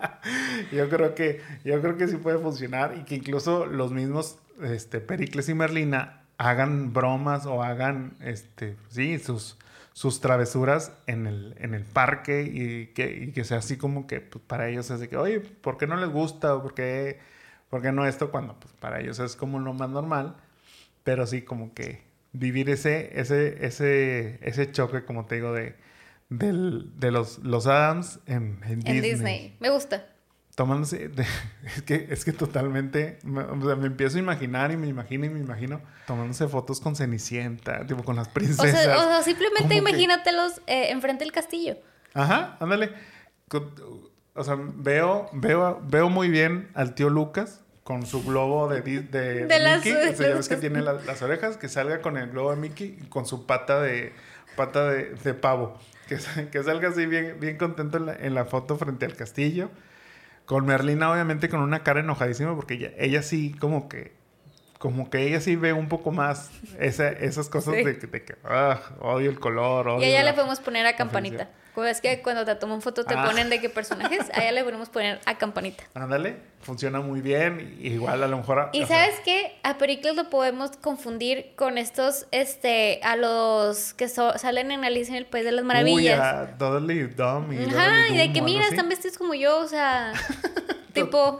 yo 0.73 0.89
creo 0.89 1.15
que, 1.15 1.41
yo 1.65 1.81
creo 1.81 1.97
que 1.97 2.09
sí 2.09 2.17
puede 2.17 2.39
funcionar 2.39 2.97
y 3.01 3.05
que 3.05 3.15
incluso 3.15 3.67
los 3.67 3.93
mismos 3.93 4.39
este, 4.63 5.01
Pericles 5.01 5.49
y 5.49 5.55
Merlina 5.55 6.21
hagan 6.41 6.93
bromas 6.93 7.47
o 7.47 7.63
hagan 7.63 8.17
este, 8.21 8.77
sí, 8.89 9.19
sus, 9.19 9.59
sus 9.93 10.21
travesuras 10.21 10.93
en 11.07 11.27
el, 11.27 11.55
en 11.59 11.75
el 11.75 11.85
parque 11.85 12.43
y 12.43 12.87
que, 12.95 13.25
y 13.25 13.33
que 13.33 13.45
sea 13.45 13.59
así 13.59 13.77
como 13.77 14.07
que 14.07 14.21
pues, 14.21 14.43
para 14.47 14.69
ellos 14.69 14.91
es 14.91 15.01
de 15.01 15.09
que, 15.09 15.17
oye, 15.17 15.41
¿por 15.41 15.77
qué 15.77 15.87
no 15.87 15.97
les 15.97 16.09
gusta? 16.09 16.55
¿O 16.55 16.63
por 16.63 16.75
qué, 16.75 17.21
por 17.71 17.81
qué 17.83 17.93
no 17.93 18.07
esto? 18.07 18.31
Cuando 18.31 18.59
pues, 18.61 18.75
para 18.75 19.01
ellos 19.01 19.19
es 19.21 19.35
como 19.37 19.59
lo 19.59 19.73
más 19.73 19.89
normal, 19.89 20.37
pero 21.05 21.27
sí 21.27 21.43
como 21.43 21.73
que 21.73 22.03
vivir 22.33 22.69
ese, 22.71 23.19
ese, 23.19 23.65
ese, 23.67 24.39
ese 24.43 24.71
choque, 24.71 25.05
como 25.05 25.25
te 25.27 25.37
digo, 25.37 25.53
de, 25.53 25.75
del- 26.29 26.91
de 26.99 27.11
los, 27.11 27.39
los 27.39 27.67
Adams 27.67 28.21
en, 28.27 28.61
en 28.65 28.73
En 28.73 28.81
Disney. 28.81 29.01
Disney. 29.01 29.57
Me 29.61 29.71
gusta. 29.71 30.07
Tomándose, 30.55 31.09
de- 31.09 31.25
es 31.77 31.83
que, 31.83 32.07
es 32.11 32.25
que 32.25 32.33
totalmente, 32.33 33.19
me, 33.25 33.41
o 33.43 33.61
sea, 33.65 33.77
me 33.77 33.87
empiezo 33.87 34.17
a 34.19 34.21
imaginar 34.21 34.71
y 34.73 34.77
me 34.77 34.89
imagino 34.89 35.25
y 35.25 35.31
me 35.31 35.41
imagino 35.41 35.81
tomándose 36.07 36.47
fotos 36.49 36.81
con 36.81 36.95
Cenicienta, 36.97 37.87
tipo 37.87 38.03
con 38.05 38.17
las 38.17 38.29
O 38.29 38.33
princesas. 38.33 38.83
sea, 38.83 38.99
o 38.99 39.03
sea, 39.09 39.23
simplemente 39.23 39.63
Como 39.63 39.71
que- 39.71 39.91
imagínatelos 39.91 40.61
eh, 40.67 40.91
enfrente 40.91 41.25
del 41.25 41.33
castillo. 41.33 41.77
Ajá, 42.15 42.57
ándale. 42.61 42.91
Con- 43.49 43.73
O 44.35 44.45
sea, 44.45 44.57
veo, 44.59 45.29
veo, 45.33 45.81
veo 45.85 46.09
muy 46.09 46.29
bien 46.29 46.71
al 46.75 46.95
tío 46.95 47.09
Lucas 47.11 47.61
con 47.85 48.07
su 48.07 48.23
globo 48.25 48.69
de, 48.69 48.81
de, 48.83 49.47
De 49.47 49.59
las- 49.59 49.85
Mickey. 49.85 49.93
O 49.93 50.15
sea, 50.17 50.29
ya 50.29 50.35
ves 50.37 50.49
que 50.49 50.55
las- 50.55 50.61
tiene 50.61 50.81
la- 50.83 50.93
las 50.95 51.23
orejas, 51.23 51.57
que 51.57 51.69
salga 51.69 52.01
con 52.01 52.17
el 52.17 52.31
globo 52.31 52.51
de 52.51 52.57
Mickey 52.57 52.99
y 53.03 53.07
con 53.09 53.27
su 53.27 53.47
pata 53.47 53.81
de 53.81 54.13
pata 54.57 54.89
de, 54.91 55.15
de 55.15 55.35
pavo. 55.35 55.79
Que, 56.09 56.19
que 56.53 56.63
salga 56.63 56.89
así 56.91 57.07
bien, 57.07 57.39
bien 57.41 57.57
contento 57.57 57.97
en 57.99 58.07
la, 58.07 58.15
en 58.15 58.35
la 58.35 58.45
foto 58.45 58.77
frente 58.77 59.07
al 59.07 59.17
castillo. 59.17 59.71
Con 60.47 60.67
Merlina, 60.67 61.13
obviamente, 61.13 61.49
con 61.49 61.61
una 61.61 61.85
cara 61.85 62.01
enojadísima, 62.01 62.57
porque 62.57 62.75
ella, 62.75 62.91
ella 62.99 63.23
sí, 63.23 63.55
como 63.61 63.89
que. 63.89 64.19
Como 64.79 65.11
que 65.11 65.27
ella 65.29 65.41
sí 65.43 65.57
ve 65.57 65.75
un 65.75 65.89
poco 65.89 66.11
más 66.11 66.51
esa- 66.79 67.11
esas 67.11 67.51
cosas 67.51 67.75
Sí. 67.75 67.85
de, 67.85 67.99
que- 67.99 68.07
de 68.07 68.25
que 68.25 68.35
ah, 68.45 68.81
odio 69.01 69.29
el 69.31 69.39
color. 69.39 69.87
Y 69.87 69.91
odio 69.91 70.05
a 70.05 70.09
ella 70.09 70.23
la- 70.25 70.31
le 70.31 70.37
podemos 70.37 70.59
poner 70.61 70.87
a 70.87 70.97
campanita. 70.97 71.51
Como 71.75 71.87
es 71.87 72.01
que 72.01 72.21
cuando 72.23 72.45
te 72.45 72.55
toman 72.57 72.83
foto 72.83 73.05
te 73.05 73.15
Ah. 73.15 73.25
ponen 73.25 73.49
de 73.51 73.61
qué 73.61 73.69
personajes, 73.71 74.29
a 74.35 74.43
ella 74.43 74.53
le 74.53 74.65
podemos 74.65 74.89
poner 74.89 75.21
a 75.25 75.39
campanita. 75.39 75.85
Ándale, 75.95 76.37
funciona 76.63 77.01
muy 77.01 77.21
bien. 77.21 77.79
Igual 77.81 78.23
a 78.23 78.27
lo 78.29 78.39
mejor. 78.39 78.71
Y 78.73 78.85
sea, 78.87 79.05
sabes 79.05 79.21
qué, 79.25 79.59
a 79.63 79.79
Pericles 79.79 80.17
lo 80.17 80.29
podemos 80.31 80.73
confundir 80.79 81.53
con 81.57 81.79
estos, 81.79 82.27
este, 82.33 83.01
a 83.05 83.17
los 83.17 83.95
que 83.95 84.09
so- 84.09 84.37
salen 84.39 84.71
en 84.73 84.85
Alicia 84.85 85.13
en 85.13 85.19
el 85.19 85.27
País 85.27 85.45
de 85.45 85.53
las 85.53 85.65
Maravillas. 85.65 86.19
Uy, 86.19 86.23
a 86.23 86.45
Dudley 86.59 87.03
Dumb 87.05 87.53
y 87.53 87.65
Ajá, 87.65 87.87
Dudley 87.87 88.15
y 88.15 88.17
de 88.19 88.25
Doom 88.25 88.33
que 88.35 88.43
mira, 88.43 88.65
así. 88.65 88.75
están 88.75 88.89
vestidos 88.89 89.17
como 89.17 89.35
yo, 89.35 89.59
o 89.61 89.69
sea, 89.69 90.13
tipo, 90.93 91.39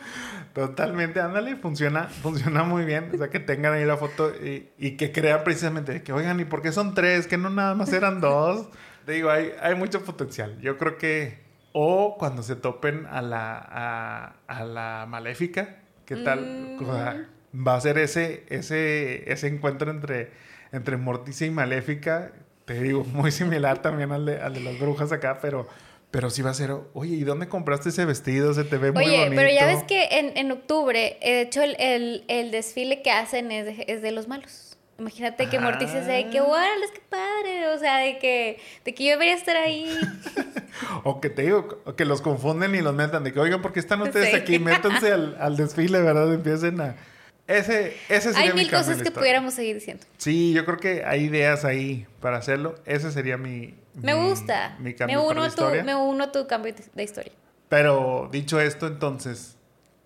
Totalmente, 0.53 1.21
ándale, 1.21 1.55
funciona, 1.57 2.05
funciona 2.09 2.65
muy 2.65 2.85
bien. 2.85 3.11
O 3.15 3.19
sea, 3.19 3.29
que 3.29 3.39
tengan 3.39 3.73
ahí 3.75 3.85
la 3.85 3.97
foto 3.97 4.31
y, 4.35 4.69
y 4.79 4.97
que 4.97 5.13
crean 5.13 5.45
precisamente 5.45 5.93
de 5.93 6.03
que, 6.03 6.13
oigan, 6.13 6.41
¿y 6.41 6.45
por 6.45 6.61
qué 6.61 6.73
son 6.73 6.93
tres? 6.93 7.29
Que 7.29 7.37
no 7.39 7.51
nada 7.51 7.75
más 7.77 7.93
eran 7.93 8.21
dos. 8.21 8.67
Te 9.11 9.17
digo, 9.17 9.29
hay, 9.29 9.51
hay 9.61 9.75
mucho 9.75 10.05
potencial. 10.05 10.57
Yo 10.61 10.79
creo 10.79 10.97
que. 10.97 11.41
O 11.73 12.15
cuando 12.17 12.45
se 12.45 12.55
topen 12.55 13.07
a 13.07 13.21
la, 13.21 13.59
a, 13.59 14.35
a 14.47 14.65
la 14.65 15.05
maléfica, 15.09 15.79
¿qué 16.05 16.15
tal? 16.15 16.77
Mm. 16.79 16.89
O 16.89 16.95
sea, 16.95 17.27
va 17.53 17.75
a 17.75 17.81
ser 17.81 17.99
ese, 17.99 18.45
ese, 18.51 19.29
ese 19.33 19.49
encuentro 19.49 19.91
entre, 19.91 20.31
entre 20.71 20.97
Morticia 20.97 21.45
y 21.45 21.51
Maléfica. 21.51 22.31
Te 22.67 22.81
digo, 22.81 23.03
muy 23.03 23.33
similar 23.33 23.83
también 23.83 24.13
al 24.13 24.27
de, 24.27 24.41
al 24.41 24.55
de 24.55 24.61
las 24.61 24.79
brujas 24.79 25.11
acá, 25.11 25.41
pero. 25.43 25.67
Pero 26.13 26.31
sí 26.31 26.43
va 26.43 26.51
a 26.51 26.55
ser, 26.55 26.73
oye, 26.95 27.17
¿y 27.17 27.25
dónde 27.25 27.49
compraste 27.49 27.89
ese 27.89 28.05
vestido? 28.05 28.55
Se 28.55 28.63
te 28.63 28.79
ve 28.79 28.93
muy 28.93 29.05
oye, 29.07 29.19
bonito. 29.25 29.35
pero 29.35 29.53
ya 29.53 29.67
ves 29.67 29.83
que 29.83 30.05
en, 30.21 30.37
en 30.37 30.53
octubre, 30.53 31.19
eh, 31.21 31.35
de 31.35 31.41
hecho, 31.43 31.63
el, 31.63 31.75
el, 31.81 32.25
el 32.29 32.53
desfile 32.53 33.03
que 33.03 33.11
hacen 33.11 33.51
es 33.51 33.67
de, 33.67 33.85
es 33.89 34.03
de 34.03 34.13
los 34.13 34.29
malos. 34.29 34.70
Imagínate 35.01 35.49
que 35.49 35.59
Morticia 35.59 36.05
se 36.05 36.11
de 36.13 36.29
que, 36.31 36.39
Ah. 36.41 36.43
¡guau, 36.45 36.63
qué 36.93 37.01
padre! 37.09 37.69
O 37.69 37.79
sea, 37.79 37.99
de 37.99 38.19
que, 38.19 38.61
de 38.85 38.95
que 38.95 39.05
yo 39.05 39.11
debería 39.13 39.35
estar 39.35 39.57
ahí. 39.57 39.91
O 41.05 41.21
que 41.21 41.29
te 41.31 41.43
digo, 41.43 41.83
que 41.97 42.05
los 42.05 42.23
confunden 42.23 42.75
y 42.75 42.81
los 42.81 42.95
metan 42.95 43.25
de 43.25 43.33
que, 43.33 43.41
oigan, 43.41 43.61
¿por 43.61 43.73
qué 43.73 43.81
están 43.81 44.01
ustedes 44.03 44.31
Sí. 44.31 44.37
aquí? 44.37 44.59
Métanse 44.59 45.13
al, 45.13 45.37
al 45.41 45.57
desfile, 45.57 46.01
¿verdad? 46.01 46.33
Empiecen 46.33 46.81
a... 46.81 46.95
Ese, 47.47 47.97
ese 48.09 48.33
sería 48.33 48.41
Hay 48.51 48.55
mi 48.55 48.61
mil 48.63 48.71
cosas 48.71 49.03
que 49.03 49.11
pudiéramos 49.11 49.55
seguir 49.55 49.75
diciendo. 49.75 50.05
Sí, 50.19 50.53
yo 50.53 50.65
creo 50.65 50.79
que 50.79 51.05
hay 51.05 51.25
ideas 51.25 51.65
ahí 51.65 52.07
para 52.21 52.37
hacerlo. 52.39 52.77
Ese 52.87 53.11
sería 53.11 53.37
mi... 53.37 53.75
Me 53.95 54.15
mi- 54.15 54.29
gusta. 54.29 54.77
Mi 54.79 54.85
Me 54.85 54.95
cambio 54.95 55.19
para 55.19 55.31
uno, 55.33 55.41
la 55.41 55.47
a 55.47 55.51
tu, 55.51 55.63
historia. 55.63 55.83
me 55.85 55.95
uno 55.97 56.25
a 56.25 56.33
tu 56.33 56.47
cambio 56.47 56.73
de- 56.73 56.85
de 56.95 57.03
historia. 57.03 57.33
Pero 57.69 58.29
dicho 58.31 58.61
esto, 58.61 58.87
entonces, 58.87 59.57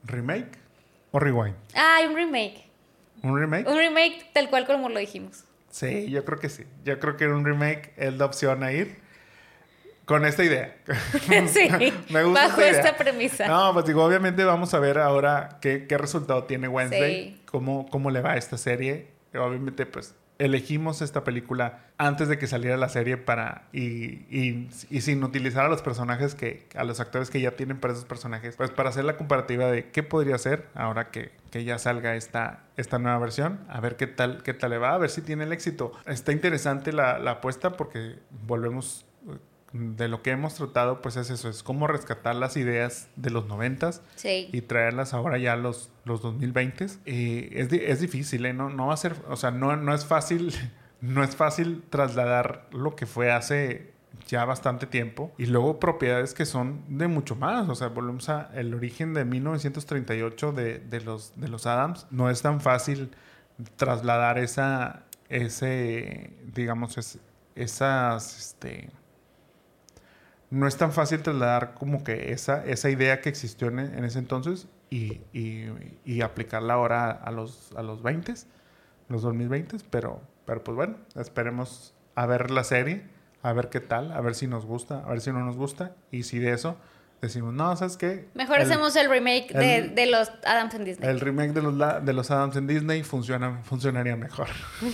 ¿remake 0.05 0.59
o 1.13 1.19
rewind? 1.21 1.55
Ah, 1.75 1.97
hay 1.99 2.07
un 2.07 2.15
remake. 2.17 2.65
¿Un 3.25 3.39
remake? 3.39 3.67
Un 3.69 3.77
remake 3.77 4.31
tal 4.33 4.49
cual 4.51 4.67
como 4.67 4.89
lo 4.89 4.99
dijimos. 5.01 5.45
Sí, 5.71 6.09
yo 6.11 6.25
creo 6.25 6.39
que 6.39 6.49
sí. 6.49 6.65
Yo 6.85 7.01
creo 7.01 7.17
que 7.17 7.27
un 7.27 7.45
remake 7.45 7.93
es 7.97 8.13
la 8.17 8.27
opción 8.27 8.63
a 8.63 8.71
ir 8.73 8.99
con 10.05 10.25
esta 10.25 10.45
idea. 10.45 10.77
sí, 11.49 11.69
Me 12.11 12.23
gusta 12.25 12.47
bajo 12.49 12.61
esta 12.61 12.71
idea. 12.71 12.81
esta 12.81 12.97
premisa. 12.97 13.47
No, 13.49 13.73
pues 13.73 13.87
digo, 13.87 14.05
obviamente 14.05 14.45
vamos 14.45 14.73
a 14.75 14.79
ver 14.79 14.99
ahora 14.99 15.59
qué, 15.61 15.87
qué 15.89 15.99
resultado 15.99 16.45
tiene 16.45 16.69
Wednesday, 16.69 17.33
Sí. 17.35 17.43
cómo, 17.47 17.89
cómo 17.91 18.11
le 18.11 18.21
va 18.21 18.33
a 18.33 18.37
esta 18.37 18.57
serie. 18.59 19.09
Obviamente, 19.35 19.85
pues 19.87 20.15
elegimos 20.39 21.03
esta 21.03 21.25
película 21.25 21.85
antes 21.97 22.29
de 22.29 22.39
que 22.39 22.47
saliera 22.47 22.77
la 22.77 22.89
serie 22.89 23.17
para 23.17 23.69
y, 23.73 24.27
y, 24.31 25.01
sin 25.01 25.23
utilizar 25.23 25.65
a 25.65 25.69
los 25.69 25.83
personajes 25.83 26.35
que 26.35 26.67
a 26.75 26.85
los 26.85 26.99
actores 26.99 27.31
que 27.31 27.41
ya 27.41 27.53
tienen 27.53 27.79
para 27.79 27.93
esos 27.93 28.05
personajes 28.05 28.57
pues 28.57 28.71
para 28.71 28.89
hacer 28.89 29.05
la 29.05 29.17
comparativa 29.17 29.71
de 29.71 29.91
qué 29.91 30.03
podría 30.03 30.37
ser 30.39 30.67
ahora 30.75 31.11
que, 31.11 31.31
que 31.51 31.63
ya 31.65 31.79
salga 31.79 32.17
esta 32.17 32.65
esta 32.77 32.99
nueva 32.99 33.19
versión 33.19 33.61
a 33.69 33.81
ver 33.81 33.97
qué 33.97 34.09
tal 34.09 34.43
qué 34.43 34.55
tal 34.55 34.71
le 34.71 34.79
va 34.79 34.95
a 34.95 34.99
ver 34.99 35.11
si 35.11 35.23
tiene 35.23 35.45
el 35.45 35.53
éxito. 35.53 35.93
Está 36.07 36.33
interesante 36.33 36.93
la, 36.93 37.19
la 37.19 37.33
apuesta 37.33 37.77
porque 37.77 38.17
volvemos 38.47 39.07
de 39.75 40.07
lo 40.09 40.23
que 40.23 40.31
hemos 40.31 40.55
tratado 40.55 41.03
pues 41.03 41.17
es 41.17 41.31
eso 41.31 41.49
es 41.49 41.65
cómo 41.65 41.89
rescatar 41.89 42.37
las 42.37 42.57
ideas 42.57 43.09
de 43.17 43.31
los 43.31 43.49
noventas 43.49 44.03
Sí. 44.15 44.49
y 44.53 44.61
traerlas 44.61 45.13
ahora 45.15 45.37
ya 45.37 45.55
a 45.55 45.57
los, 45.57 45.91
los 46.05 46.23
2020 46.23 46.87
eh, 47.07 47.49
es, 47.53 47.73
es 47.73 48.01
difícil, 48.01 48.47
¿eh? 48.47 48.53
No, 48.55 48.71
no 48.71 48.87
va 48.87 48.95
a 48.95 48.97
ser, 48.97 49.17
o 49.29 49.35
sea, 49.37 49.51
no, 49.51 49.75
no 49.77 49.93
es 49.93 50.07
fácil, 50.07 50.55
no 51.01 51.25
es 51.25 51.35
fácil 51.35 51.83
trasladar 51.91 52.69
lo 52.71 52.95
que 52.95 53.05
fue 53.07 53.33
hace 53.33 53.93
ya 54.29 54.45
bastante 54.45 54.87
tiempo 54.87 55.33
y 55.39 55.47
luego 55.47 55.81
propiedades 55.81 56.35
que 56.35 56.47
son 56.47 56.85
de 56.87 57.09
mucho 57.09 57.35
más, 57.35 57.69
o 57.69 57.75
sea, 57.75 57.89
volvemos 57.89 58.29
a 58.29 58.53
el 58.55 58.73
origen 58.75 59.13
de 59.13 59.25
1938 59.25 60.53
de, 60.53 60.79
de 60.79 61.01
los, 61.01 61.33
de 61.35 61.49
los 61.49 61.67
Adams, 61.67 62.07
no 62.13 62.31
es 62.31 62.41
tan 62.43 62.61
fácil 62.61 63.11
trasladar 63.75 64.39
esa, 64.39 65.03
ese, 65.29 66.31
digamos, 66.55 66.97
es- 66.97 67.19
esas, 67.57 68.39
este, 68.39 68.91
no 70.55 70.67
es 70.67 70.77
tan 70.77 70.93
fácil 70.93 71.23
trasladar 71.23 71.75
como 71.75 72.05
que 72.05 72.33
esa, 72.33 72.65
esa 72.65 72.89
idea 72.91 73.21
que 73.21 73.29
existió 73.29 73.69
en, 73.69 73.79
en 73.81 74.05
ese 74.05 74.19
entonces 74.19 74.67
y, 74.91 75.21
y, 75.33 75.67
y 76.05 76.21
aplicarla 76.23 76.75
ahora 76.75 77.11
a 77.11 77.31
los, 77.31 77.73
a 77.77 77.83
los 77.83 78.03
20, 78.03 78.33
los 79.09 79.23
2020, 79.23 79.77
pero, 79.91 80.21
pero 80.47 80.63
pues 80.65 80.75
bueno, 80.77 80.97
esperemos 81.17 81.95
a 82.15 82.27
ver 82.27 82.51
la 82.51 82.65
serie, 82.65 83.03
a 83.43 83.53
ver 83.53 83.69
qué 83.69 83.81
tal, 83.81 84.13
a 84.13 84.21
ver 84.21 84.35
si 84.35 84.47
nos 84.47 84.65
gusta, 84.65 85.01
a 85.05 85.09
ver 85.11 85.21
si 85.21 85.33
no 85.33 85.41
nos 85.45 85.57
gusta 85.57 85.95
y 86.11 86.23
si 86.23 86.39
de 86.39 86.53
eso 86.53 86.77
decimos, 87.21 87.55
no, 87.55 87.75
¿sabes 87.77 87.97
qué? 87.97 88.29
Mejor 88.35 88.59
El- 88.59 88.63
hacemos 88.71 88.95
el 88.97 89.09
remake 89.09 89.53
de, 89.55 89.77
el- 89.79 89.95
de 89.95 90.07
los 90.07 90.31
Adams 90.47 90.75
en 90.75 90.85
Disney. 90.85 91.09
el 91.09 91.21
remake 91.21 91.53
de 91.53 91.63
los, 91.63 92.05
de 92.05 92.13
los 92.13 92.31
Adams 92.31 92.57
en 92.57 92.67
Disney 92.67 93.03
funciona, 93.03 93.61
funcionaría 93.65 94.15
mejor. 94.17 94.49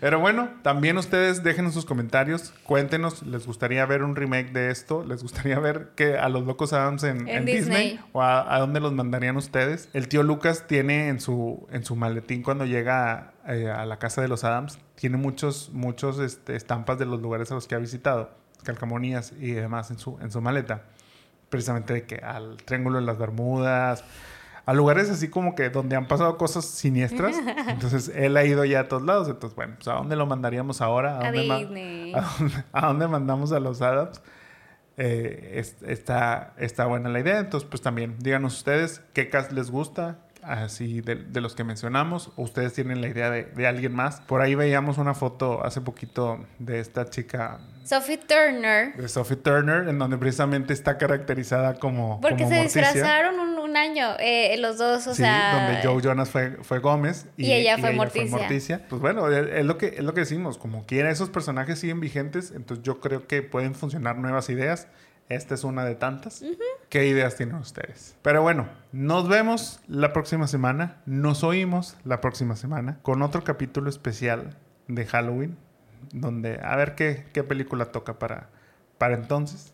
Pero 0.00 0.18
bueno, 0.18 0.48
también 0.62 0.96
ustedes 0.96 1.42
déjenos 1.42 1.74
sus 1.74 1.84
comentarios, 1.84 2.54
cuéntenos, 2.64 3.22
¿les 3.22 3.46
gustaría 3.46 3.84
ver 3.84 4.02
un 4.02 4.16
remake 4.16 4.50
de 4.52 4.70
esto? 4.70 5.04
¿Les 5.04 5.22
gustaría 5.22 5.58
ver 5.58 5.90
que 5.94 6.16
a 6.16 6.28
los 6.30 6.46
locos 6.46 6.72
Adams 6.72 7.02
en, 7.02 7.28
En 7.28 7.28
en 7.28 7.44
Disney. 7.44 7.90
Disney? 7.90 8.00
¿O 8.12 8.22
a, 8.22 8.54
a 8.54 8.58
dónde 8.60 8.80
los 8.80 8.92
mandarían 8.92 9.36
ustedes? 9.36 9.90
El 9.92 10.08
tío 10.08 10.22
Lucas 10.22 10.66
tiene 10.66 11.08
en 11.08 11.20
su, 11.20 11.68
en 11.70 11.84
su 11.84 11.96
maletín 11.96 12.42
cuando 12.42 12.64
llega 12.64 13.34
eh, 13.46 13.68
a 13.68 13.84
la 13.84 13.98
casa 13.98 14.22
de 14.22 14.28
los 14.28 14.42
Adams, 14.44 14.78
tiene 14.94 15.18
muchos, 15.18 15.70
muchos 15.72 16.18
este, 16.18 16.56
estampas 16.56 16.98
de 16.98 17.04
los 17.04 17.20
lugares 17.20 17.50
a 17.52 17.54
los 17.54 17.66
que 17.66 17.74
ha 17.74 17.78
visitado, 17.78 18.30
calcamonías 18.64 19.32
y 19.38 19.52
demás 19.52 19.90
en 19.90 19.98
su, 19.98 20.18
en 20.20 20.30
su 20.30 20.40
maleta 20.40 20.84
precisamente 21.50 21.92
de 21.92 22.04
que 22.04 22.16
al 22.16 22.56
Triángulo 22.58 23.00
de 23.00 23.04
las 23.04 23.18
Bermudas, 23.18 24.04
a 24.66 24.72
lugares 24.74 25.10
así 25.10 25.28
como 25.28 25.54
que 25.54 25.70
donde 25.70 25.96
han 25.96 26.06
pasado 26.06 26.36
cosas 26.36 26.64
siniestras. 26.64 27.36
Entonces 27.68 28.10
él 28.14 28.36
ha 28.36 28.44
ido 28.44 28.64
ya 28.64 28.80
a 28.80 28.88
todos 28.88 29.02
lados. 29.02 29.28
Entonces, 29.28 29.54
bueno, 29.56 29.74
pues 29.76 29.88
¿a 29.88 29.94
dónde 29.94 30.16
lo 30.16 30.26
mandaríamos 30.26 30.80
ahora? 30.80 31.18
A 31.18 31.24
dónde, 31.24 31.46
ma- 31.46 31.56
Disney. 31.58 32.12
¿A 32.14 32.20
dónde, 32.38 32.54
a 32.72 32.86
dónde 32.86 33.08
mandamos 33.08 33.52
a 33.52 33.60
los 33.60 33.80
Adams? 33.82 34.20
Eh, 34.96 35.52
es- 35.56 35.76
está, 35.86 36.52
está 36.58 36.86
buena 36.86 37.08
la 37.08 37.20
idea. 37.20 37.38
Entonces, 37.38 37.68
pues 37.68 37.80
también 37.82 38.16
díganos 38.18 38.56
ustedes 38.58 39.00
qué 39.14 39.28
cast 39.30 39.50
les 39.52 39.70
gusta, 39.70 40.18
así 40.42 41.00
de, 41.00 41.14
de 41.16 41.40
los 41.40 41.54
que 41.54 41.64
mencionamos, 41.64 42.32
ustedes 42.36 42.72
tienen 42.74 43.00
la 43.00 43.08
idea 43.08 43.30
de, 43.30 43.44
de 43.44 43.66
alguien 43.66 43.94
más. 43.94 44.20
Por 44.22 44.42
ahí 44.42 44.54
veíamos 44.54 44.98
una 44.98 45.14
foto 45.14 45.64
hace 45.64 45.80
poquito 45.80 46.44
de 46.58 46.80
esta 46.80 47.06
chica, 47.08 47.60
Sophie 47.84 48.18
Turner. 48.18 48.94
de 48.96 49.08
Sophie 49.08 49.36
Turner, 49.36 49.88
en 49.88 49.98
donde 49.98 50.18
precisamente 50.18 50.72
está 50.74 50.98
caracterizada 50.98 51.74
como. 51.74 52.20
Porque 52.20 52.44
como 52.44 52.50
se 52.50 52.56
Morticia. 52.56 52.82
disfrazaron 52.82 53.38
un, 53.40 53.58
un 53.70 53.76
año, 53.76 54.16
eh, 54.18 54.56
los 54.58 54.78
dos, 54.78 55.06
o 55.06 55.14
sí, 55.14 55.22
sea. 55.22 55.66
donde 55.66 55.86
Joe 55.86 56.02
Jonas 56.02 56.28
fue, 56.28 56.58
fue 56.62 56.80
Gómez 56.80 57.26
Y 57.36 57.52
ella 57.52 57.78
fue 57.78 57.92
Morticia. 57.92 58.86
Pues 58.88 59.00
bueno, 59.00 59.28
es, 59.28 59.64
lo 59.64 59.78
que, 59.78 59.86
es 59.86 60.04
lo 60.04 60.12
que 60.12 60.20
decimos. 60.20 60.58
Como 60.58 60.84
quiera, 60.86 61.10
esos 61.10 61.30
personajes 61.30 61.78
siguen 61.78 62.00
vigentes, 62.00 62.52
entonces 62.54 62.84
yo 62.84 63.00
creo 63.00 63.26
que 63.26 63.42
pueden 63.42 63.74
funcionar 63.74 64.18
nuevas 64.18 64.50
ideas. 64.50 64.88
Esta 65.28 65.54
es 65.54 65.62
una 65.62 65.84
de 65.84 65.94
tantas. 65.94 66.42
¿Qué 66.88 67.06
ideas 67.06 67.36
tienen 67.36 67.54
ustedes? 67.54 68.16
Pero 68.20 68.42
bueno, 68.42 68.68
nos 68.90 69.28
vemos 69.28 69.80
la 69.86 70.12
próxima 70.12 70.48
semana. 70.48 71.00
Nos 71.06 71.44
oímos 71.44 71.96
la 72.04 72.20
próxima 72.20 72.56
semana 72.56 72.98
con 73.02 73.22
otro 73.22 73.44
capítulo 73.44 73.88
especial 73.88 74.56
de 74.88 75.06
Halloween. 75.06 75.56
Donde 76.12 76.58
a 76.64 76.74
ver 76.74 76.96
qué, 76.96 77.26
qué 77.32 77.44
película 77.44 77.92
toca 77.92 78.18
para, 78.18 78.48
para 78.98 79.14
entonces. 79.14 79.72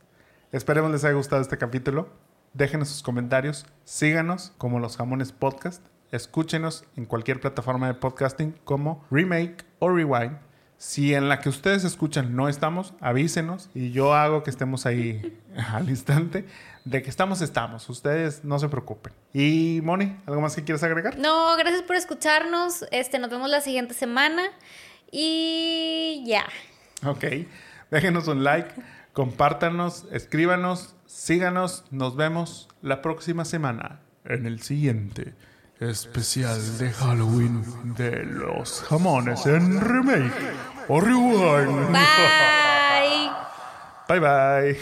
Esperemos 0.53 0.91
les 0.91 1.05
haya 1.05 1.15
gustado 1.15 1.41
este 1.41 1.57
capítulo. 1.57 2.09
Déjenos 2.57 2.89
sus 2.89 3.03
comentarios. 3.03 3.67
Síganos 3.85 4.55
como 4.57 4.81
Los 4.81 4.97
Jamones 4.97 5.31
Podcast. 5.31 5.85
Escúchenos 6.11 6.85
en 6.97 7.05
cualquier 7.05 7.39
plataforma 7.39 7.87
de 7.87 7.93
podcasting 7.93 8.53
como 8.65 9.05
Remake 9.11 9.67
o 9.79 9.91
Rewind. 9.91 10.39
Si 10.79 11.13
en 11.13 11.29
la 11.29 11.41
que 11.41 11.51
ustedes 11.51 11.85
escuchan 11.85 12.35
no 12.35 12.49
estamos, 12.49 12.95
avísenos 13.01 13.69
y 13.75 13.91
yo 13.91 14.15
hago 14.15 14.43
que 14.43 14.49
estemos 14.49 14.87
ahí 14.87 15.39
al 15.71 15.91
instante. 15.91 16.47
De 16.87 17.03
que 17.03 17.11
estamos, 17.11 17.43
estamos. 17.43 17.91
Ustedes 17.91 18.43
no 18.43 18.59
se 18.59 18.71
preocupen. 18.71 19.13
Y 19.35 19.81
Moni, 19.83 20.17
¿algo 20.25 20.41
más 20.41 20.57
que 20.57 20.65
quieras 20.65 20.83
agregar? 20.83 21.19
No, 21.19 21.55
gracias 21.59 21.83
por 21.83 21.97
escucharnos. 21.97 22.87
Este, 22.91 23.19
nos 23.19 23.29
vemos 23.29 23.51
la 23.51 23.61
siguiente 23.61 23.93
semana. 23.93 24.45
Y 25.13 26.25
ya. 26.27 26.47
Ok. 27.05 27.25
Déjenos 27.91 28.27
un 28.29 28.43
like, 28.43 28.75
compártanos, 29.17 30.05
escríbanos, 30.13 30.95
síganos. 31.07 31.85
Nos 31.91 32.17
vemos 32.17 32.69
la 32.83 33.01
próxima 33.01 33.47
semana 33.47 34.01
en 34.27 34.45
el 34.45 34.61
siguiente 34.61 35.33
especial 35.81 36.61
de 36.77 36.93
Halloween 36.93 37.65
de 37.97 38.25
los 38.25 38.83
jamones 38.83 39.47
en 39.47 39.81
remake 39.81 40.35
o 40.89 41.01
rewind. 41.01 41.93
Bye. 41.93 43.31
Bye 44.07 44.21
bye. 44.21 44.77